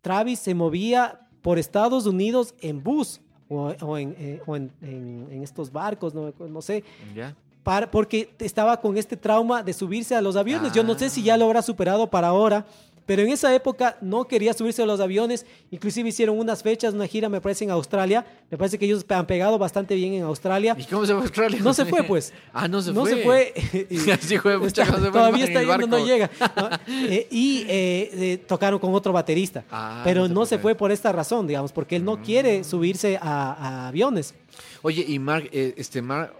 Travis 0.00 0.38
se 0.38 0.54
movía 0.54 1.20
por 1.42 1.58
Estados 1.58 2.06
Unidos 2.06 2.54
en 2.60 2.82
bus 2.82 3.20
o, 3.48 3.74
o, 3.80 3.98
en, 3.98 4.14
eh, 4.18 4.40
o 4.46 4.56
en, 4.56 4.72
en, 4.80 5.28
en, 5.30 5.42
estos 5.42 5.70
barcos, 5.70 6.14
no, 6.14 6.32
no 6.38 6.62
sé. 6.62 6.84
Yeah. 7.14 7.36
Para, 7.62 7.90
porque 7.90 8.30
estaba 8.38 8.80
con 8.80 8.96
este 8.96 9.16
trauma 9.16 9.62
de 9.62 9.72
subirse 9.72 10.16
a 10.16 10.20
los 10.20 10.36
aviones. 10.36 10.72
Ah. 10.72 10.74
Yo 10.74 10.82
no 10.82 10.98
sé 10.98 11.10
si 11.10 11.22
ya 11.22 11.36
lo 11.36 11.44
habrá 11.44 11.62
superado 11.62 12.08
para 12.08 12.28
ahora, 12.28 12.66
pero 13.06 13.22
en 13.22 13.30
esa 13.30 13.54
época 13.54 13.96
no 14.00 14.26
quería 14.26 14.52
subirse 14.52 14.82
a 14.82 14.86
los 14.86 15.00
aviones. 15.00 15.44
Inclusive 15.70 16.08
hicieron 16.08 16.38
unas 16.38 16.62
fechas, 16.62 16.94
una 16.94 17.06
gira, 17.06 17.28
me 17.28 17.40
parece, 17.40 17.64
en 17.64 17.70
Australia. 17.70 18.24
Me 18.50 18.56
parece 18.56 18.78
que 18.78 18.84
ellos 18.84 19.04
han 19.08 19.26
pegado 19.26 19.58
bastante 19.58 19.94
bien 19.94 20.14
en 20.14 20.22
Australia. 20.22 20.76
¿Y 20.78 20.84
cómo 20.84 21.04
se 21.04 21.12
fue 21.12 21.20
a 21.20 21.24
Australia? 21.24 21.58
No 21.62 21.74
se 21.74 21.84
fue, 21.84 22.02
pues. 22.04 22.32
ah, 22.52 22.68
no 22.68 22.80
se 22.80 22.92
no 22.92 23.02
fue. 23.02 23.10
Se 23.10 23.22
fue. 23.22 24.12
Así 24.12 24.38
fue, 24.38 24.58
mucha 24.58 24.82
está, 24.84 25.10
Todavía 25.10 25.44
está 25.44 25.62
yendo, 25.62 25.86
no 25.86 26.04
llega. 26.04 26.30
¿no? 26.56 26.68
eh, 26.88 27.26
y 27.30 27.64
eh, 27.68 28.44
tocaron 28.46 28.78
con 28.78 28.94
otro 28.94 29.12
baterista. 29.12 29.64
Ah, 29.70 30.02
pero 30.04 30.28
no, 30.28 30.46
se, 30.46 30.58
fue 30.58 30.74
por 30.74 30.92
esta 30.92 31.12
razón, 31.12 31.46
digamos, 31.46 31.72
porque 31.72 31.96
él 31.96 32.04
no 32.04 32.16
mm. 32.16 32.22
quiere 32.22 32.64
subirse 32.64 33.16
a, 33.20 33.52
a, 33.52 33.88
aviones. 33.88 34.34
Oye, 34.82 35.04
y 35.06 35.18
Mark, 35.18 35.48
eh, 35.52 35.74
este 35.76 36.02
Mark 36.02 36.34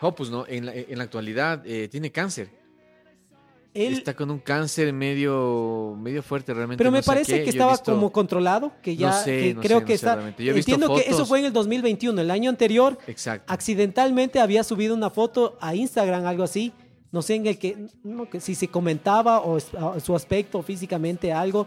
Hoppus, 0.00 0.30
¿no? 0.30 0.46
En 0.46 0.66
la, 0.66 0.74
en 0.74 0.96
la 0.96 1.04
actualidad 1.04 1.62
eh, 1.66 1.88
tiene 1.88 2.10
cáncer. 2.10 2.48
Él, 3.74 3.94
está 3.94 4.14
con 4.14 4.30
un 4.30 4.38
cáncer 4.38 4.92
medio 4.92 5.96
medio 5.98 6.22
fuerte 6.22 6.52
realmente. 6.54 6.78
Pero 6.78 6.90
me 6.90 6.98
no 6.98 7.04
parece 7.04 7.42
que 7.44 7.50
estaba 7.50 7.72
visto, 7.72 7.92
como 7.92 8.10
controlado, 8.10 8.72
que 8.82 8.96
ya 8.96 9.08
no 9.08 9.22
sé, 9.22 9.40
que 9.40 9.54
no 9.54 9.60
creo 9.60 9.78
sé, 9.80 9.84
que 9.84 9.94
está. 9.94 10.34
Entiendo 10.38 10.86
fotos. 10.86 11.02
que 11.02 11.10
eso 11.10 11.26
fue 11.26 11.40
en 11.40 11.46
el 11.46 11.52
2021, 11.52 12.20
el 12.20 12.30
año 12.30 12.50
anterior. 12.50 12.98
Exacto. 13.06 13.52
Accidentalmente 13.52 14.40
había 14.40 14.64
subido 14.64 14.94
una 14.94 15.10
foto 15.10 15.56
a 15.60 15.74
Instagram, 15.74 16.26
algo 16.26 16.42
así, 16.42 16.72
no 17.10 17.22
sé 17.22 17.36
en 17.36 17.46
el 17.46 17.58
que, 17.58 17.88
no, 18.02 18.28
que 18.28 18.40
si 18.40 18.54
se 18.54 18.68
comentaba 18.68 19.40
o 19.40 19.58
su 19.60 20.14
aspecto 20.14 20.62
físicamente 20.62 21.32
algo, 21.32 21.66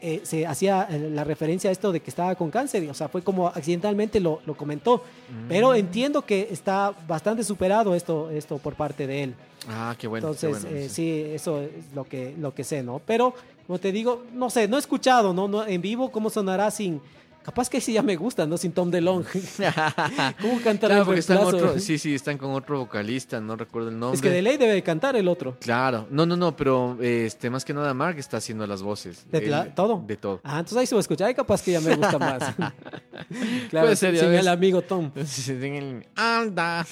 eh, 0.00 0.20
se 0.22 0.46
hacía 0.46 0.86
eh, 0.90 1.10
la 1.12 1.24
referencia 1.24 1.70
a 1.70 1.72
esto 1.72 1.92
de 1.92 2.00
que 2.00 2.10
estaba 2.10 2.34
con 2.34 2.50
cáncer, 2.50 2.82
y, 2.84 2.88
o 2.88 2.94
sea, 2.94 3.08
fue 3.08 3.22
como 3.22 3.48
accidentalmente 3.48 4.20
lo, 4.20 4.40
lo 4.46 4.56
comentó, 4.56 5.02
pero 5.48 5.74
entiendo 5.74 6.22
que 6.22 6.48
está 6.50 6.94
bastante 7.06 7.44
superado 7.44 7.94
esto, 7.94 8.30
esto 8.30 8.58
por 8.58 8.74
parte 8.74 9.06
de 9.06 9.22
él. 9.24 9.34
Ah, 9.68 9.94
qué 9.98 10.06
bueno. 10.06 10.26
qué 10.26 10.46
Entonces, 10.46 10.62
bueno, 10.62 10.76
eh, 10.76 10.88
sí. 10.88 10.94
sí, 10.94 11.22
eso 11.34 11.62
es 11.62 11.70
lo 11.94 12.04
que, 12.04 12.34
lo 12.38 12.54
que 12.54 12.64
sé, 12.64 12.82
¿no? 12.82 13.00
Pero, 13.04 13.34
como 13.66 13.78
te 13.78 13.92
digo, 13.92 14.24
no 14.32 14.50
sé, 14.50 14.68
no 14.68 14.76
he 14.76 14.80
escuchado, 14.80 15.32
¿no? 15.32 15.48
no 15.48 15.66
en 15.66 15.80
vivo, 15.80 16.10
¿cómo 16.10 16.30
sonará 16.30 16.70
sin... 16.70 17.00
Capaz 17.48 17.70
que 17.70 17.80
sí 17.80 17.94
ya 17.94 18.02
me 18.02 18.14
gusta, 18.14 18.46
¿no? 18.46 18.58
Sin 18.58 18.72
Tom 18.72 18.90
DeLonge. 18.90 19.40
¿Cómo 20.42 20.60
cantará 20.62 20.96
Claro, 20.96 21.00
el 21.00 21.04
porque 21.06 21.20
están 21.20 21.38
otro, 21.38 21.78
sí, 21.78 21.96
sí, 21.96 22.14
están 22.14 22.36
con 22.36 22.50
otro 22.50 22.80
vocalista, 22.80 23.40
no 23.40 23.56
recuerdo 23.56 23.88
el 23.88 23.98
nombre. 23.98 24.16
Es 24.16 24.20
que 24.20 24.28
de 24.28 24.42
ley 24.42 24.58
debe 24.58 24.74
de 24.74 24.82
cantar 24.82 25.16
el 25.16 25.26
otro. 25.28 25.56
Claro, 25.58 26.06
no, 26.10 26.26
no, 26.26 26.36
no, 26.36 26.54
pero 26.54 26.98
este, 27.00 27.48
más 27.48 27.64
que 27.64 27.72
nada 27.72 27.94
Mark 27.94 28.18
está 28.18 28.36
haciendo 28.36 28.66
las 28.66 28.82
voces. 28.82 29.24
¿De 29.30 29.46
la- 29.46 29.64
todo? 29.74 30.04
De 30.06 30.18
todo. 30.18 30.40
Ah, 30.44 30.58
entonces 30.58 30.76
ahí 30.76 30.86
se 30.86 30.94
va 30.94 30.98
a 30.98 31.00
escuchar 31.00 31.30
y 31.30 31.34
capaz 31.34 31.62
que 31.62 31.72
ya 31.72 31.80
me 31.80 31.96
gusta 31.96 32.18
más. 32.18 32.54
claro, 33.70 33.86
Puede 33.86 33.96
ser, 33.96 34.18
sin 34.18 34.28
ves. 34.28 34.40
el 34.40 34.48
amigo 34.48 34.82
Tom. 34.82 35.10
El- 35.48 36.06
Anda, 36.16 36.86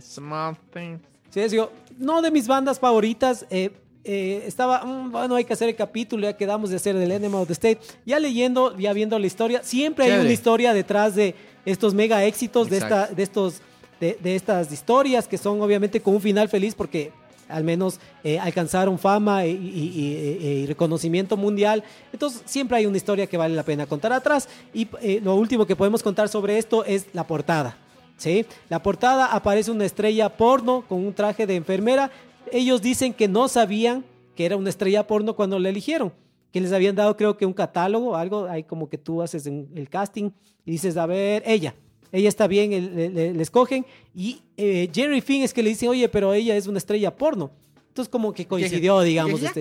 small 0.00 0.56
thing. 0.72 0.98
Sí, 1.30 1.48
yo, 1.50 1.72
no 1.98 2.22
de 2.22 2.30
mis 2.30 2.46
bandas 2.46 2.78
favoritas. 2.78 3.44
eh, 3.50 3.72
eh, 4.06 4.44
estaba, 4.46 4.84
mm, 4.84 5.10
bueno, 5.10 5.34
hay 5.34 5.44
que 5.44 5.52
hacer 5.52 5.68
el 5.68 5.76
capítulo, 5.76 6.22
ya 6.22 6.36
quedamos 6.36 6.70
de 6.70 6.76
hacer 6.76 6.94
el 6.96 7.10
Enema 7.10 7.40
of 7.40 7.46
the 7.48 7.52
State. 7.52 7.78
Ya 8.04 8.18
leyendo, 8.20 8.76
ya 8.78 8.92
viendo 8.92 9.18
la 9.18 9.26
historia, 9.26 9.60
siempre 9.62 10.04
hay 10.04 10.10
Chévere. 10.12 10.26
una 10.26 10.32
historia 10.32 10.72
detrás 10.72 11.14
de 11.14 11.34
estos 11.64 11.92
mega 11.94 12.24
éxitos, 12.24 12.70
de, 12.70 12.78
esta, 12.78 13.06
de, 13.08 13.22
estos, 13.22 13.60
de, 14.00 14.16
de 14.22 14.36
estas 14.36 14.70
historias 14.72 15.26
que 15.28 15.36
son 15.38 15.60
obviamente 15.60 16.00
con 16.00 16.14
un 16.14 16.20
final 16.20 16.48
feliz 16.48 16.74
porque 16.74 17.10
al 17.48 17.62
menos 17.62 18.00
eh, 18.24 18.38
alcanzaron 18.40 18.98
fama 18.98 19.46
y, 19.46 19.50
y- 19.52 20.00
y- 20.00 20.46
y 20.62 20.66
reconocimiento 20.66 21.36
mundial. 21.36 21.84
Entonces 22.12 22.42
siempre 22.44 22.76
hay 22.78 22.86
una 22.86 22.96
historia 22.96 23.26
que 23.28 23.36
vale 23.36 23.54
la 23.54 23.62
pena 23.62 23.86
contar 23.86 24.12
atrás. 24.12 24.48
Y 24.74 24.88
eh, 25.00 25.20
lo 25.22 25.34
último 25.36 25.64
que 25.66 25.76
podemos 25.76 26.02
contar 26.02 26.28
sobre 26.28 26.58
esto 26.58 26.84
es 26.84 27.06
la 27.12 27.24
portada. 27.24 27.76
¿sí? 28.16 28.44
La 28.68 28.82
portada 28.82 29.26
aparece 29.26 29.70
una 29.70 29.84
estrella 29.84 30.28
porno 30.36 30.84
con 30.88 31.06
un 31.06 31.12
traje 31.14 31.46
de 31.46 31.54
enfermera. 31.54 32.10
Ellos 32.52 32.82
dicen 32.82 33.12
que 33.12 33.28
no 33.28 33.48
sabían 33.48 34.04
que 34.34 34.44
era 34.46 34.56
una 34.56 34.68
estrella 34.70 35.06
porno 35.06 35.34
cuando 35.34 35.58
la 35.58 35.68
eligieron, 35.70 36.12
que 36.52 36.60
les 36.60 36.72
habían 36.72 36.94
dado 36.94 37.16
creo 37.16 37.36
que 37.36 37.46
un 37.46 37.52
catálogo, 37.54 38.16
algo, 38.16 38.46
ahí 38.46 38.62
como 38.64 38.88
que 38.88 38.98
tú 38.98 39.22
haces 39.22 39.46
el 39.46 39.88
casting 39.90 40.30
y 40.64 40.72
dices, 40.72 40.96
a 40.96 41.06
ver, 41.06 41.42
ella, 41.46 41.74
ella 42.12 42.28
está 42.28 42.46
bien, 42.46 42.70
le, 42.70 43.08
le- 43.10 43.32
le 43.34 43.42
escogen 43.42 43.84
y 44.14 44.40
eh, 44.56 44.90
Jerry 44.92 45.20
Finn 45.20 45.42
es 45.42 45.52
que 45.54 45.62
le 45.62 45.70
dice, 45.70 45.88
oye, 45.88 46.08
pero 46.08 46.32
ella 46.34 46.56
es 46.56 46.66
una 46.66 46.78
estrella 46.78 47.14
porno. 47.16 47.50
Entonces 47.88 48.10
como 48.10 48.32
que 48.34 48.46
coincidió, 48.46 49.00
digamos, 49.00 49.40
este, 49.42 49.60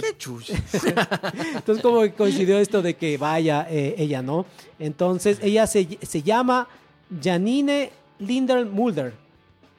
entonces, 1.55 1.81
como 1.81 2.01
que 2.01 2.11
coincidió 2.13 2.59
esto 2.59 2.81
de 2.81 2.95
que 2.95 3.17
vaya 3.17 3.65
eh, 3.69 3.95
ella, 3.97 4.21
¿no? 4.21 4.45
Entonces, 4.77 5.39
ella 5.41 5.65
se, 5.67 5.97
se 6.01 6.21
llama 6.21 6.67
Janine 7.23 7.91
Linder 8.19 8.65
Mulder. 8.65 9.13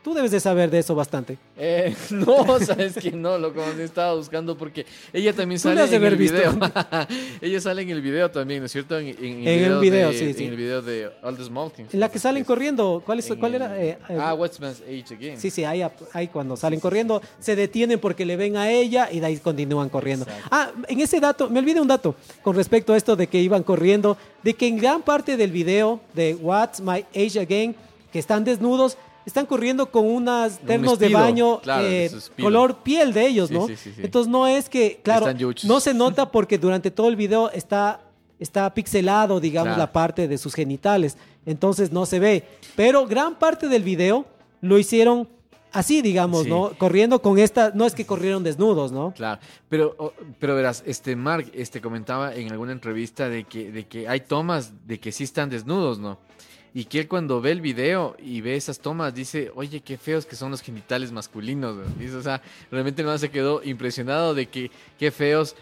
Tú 0.07 0.15
debes 0.15 0.31
de 0.31 0.39
saber 0.39 0.71
de 0.71 0.79
eso 0.79 0.95
bastante. 0.95 1.37
Eh, 1.59 1.93
no, 2.11 2.61
sabes 2.61 2.95
que 2.95 3.11
no, 3.11 3.39
lo 3.39 3.53
como 3.53 3.67
estaba 3.73 4.15
buscando 4.15 4.57
porque 4.57 4.87
ella 5.13 5.33
también 5.33 5.59
sale 5.59 5.83
en 5.83 6.05
el 6.05 6.15
visto. 6.15 6.37
video. 6.37 6.57
ella 7.41 7.61
sale 7.61 7.83
en 7.83 7.91
el 7.91 8.01
video 8.01 8.31
también, 8.31 8.61
¿no 8.61 8.67
es 8.67 8.71
cierto? 8.73 8.97
En, 9.01 9.09
en 9.09 9.49
En 9.49 9.65
el 9.65 9.81
video, 9.81 10.13
de- 10.13 10.17
sí, 10.17 10.33
sí. 10.33 10.45
En 10.45 10.51
el 10.53 10.57
video 10.57 10.81
de 10.81 11.11
All 11.25 11.37
the 11.37 11.43
Small 11.43 11.73
Things. 11.73 11.93
En 11.93 11.99
la 11.99 12.09
que 12.09 12.21
salen 12.21 12.45
corriendo, 12.45 13.03
¿cuál, 13.05 13.19
es, 13.19 13.29
cuál 13.37 13.57
era? 13.57 13.83
Eh, 13.83 13.99
eh, 14.09 14.17
ah, 14.21 14.33
What's 14.35 14.61
Man's 14.61 14.81
Age 14.83 15.13
Again. 15.13 15.41
Sí, 15.41 15.51
sí, 15.51 15.65
ahí, 15.65 15.85
ahí 16.13 16.29
cuando 16.29 16.57
salen 16.57 16.79
corriendo, 16.79 17.21
se 17.41 17.57
detienen 17.57 17.99
porque 17.99 18.25
le 18.25 18.37
ven 18.37 18.57
a 18.57 18.71
ella 18.71 19.09
y 19.11 19.19
de 19.19 19.27
ahí 19.27 19.37
continúan 19.39 19.89
corriendo. 19.89 20.25
Ah, 20.53 20.71
en 20.87 21.01
ese 21.01 21.19
dato, 21.19 21.51
me 21.51 21.59
olvidé 21.59 21.81
un 21.81 21.89
dato 21.89 22.15
con 22.43 22.55
respecto 22.55 22.93
a 22.93 22.97
esto 22.97 23.17
de 23.17 23.27
que 23.27 23.41
iban 23.43 23.65
corriendo, 23.65 24.17
de 24.45 24.55
que 24.55 24.69
en 24.69 24.77
gran 24.79 25.03
parte 25.03 25.37
del 25.37 25.51
video 25.51 25.99
de 26.15 26.37
What's 26.37 26.81
My 26.81 27.05
Age 27.13 27.41
Again, 27.41 27.75
que 28.13 28.21
están 28.21 28.45
desnudos, 28.45 28.97
están 29.27 29.45
corriendo 29.45 29.91
con 29.91 30.07
unas 30.07 30.61
Un 30.63 30.67
ternos 30.67 30.99
de 30.99 31.09
baño 31.11 31.61
claro, 31.61 31.87
eh, 31.87 32.11
color 32.41 32.77
piel 32.83 33.13
de 33.13 33.27
ellos, 33.27 33.49
Sí, 33.49 33.55
¿no? 33.55 33.67
sí, 33.67 33.77
sí, 33.77 33.93
sí. 33.95 34.01
Entonces 34.03 34.31
no 34.31 34.47
es 34.47 34.69
que, 34.69 35.01
claro, 35.03 35.27
no 35.65 35.81
se 35.81 35.93
nota 35.93 36.31
porque 36.31 36.57
durante 36.59 36.91
todo 36.91 37.09
el 37.09 37.17
video 37.17 37.51
está, 37.51 38.01
está 38.39 38.73
pixelado, 38.73 39.41
digamos, 39.41 39.69
Claro. 39.75 39.79
la 39.81 39.93
parte 39.93 40.29
de 40.29 40.39
sus 40.39 40.55
genitales. 40.55 41.17
Entonces 41.45 41.91
no 41.93 42.07
se 42.07 42.19
ve. 42.21 42.45
Pero 42.77 43.07
gran 43.07 43.35
parte 43.35 43.69
del 43.69 43.83
video 43.83 44.25
lo 44.61 44.79
hicieron 44.79 45.29
así, 45.73 46.01
digamos, 46.03 46.45
Sí. 46.45 46.49
¿no? 46.49 46.71
Corriendo 46.79 47.21
con 47.21 47.39
esta, 47.39 47.71
no 47.75 47.85
es 47.85 47.95
que 47.95 48.07
corrieron 48.07 48.43
desnudos, 48.43 48.93
¿no? 48.93 49.13
Claro, 49.15 49.41
pero, 49.69 50.15
pero 50.39 50.55
verás, 50.55 50.83
este 50.87 51.15
Mark 51.17 51.51
este, 51.53 51.81
comentaba 51.83 52.35
en 52.35 52.51
alguna 52.51 52.73
entrevista 52.73 53.29
de 53.29 53.45
que, 53.45 53.71
de 53.71 53.87
que 53.87 54.09
hay 54.09 54.21
tomas 54.21 54.73
de 54.87 54.99
que 54.99 55.13
sí 55.13 55.25
están 55.25 55.51
desnudos, 55.51 55.99
¿no? 55.99 56.19
Y 56.77 56.85
que 56.85 57.01
él 57.01 57.09
cuando 57.09 57.41
ve 57.41 57.53
el 57.53 57.63
video 57.63 58.19
y 58.23 58.43
ve 58.43 58.55
esas 58.55 58.81
tomas 58.81 59.15
dice, 59.15 59.51
oye, 59.55 59.81
qué 59.81 59.97
feos 59.97 60.27
que 60.27 60.37
son 60.37 60.51
los 60.51 60.61
genitales 60.61 61.11
masculinos. 61.11 61.75
¿no? 61.75 61.85
Dice, 61.99 62.17
o 62.17 62.23
sea, 62.23 62.43
realmente 62.71 63.03
no 63.03 63.17
se 63.17 63.31
quedó 63.31 63.65
impresionado 63.65 64.35
de 64.35 64.45
que 64.45 64.71
qué 64.99 65.11
feos, 65.11 65.57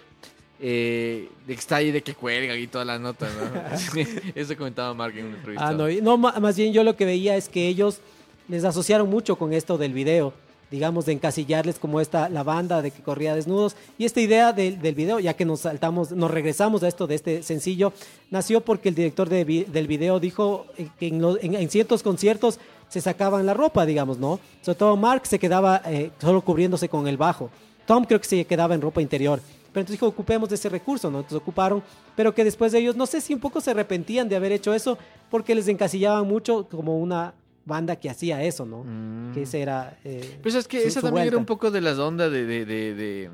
eh, 0.58 1.28
de 1.46 1.54
que 1.54 1.60
está 1.60 1.76
ahí, 1.76 1.92
de 1.92 2.02
que 2.02 2.14
cuelgan 2.14 2.58
y 2.58 2.66
todas 2.66 2.84
las 2.84 3.00
notas, 3.00 3.30
¿no? 3.32 4.02
Eso 4.34 4.56
comentaba 4.56 4.92
Mark 4.92 5.16
en 5.16 5.26
una 5.26 5.36
entrevista. 5.36 5.68
Ah, 5.68 5.72
no, 5.72 5.86
no, 5.88 6.18
más 6.18 6.56
bien 6.56 6.72
yo 6.72 6.82
lo 6.82 6.96
que 6.96 7.04
veía 7.04 7.36
es 7.36 7.48
que 7.48 7.68
ellos 7.68 8.00
les 8.48 8.64
asociaron 8.64 9.08
mucho 9.08 9.36
con 9.36 9.52
esto 9.52 9.78
del 9.78 9.92
video, 9.92 10.34
digamos, 10.74 11.06
de 11.06 11.12
encasillarles 11.12 11.78
como 11.78 12.00
esta, 12.00 12.28
la 12.28 12.42
banda 12.42 12.82
de 12.82 12.90
que 12.90 13.00
corría 13.00 13.36
desnudos. 13.36 13.76
Y 13.96 14.06
esta 14.06 14.20
idea 14.20 14.52
del, 14.52 14.76
video, 14.76 15.20
ya 15.20 15.34
que 15.34 15.44
nos 15.44 15.60
saltamos, 15.60 16.10
nos 16.10 16.28
regresamos 16.32 16.82
a 16.82 16.88
esto 16.88 17.06
de 17.06 17.14
este 17.14 17.44
sencillo, 17.44 17.92
nació 18.32 18.60
porque 18.60 18.88
el 18.88 18.96
director 18.96 19.28
de 19.28 19.44
del 19.44 19.86
video 19.86 20.18
dijo 20.18 20.66
que 20.98 21.06
en 21.06 21.70
ciertos 21.70 22.02
conciertos 22.02 22.58
se 22.88 23.00
sacaban 23.00 23.46
la 23.46 23.54
ropa, 23.54 23.86
digamos, 23.86 24.18
¿no? 24.18 24.40
Sobre 24.62 24.78
todo 24.78 24.96
Mark 24.96 25.26
se 25.26 25.38
quedaba 25.38 25.80
eh, 25.86 26.10
solo 26.20 26.40
cubriéndose 26.40 26.88
con 26.88 27.06
el 27.06 27.16
bajo. 27.16 27.50
Tom 27.86 28.04
creo 28.04 28.20
que 28.20 28.26
se 28.26 28.44
quedaba 28.44 28.74
en 28.74 28.80
ropa 28.80 29.00
interior. 29.00 29.40
Pero 29.72 29.82
entonces 29.82 30.00
dijo, 30.00 30.08
ocupemos 30.08 30.48
de 30.48 30.56
ese 30.56 30.68
recurso, 30.68 31.08
¿no? 31.08 31.18
Entonces 31.18 31.40
ocuparon, 31.40 31.84
pero 32.16 32.34
que 32.34 32.42
después 32.42 32.72
de 32.72 32.80
ellos, 32.80 32.96
no 32.96 33.06
sé 33.06 33.20
si 33.20 33.32
un 33.32 33.38
poco 33.38 33.60
se 33.60 33.70
arrepentían 33.70 34.28
de 34.28 34.34
haber 34.34 34.50
hecho 34.50 34.74
eso, 34.74 34.98
porque 35.30 35.54
les 35.54 35.68
encasillaban 35.68 36.26
mucho 36.26 36.66
como 36.68 36.98
una 36.98 37.32
banda 37.64 37.96
que 37.96 38.10
hacía 38.10 38.42
eso, 38.42 38.64
¿no? 38.66 38.84
Que 39.32 39.42
ese 39.42 39.60
era... 39.62 39.98
eh, 40.04 40.38
Pues 40.42 40.54
es 40.54 40.68
que 40.68 40.80
su- 40.82 40.88
esa 40.88 41.00
su 41.00 41.06
también 41.06 41.26
era 41.28 41.38
un 41.38 41.46
poco 41.46 41.70
de 41.70 41.80
las 41.80 41.98
ondas 41.98 42.30
de, 42.30 42.44
de, 42.44 42.64
de, 42.64 43.30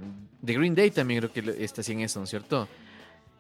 Green 0.54 0.74
Day 0.74 0.90
también 0.90 1.20
creo 1.20 1.32
que 1.32 1.64
está 1.64 1.82
en 1.90 2.00
eso, 2.00 2.20
¿no 2.20 2.24
es 2.24 2.30
cierto? 2.30 2.66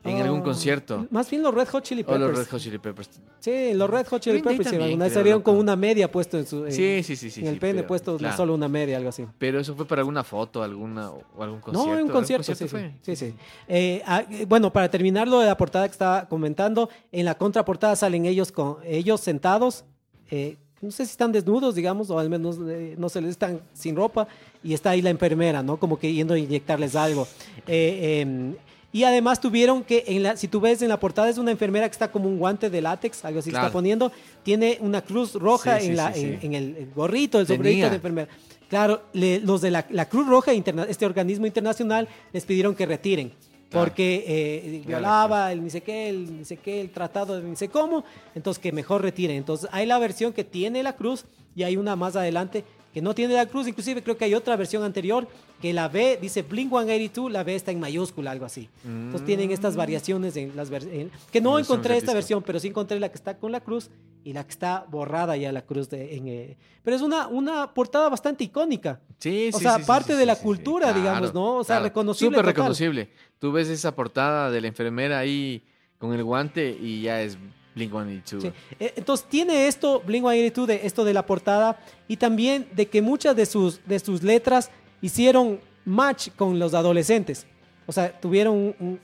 En 0.02 0.16
algún 0.22 0.40
Oh, 0.40 0.44
concierto. 0.44 1.06
Más 1.10 1.28
bien 1.30 1.42
los 1.42 1.52
Red 1.54 1.68
Hot 1.68 1.84
Chili 1.84 2.00
O 2.00 2.06
Peppers. 2.06 2.20
los 2.22 2.38
Red 2.38 2.46
Hot 2.50 2.60
Chili 2.62 2.78
Peppers. 2.78 3.10
Sí, 3.40 3.74
los 3.74 3.90
Red 3.90 4.06
Hot 4.06 4.22
Chili 4.22 4.40
Green 4.40 4.56
Peppers. 4.56 4.70
también, 4.70 4.98
vez 4.98 5.08
creo, 5.10 5.20
salieron 5.20 5.42
con 5.42 5.56
una 5.58 5.76
media 5.76 6.10
puesto 6.10 6.38
en 6.38 6.46
su... 6.46 6.64
en- 6.64 6.72
Sí, 6.72 7.02
sí, 7.02 7.16
sí, 7.16 7.30
sí. 7.30 7.42
en 7.42 7.48
el 7.48 7.54
sí, 7.54 7.60
pene 7.60 7.74
pero- 7.74 7.86
puesto 7.88 8.16
claro. 8.16 8.34
solo 8.34 8.54
una 8.54 8.66
media, 8.66 8.96
algo 8.96 9.10
así. 9.10 9.26
Pero 9.38 9.60
eso 9.60 9.74
fue 9.76 9.84
para 9.86 10.00
alguna 10.00 10.24
foto, 10.24 10.62
alguna 10.62 11.10
o 11.10 11.42
algún 11.42 11.60
concierto. 11.60 11.72
No, 11.72 11.82
en 11.84 11.90
un 11.90 11.96
¿Algún 11.98 12.12
concierto, 12.12 12.46
sí, 12.54 12.64
sí, 12.64 12.68
fue? 12.68 12.92
sí, 13.02 13.14
sí. 13.14 13.34
Eh, 13.68 14.00
ah, 14.06 14.24
eh, 14.30 14.46
bueno, 14.48 14.72
para 14.72 14.90
terminar 14.90 15.28
lo 15.28 15.38
de 15.40 15.46
la 15.46 15.56
portada 15.58 15.86
que 15.86 15.92
estaba 15.92 16.26
comentando, 16.30 16.88
en 17.12 17.26
la 17.26 17.34
contraportada 17.36 17.94
salen 17.94 18.24
ellos 18.24 18.52
con 18.52 18.78
ellos 18.86 19.20
sentados, 19.20 19.84
eh, 20.30 20.56
no 20.80 20.90
sé 20.90 21.04
si 21.04 21.10
están 21.12 21.30
desnudos, 21.32 21.74
digamos, 21.74 22.10
o 22.10 22.18
al 22.18 22.30
menos 22.30 22.56
eh, 22.68 22.94
no 22.98 23.08
se 23.08 23.20
les 23.20 23.30
están 23.30 23.60
sin 23.74 23.96
ropa, 23.96 24.26
y 24.64 24.72
está 24.74 24.90
ahí 24.90 25.02
la 25.02 25.10
enfermera, 25.10 25.62
¿no? 25.62 25.78
Como 25.78 25.98
que 25.98 26.12
yendo 26.12 26.34
a 26.34 26.38
inyectarles 26.38 26.96
algo. 26.96 27.26
Eh, 27.66 28.24
eh, 28.26 28.54
y 28.92 29.04
además 29.04 29.40
tuvieron 29.40 29.84
que, 29.84 30.02
en 30.08 30.22
la, 30.24 30.36
si 30.36 30.48
tú 30.48 30.60
ves 30.60 30.82
en 30.82 30.88
la 30.88 30.98
portada, 30.98 31.28
es 31.28 31.38
una 31.38 31.50
enfermera 31.52 31.86
que 31.88 31.92
está 31.92 32.10
como 32.10 32.28
un 32.28 32.38
guante 32.38 32.70
de 32.70 32.80
látex, 32.82 33.24
algo 33.24 33.38
así 33.38 33.50
Claro. 33.50 33.66
está 33.66 33.72
poniendo, 33.72 34.10
tiene 34.42 34.78
una 34.80 35.00
cruz 35.02 35.34
roja 35.34 35.78
Sí, 35.78 35.84
sí, 35.84 35.90
en, 35.90 35.96
la, 35.96 36.12
sí, 36.12 36.20
en, 36.24 36.38
en 36.42 36.54
el, 36.54 36.76
el 36.76 36.90
gorrito, 36.94 37.38
el 37.38 37.46
sombrerito 37.46 37.88
de 37.88 37.96
enfermera. 37.96 38.28
Claro, 38.68 39.02
le- 39.12 39.40
los 39.40 39.60
de 39.60 39.70
la, 39.72 39.84
la 39.90 40.08
Cruz 40.08 40.28
Roja, 40.28 40.54
interna- 40.54 40.86
este 40.88 41.04
organismo 41.04 41.44
internacional, 41.46 42.08
les 42.32 42.44
pidieron 42.44 42.74
que 42.76 42.86
retiren. 42.86 43.32
Claro. 43.70 43.86
Porque 43.86 44.24
eh, 44.26 44.82
violaba 44.86 45.52
el 45.52 45.62
ni 45.62 45.70
sé 45.70 45.80
qué, 45.82 46.08
el 46.08 46.38
ni 46.38 46.44
sé 46.44 46.56
qué, 46.56 46.80
el 46.80 46.90
tratado 46.90 47.40
de 47.40 47.48
ni 47.48 47.54
sé 47.56 47.68
cómo, 47.68 48.04
entonces 48.34 48.60
que 48.60 48.72
mejor 48.72 49.02
retiren. 49.02 49.36
Entonces 49.36 49.68
hay 49.72 49.86
la 49.86 49.98
versión 49.98 50.32
que 50.32 50.42
tiene 50.44 50.82
la 50.82 50.96
cruz 50.96 51.24
y 51.54 51.62
hay 51.62 51.76
una 51.76 51.94
más 51.96 52.16
adelante 52.16 52.64
que 52.92 53.00
no 53.00 53.14
tiene 53.14 53.34
la 53.34 53.46
cruz, 53.46 53.68
inclusive 53.68 54.02
creo 54.02 54.16
que 54.16 54.24
hay 54.24 54.34
otra 54.34 54.56
versión 54.56 54.82
anterior 54.82 55.28
que 55.62 55.72
la 55.72 55.86
B 55.88 56.18
dice 56.20 56.42
Blink 56.42 56.70
182, 56.70 57.30
la 57.30 57.44
B 57.44 57.54
está 57.54 57.70
en 57.70 57.78
mayúscula, 57.78 58.32
algo 58.32 58.44
así. 58.46 58.68
Entonces 58.84 59.24
tienen 59.24 59.52
estas 59.52 59.76
variaciones 59.76 60.34
en 60.36 60.56
las 60.56 60.68
en- 60.72 61.12
que 61.30 61.40
no 61.40 61.50
Mm. 61.50 61.54
Versiones 61.54 61.68
encontré 61.70 61.96
esta 61.96 62.12
versión, 62.14 62.42
pero 62.42 62.58
sí 62.58 62.66
encontré 62.68 62.98
la 62.98 63.08
que 63.08 63.14
está 63.14 63.36
con 63.38 63.52
la 63.52 63.60
cruz 63.60 63.88
y 64.24 64.32
la 64.32 64.44
que 64.44 64.50
está 64.50 64.84
borrada 64.90 65.36
ya 65.36 65.50
la 65.52 65.62
cruz 65.62 65.88
de 65.88 66.16
en, 66.16 66.28
eh, 66.28 66.56
pero 66.82 66.96
es 66.96 67.02
una 67.02 67.26
una 67.28 67.72
portada 67.74 68.08
bastante 68.08 68.44
icónica. 68.44 69.00
Sí, 69.18 69.50
O 69.52 69.58
sí, 69.58 69.64
sea, 69.64 69.76
sí, 69.78 69.84
parte 69.84 70.12
sí, 70.12 70.18
de 70.18 70.26
la 70.26 70.36
cultura, 70.36 70.92
digamos, 70.92 71.32
¿no? 71.34 71.56
O 71.56 71.64
sea, 71.64 71.80
reconocible 71.80 72.36
Súper 72.38 72.46
reconocible. 72.54 73.10
Tú 73.38 73.52
ves 73.52 73.68
esa 73.68 73.94
portada 73.94 74.50
de 74.50 74.60
la 74.60 74.68
enfermera 74.68 75.18
ahí 75.18 75.62
con 75.98 76.12
el 76.14 76.24
guante 76.24 76.70
y 76.80 77.02
ya 77.02 77.20
es 77.22 77.36
Blink-182. 77.76 78.40
Sí. 78.40 78.52
Eh, 78.78 78.94
Entonces 78.96 79.26
tiene 79.28 79.66
esto, 79.66 80.00
Blink 80.04 80.24
182, 80.24 80.66
de 80.66 80.86
esto 80.86 81.04
de 81.04 81.14
la 81.14 81.24
portada 81.26 81.78
y 82.08 82.16
también 82.16 82.68
de 82.74 82.86
que 82.86 83.00
muchas 83.02 83.36
de 83.36 83.46
sus, 83.46 83.80
de 83.86 83.98
sus 83.98 84.22
letras 84.22 84.70
hicieron 85.00 85.60
match 85.84 86.28
con 86.36 86.58
los 86.58 86.74
adolescentes. 86.74 87.46
O 87.86 87.92
sea, 87.92 88.18
tuvieron 88.20 88.54
un, 88.54 88.74
un- 88.80 89.00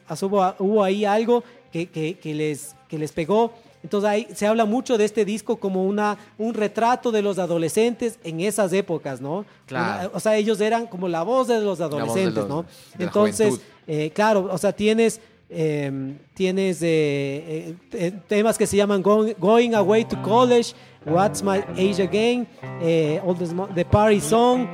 hubo 0.59 0.85
ahí 0.85 1.05
algo 1.05 1.43
que, 1.73 1.87
que- 1.89 2.19
que 2.19 2.35
les, 2.35 2.75
que 2.89 2.99
les 2.99 3.13
pegó. 3.13 3.53
Entonces 3.87 4.11
ahí 4.11 4.27
se 4.35 4.49
habla 4.49 4.65
mucho 4.65 4.99
de 4.99 5.05
este 5.05 5.25
disco 5.25 5.59
como 5.59 5.85
una, 5.85 6.19
un 6.39 6.55
retrato 6.55 7.13
de 7.13 7.23
los 7.23 7.39
adolescentes 7.39 8.19
en 8.25 8.41
esas 8.41 8.73
épocas, 8.73 9.21
¿no? 9.21 9.45
Claro. 9.67 10.09
Una- 10.09 10.17
o 10.17 10.19
sea, 10.19 10.35
ellos 10.37 10.61
eran 10.61 10.89
como 10.89 11.07
la 11.07 11.23
voz 11.23 11.47
de 11.47 11.61
los 11.61 11.79
de 11.79 11.85
adolescentes, 11.85 12.35
los- 12.35 12.49
¿no? 12.49 12.65
Entonces, 12.99 13.61
eh, 13.87 14.11
claro, 14.13 14.49
o 14.51 14.59
sea, 14.59 14.73
tienes, 14.73 15.21
eh, 15.49 16.15
tienes 16.35 16.83
eh, 16.83 16.89
eh, 16.89 17.75
te- 17.89 18.11
temas 18.11 18.59
que 18.59 18.67
se 18.67 18.77
llaman 18.77 19.03
Going, 19.03 19.35
Going 19.39 19.73
Away 19.75 20.05
to 20.07 20.21
College, 20.23 20.73
What's 21.07 21.45
My 21.45 21.59
Age 21.79 22.03
Again, 22.03 22.49
eh, 22.83 23.21
All 23.25 23.37
the, 23.39 23.45
Smo- 23.47 23.73
the 23.73 23.85
Party 23.85 24.21
Song, 24.21 24.67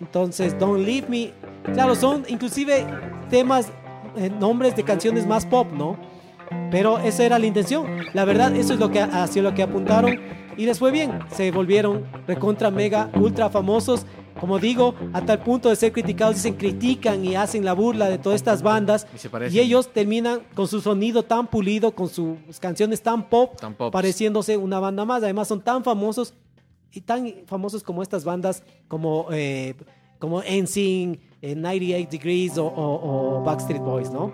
entonces 0.00 0.58
Don't 0.58 0.84
Leave 0.84 1.08
Me. 1.08 1.32
Claro, 1.74 1.94
son 1.94 2.24
inclusive 2.28 2.84
temas, 3.30 3.68
nombres 4.40 4.74
de 4.74 4.82
canciones 4.82 5.24
más 5.26 5.46
pop, 5.46 5.68
¿no? 5.72 5.96
Pero 6.70 6.98
esa 6.98 7.24
era 7.24 7.38
la 7.38 7.46
intención. 7.46 7.86
La 8.12 8.24
verdad, 8.24 8.54
eso 8.54 8.74
es 8.74 8.80
lo 8.80 8.90
que 8.90 9.00
hacia 9.00 9.42
lo 9.42 9.54
que 9.54 9.62
apuntaron 9.62 10.18
y 10.56 10.66
les 10.66 10.78
fue 10.78 10.90
bien. 10.90 11.18
Se 11.30 11.50
volvieron 11.50 12.04
recontra 12.26 12.70
mega 12.70 13.10
ultra 13.14 13.48
famosos. 13.48 14.04
Como 14.40 14.58
digo, 14.58 14.94
a 15.12 15.24
tal 15.24 15.40
punto 15.42 15.68
de 15.68 15.76
ser 15.76 15.92
criticados, 15.92 16.36
dicen 16.36 16.54
critican 16.54 17.24
y 17.24 17.34
hacen 17.34 17.64
la 17.64 17.72
burla 17.72 18.08
de 18.08 18.18
todas 18.18 18.36
estas 18.36 18.62
bandas. 18.62 19.06
Y 19.50 19.58
ellos 19.58 19.92
terminan 19.92 20.42
con 20.54 20.68
su 20.68 20.80
sonido 20.80 21.24
tan 21.24 21.48
pulido, 21.48 21.92
con 21.92 22.08
sus 22.08 22.38
canciones 22.60 23.02
tan 23.02 23.28
pop, 23.28 23.58
Tan 23.58 23.74
pareciéndose 23.74 24.56
una 24.56 24.78
banda 24.78 25.04
más. 25.04 25.22
Además, 25.22 25.48
son 25.48 25.60
tan 25.60 25.82
famosos 25.82 26.34
y 26.92 27.00
tan 27.00 27.34
famosos 27.46 27.82
como 27.82 28.02
estas 28.02 28.24
bandas 28.24 28.62
como, 28.86 29.26
eh, 29.32 29.74
como 30.18 30.40
NSYNC, 30.42 31.20
eh, 31.42 31.54
98 31.54 32.08
Degrees 32.10 32.58
o, 32.58 32.66
o- 32.66 33.38
o 33.40 33.44
Backstreet 33.44 33.80
Boys, 33.82 34.10
¿no? 34.10 34.30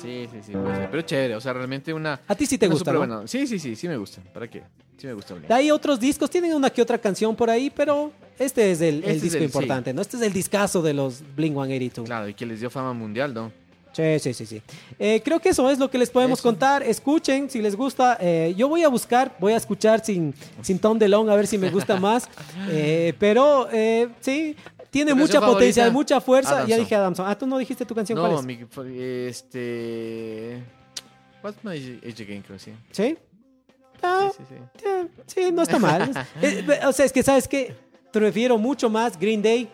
Sí, 0.00 0.26
sí, 0.32 0.38
sí, 0.46 0.52
puede 0.52 0.74
ser. 0.76 0.90
Pero 0.90 1.02
chévere, 1.02 1.36
o 1.36 1.40
sea, 1.40 1.52
realmente 1.52 1.92
una. 1.92 2.20
A 2.26 2.34
ti 2.34 2.46
sí 2.46 2.56
te 2.56 2.68
gusta, 2.68 2.92
¿no? 2.92 2.98
buena- 2.98 3.26
Sí, 3.26 3.46
sí, 3.46 3.58
sí, 3.58 3.76
sí 3.76 3.86
me 3.88 3.96
gusta. 3.96 4.22
¿Para 4.32 4.48
qué? 4.48 4.62
Sí 4.96 5.06
me 5.06 5.12
gusta. 5.14 5.34
Blink. 5.34 5.50
Hay 5.50 5.70
otros 5.70 5.98
discos, 6.00 6.30
tienen 6.30 6.54
una 6.54 6.70
que 6.70 6.80
otra 6.82 6.98
canción 6.98 7.34
por 7.36 7.48
ahí, 7.50 7.70
pero 7.70 8.12
este 8.38 8.70
es 8.72 8.80
el, 8.80 8.96
el 8.96 9.04
Este 9.04 9.12
es 9.12 9.22
disco 9.22 9.38
el- 9.38 9.44
importante, 9.44 9.92
¿no? 9.92 10.00
Este 10.02 10.16
es 10.16 10.22
el 10.22 10.32
discazo 10.32 10.80
de 10.82 10.94
los 10.94 11.22
Blink 11.36 11.54
182. 11.54 12.06
Claro, 12.06 12.28
y 12.28 12.34
que 12.34 12.46
les 12.46 12.60
dio 12.60 12.70
fama 12.70 12.92
mundial, 12.92 13.32
¿no? 13.34 13.52
Sí, 13.92 14.18
sí, 14.20 14.32
sí, 14.32 14.46
sí. 14.46 14.62
Eh, 15.00 15.20
creo 15.24 15.40
que 15.40 15.48
eso 15.48 15.68
es 15.68 15.78
lo 15.78 15.90
que 15.90 15.98
les 15.98 16.10
podemos 16.10 16.38
Eso. 16.38 16.48
contar. 16.48 16.82
Escuchen 16.84 17.50
si 17.50 17.60
les 17.60 17.74
gusta. 17.74 18.16
Eh, 18.20 18.54
yo 18.56 18.68
voy 18.68 18.84
a 18.84 18.88
buscar, 18.88 19.34
voy 19.40 19.52
a 19.52 19.56
escuchar 19.56 20.04
sin, 20.04 20.32
sin 20.62 20.78
Tom 20.78 20.96
DeLonge 20.96 21.32
a 21.32 21.34
ver 21.34 21.46
si 21.48 21.58
me 21.58 21.70
gusta 21.70 21.96
más. 22.00 22.28
Eh, 22.70 23.14
pero 23.18 23.68
eh, 23.72 24.08
sí, 24.20 24.54
tiene 24.90 25.12
¿Tu 25.12 25.16
mucha 25.16 25.40
potencia, 25.40 25.84
favorita? 25.84 25.92
mucha 25.98 26.20
fuerza. 26.20 26.66
Ya 26.66 26.76
dije 26.76 26.94
Adamson. 26.94 27.26
Ah, 27.28 27.36
tú 27.38 27.46
no 27.46 27.58
dijiste 27.58 27.84
tu 27.86 27.94
canción, 27.94 28.18
¿cuál 28.18 28.32
No, 28.32 28.40
es? 28.40 28.44
mi, 28.46 28.58
este. 29.28 30.62
What's 31.42 31.64
my 31.64 31.70
age 32.06 32.22
again, 32.22 32.42
creo, 32.42 32.58
sí. 32.58 32.72
¿Sí? 32.90 33.16
Ah, 34.02 34.30
Sí, 34.36 34.42
sí, 34.48 34.54
sí. 34.78 34.84
eh, 34.86 35.06
sí, 35.26 35.52
no 35.52 35.62
está 35.62 35.78
mal. 35.78 36.10
Eh, 36.42 36.64
eh, 36.68 36.86
o 36.86 36.92
sea, 36.92 37.04
es 37.06 37.12
que, 37.12 37.22
¿sabes 37.22 37.46
qué? 37.48 37.74
Prefiero 38.12 38.58
mucho 38.58 38.90
más 38.90 39.18
Green 39.18 39.40
Day, 39.42 39.68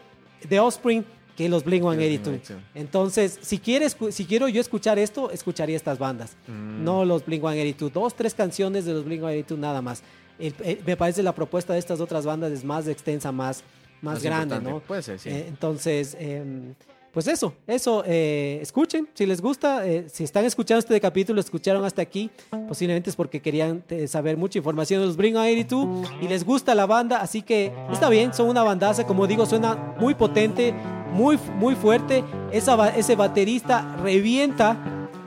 The 0.49 0.61
Offspring, 0.61 1.05
que 1.37 1.49
los 1.49 1.65
Blink 1.65 1.83
182. 1.83 2.41
Blink-182. 2.41 2.57
Entonces, 2.75 3.39
si 3.43 3.59
quieres, 3.59 3.97
si 4.11 4.25
quiero 4.25 4.49
yo 4.49 4.61
escuchar 4.61 4.99
esto, 4.99 5.31
escucharía 5.31 5.77
estas 5.77 5.99
bandas. 5.99 6.37
Mm. 6.47 6.85
No 6.85 7.05
los 7.05 7.25
Blink 7.27 7.43
182. 7.43 7.93
Dos, 7.93 8.15
tres 8.15 8.35
canciones 8.35 8.85
de 8.85 8.93
los 8.95 9.05
Blink 9.05 9.21
182, 9.21 9.59
nada 9.59 9.83
más. 9.83 10.03
El- 10.39 10.55
el- 10.65 10.81
me 10.87 10.97
parece 10.97 11.23
la 11.23 11.35
propuesta 11.35 11.73
de 11.73 11.79
estas 11.79 12.01
otras 12.01 12.25
bandas 12.27 12.53
es 12.53 12.63
más 12.65 12.87
extensa, 12.89 13.33
más, 13.33 13.63
más, 14.03 14.15
Más 14.15 14.23
grande. 14.23 14.61
¿no? 14.61 14.81
Puede 14.81 15.03
ser, 15.03 15.19
sí. 15.19 15.29
Eh, 15.29 15.47
entonces, 15.49 16.17
em, 16.19 16.75
pues 17.13 17.29
eso, 17.29 17.55
eso, 17.67 18.03
eh, 18.07 18.59
escuchen, 18.61 19.09
si 19.15 19.25
les 19.25 19.41
gusta, 19.41 19.87
eh, 19.87 20.07
si 20.13 20.23
están 20.23 20.45
escuchando 20.45 20.81
este 20.81 21.01
capítulo, 21.01 21.41
escucharon 21.41 21.83
hasta 21.85 22.03
aquí, 22.03 22.31
posiblemente 22.69 23.09
es 23.09 23.17
porque 23.17 23.41
querían 23.41 23.83
eh, 23.89 24.07
saber 24.07 24.37
mucha 24.37 24.59
información 24.59 25.01
de 25.01 25.07
los 25.07 25.17
Bring 25.17 25.35
82 25.35 26.11
y 26.21 26.29
les 26.29 26.45
gusta 26.45 26.75
la 26.75 26.85
banda, 26.85 27.23
así 27.23 27.41
que 27.41 27.73
está 27.91 28.11
bien, 28.11 28.35
son 28.35 28.51
una 28.51 28.63
bandaza, 28.63 29.07
como 29.07 29.27
digo, 29.27 29.47
suena 29.47 29.95
muy 29.99 30.15
potente, 30.15 30.75
muy, 31.11 31.39
muy 31.59 31.75
fuerte, 31.75 32.23
Esa, 32.53 32.91
ese 32.91 33.17
baterista 33.17 33.97
revienta, 34.03 34.77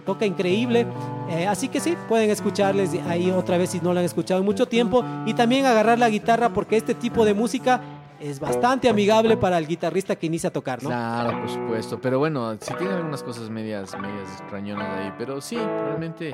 toca 0.05 0.27
increíble. 0.27 0.85
Eh, 1.31 1.45
así 1.45 1.67
que 1.69 1.79
sí, 1.79 1.95
pueden 2.07 2.29
escucharles 2.29 2.91
ahí 3.07 3.29
otra 3.29 3.57
vez 3.57 3.69
si 3.71 3.79
no 3.79 3.93
lo 3.93 3.99
han 3.99 4.05
escuchado 4.05 4.39
en 4.39 4.45
mucho 4.45 4.67
tiempo 4.67 5.03
y 5.27 5.33
también 5.35 5.65
agarrar 5.65 5.99
la 5.99 6.09
guitarra 6.09 6.49
porque 6.49 6.75
este 6.75 6.95
tipo 6.95 7.23
de 7.23 7.35
música 7.35 7.81
es 8.19 8.39
bastante 8.39 8.89
amigable 8.89 9.37
para 9.37 9.57
el 9.57 9.67
guitarrista 9.67 10.15
que 10.15 10.27
inicia 10.27 10.49
a 10.49 10.53
tocar, 10.53 10.81
¿no? 10.83 10.89
Claro, 10.89 11.39
por 11.39 11.49
supuesto. 11.49 11.99
Pero 12.01 12.19
bueno, 12.19 12.57
sí 12.59 12.73
tiene 12.77 12.93
algunas 12.93 13.23
cosas 13.23 13.49
medias, 13.49 13.97
medias 13.99 14.29
extrañonas 14.39 14.87
ahí. 14.99 15.13
Pero 15.17 15.41
sí, 15.41 15.55
realmente 15.55 16.33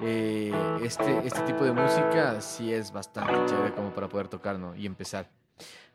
eh, 0.00 0.52
este, 0.82 1.26
este 1.26 1.40
tipo 1.42 1.64
de 1.64 1.72
música 1.72 2.40
sí 2.40 2.72
es 2.72 2.92
bastante 2.92 3.32
chévere 3.46 3.74
como 3.74 3.90
para 3.90 4.08
poder 4.08 4.28
tocar, 4.28 4.58
¿no? 4.58 4.74
Y 4.74 4.86
empezar. 4.86 5.28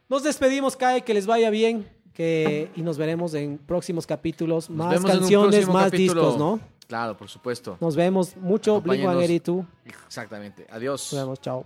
Nos 0.10 0.24
despedimos, 0.24 0.76
Kai, 0.76 1.04
que 1.04 1.14
les 1.14 1.26
vaya 1.26 1.50
bien 1.50 1.88
que, 2.14 2.72
y 2.76 2.82
nos 2.82 2.98
veremos 2.98 3.34
en 3.34 3.58
próximos 3.58 4.06
capítulos. 4.06 4.70
Nos 4.70 5.02
más 5.02 5.06
canciones, 5.06 5.68
más 5.68 5.86
capítulo. 5.86 6.22
discos, 6.22 6.38
¿no? 6.40 6.60
Claro, 6.88 7.16
por 7.16 7.30
supuesto. 7.30 7.78
Nos 7.80 7.96
vemos 7.96 8.36
mucho, 8.36 8.82
Blink 8.82 9.04
Acompáñenos. 9.04 9.28
182. 9.28 9.66
Exactamente. 10.06 10.68
Adiós. 10.70 11.14
Nos 11.14 11.22
vemos, 11.22 11.40
chao. 11.40 11.66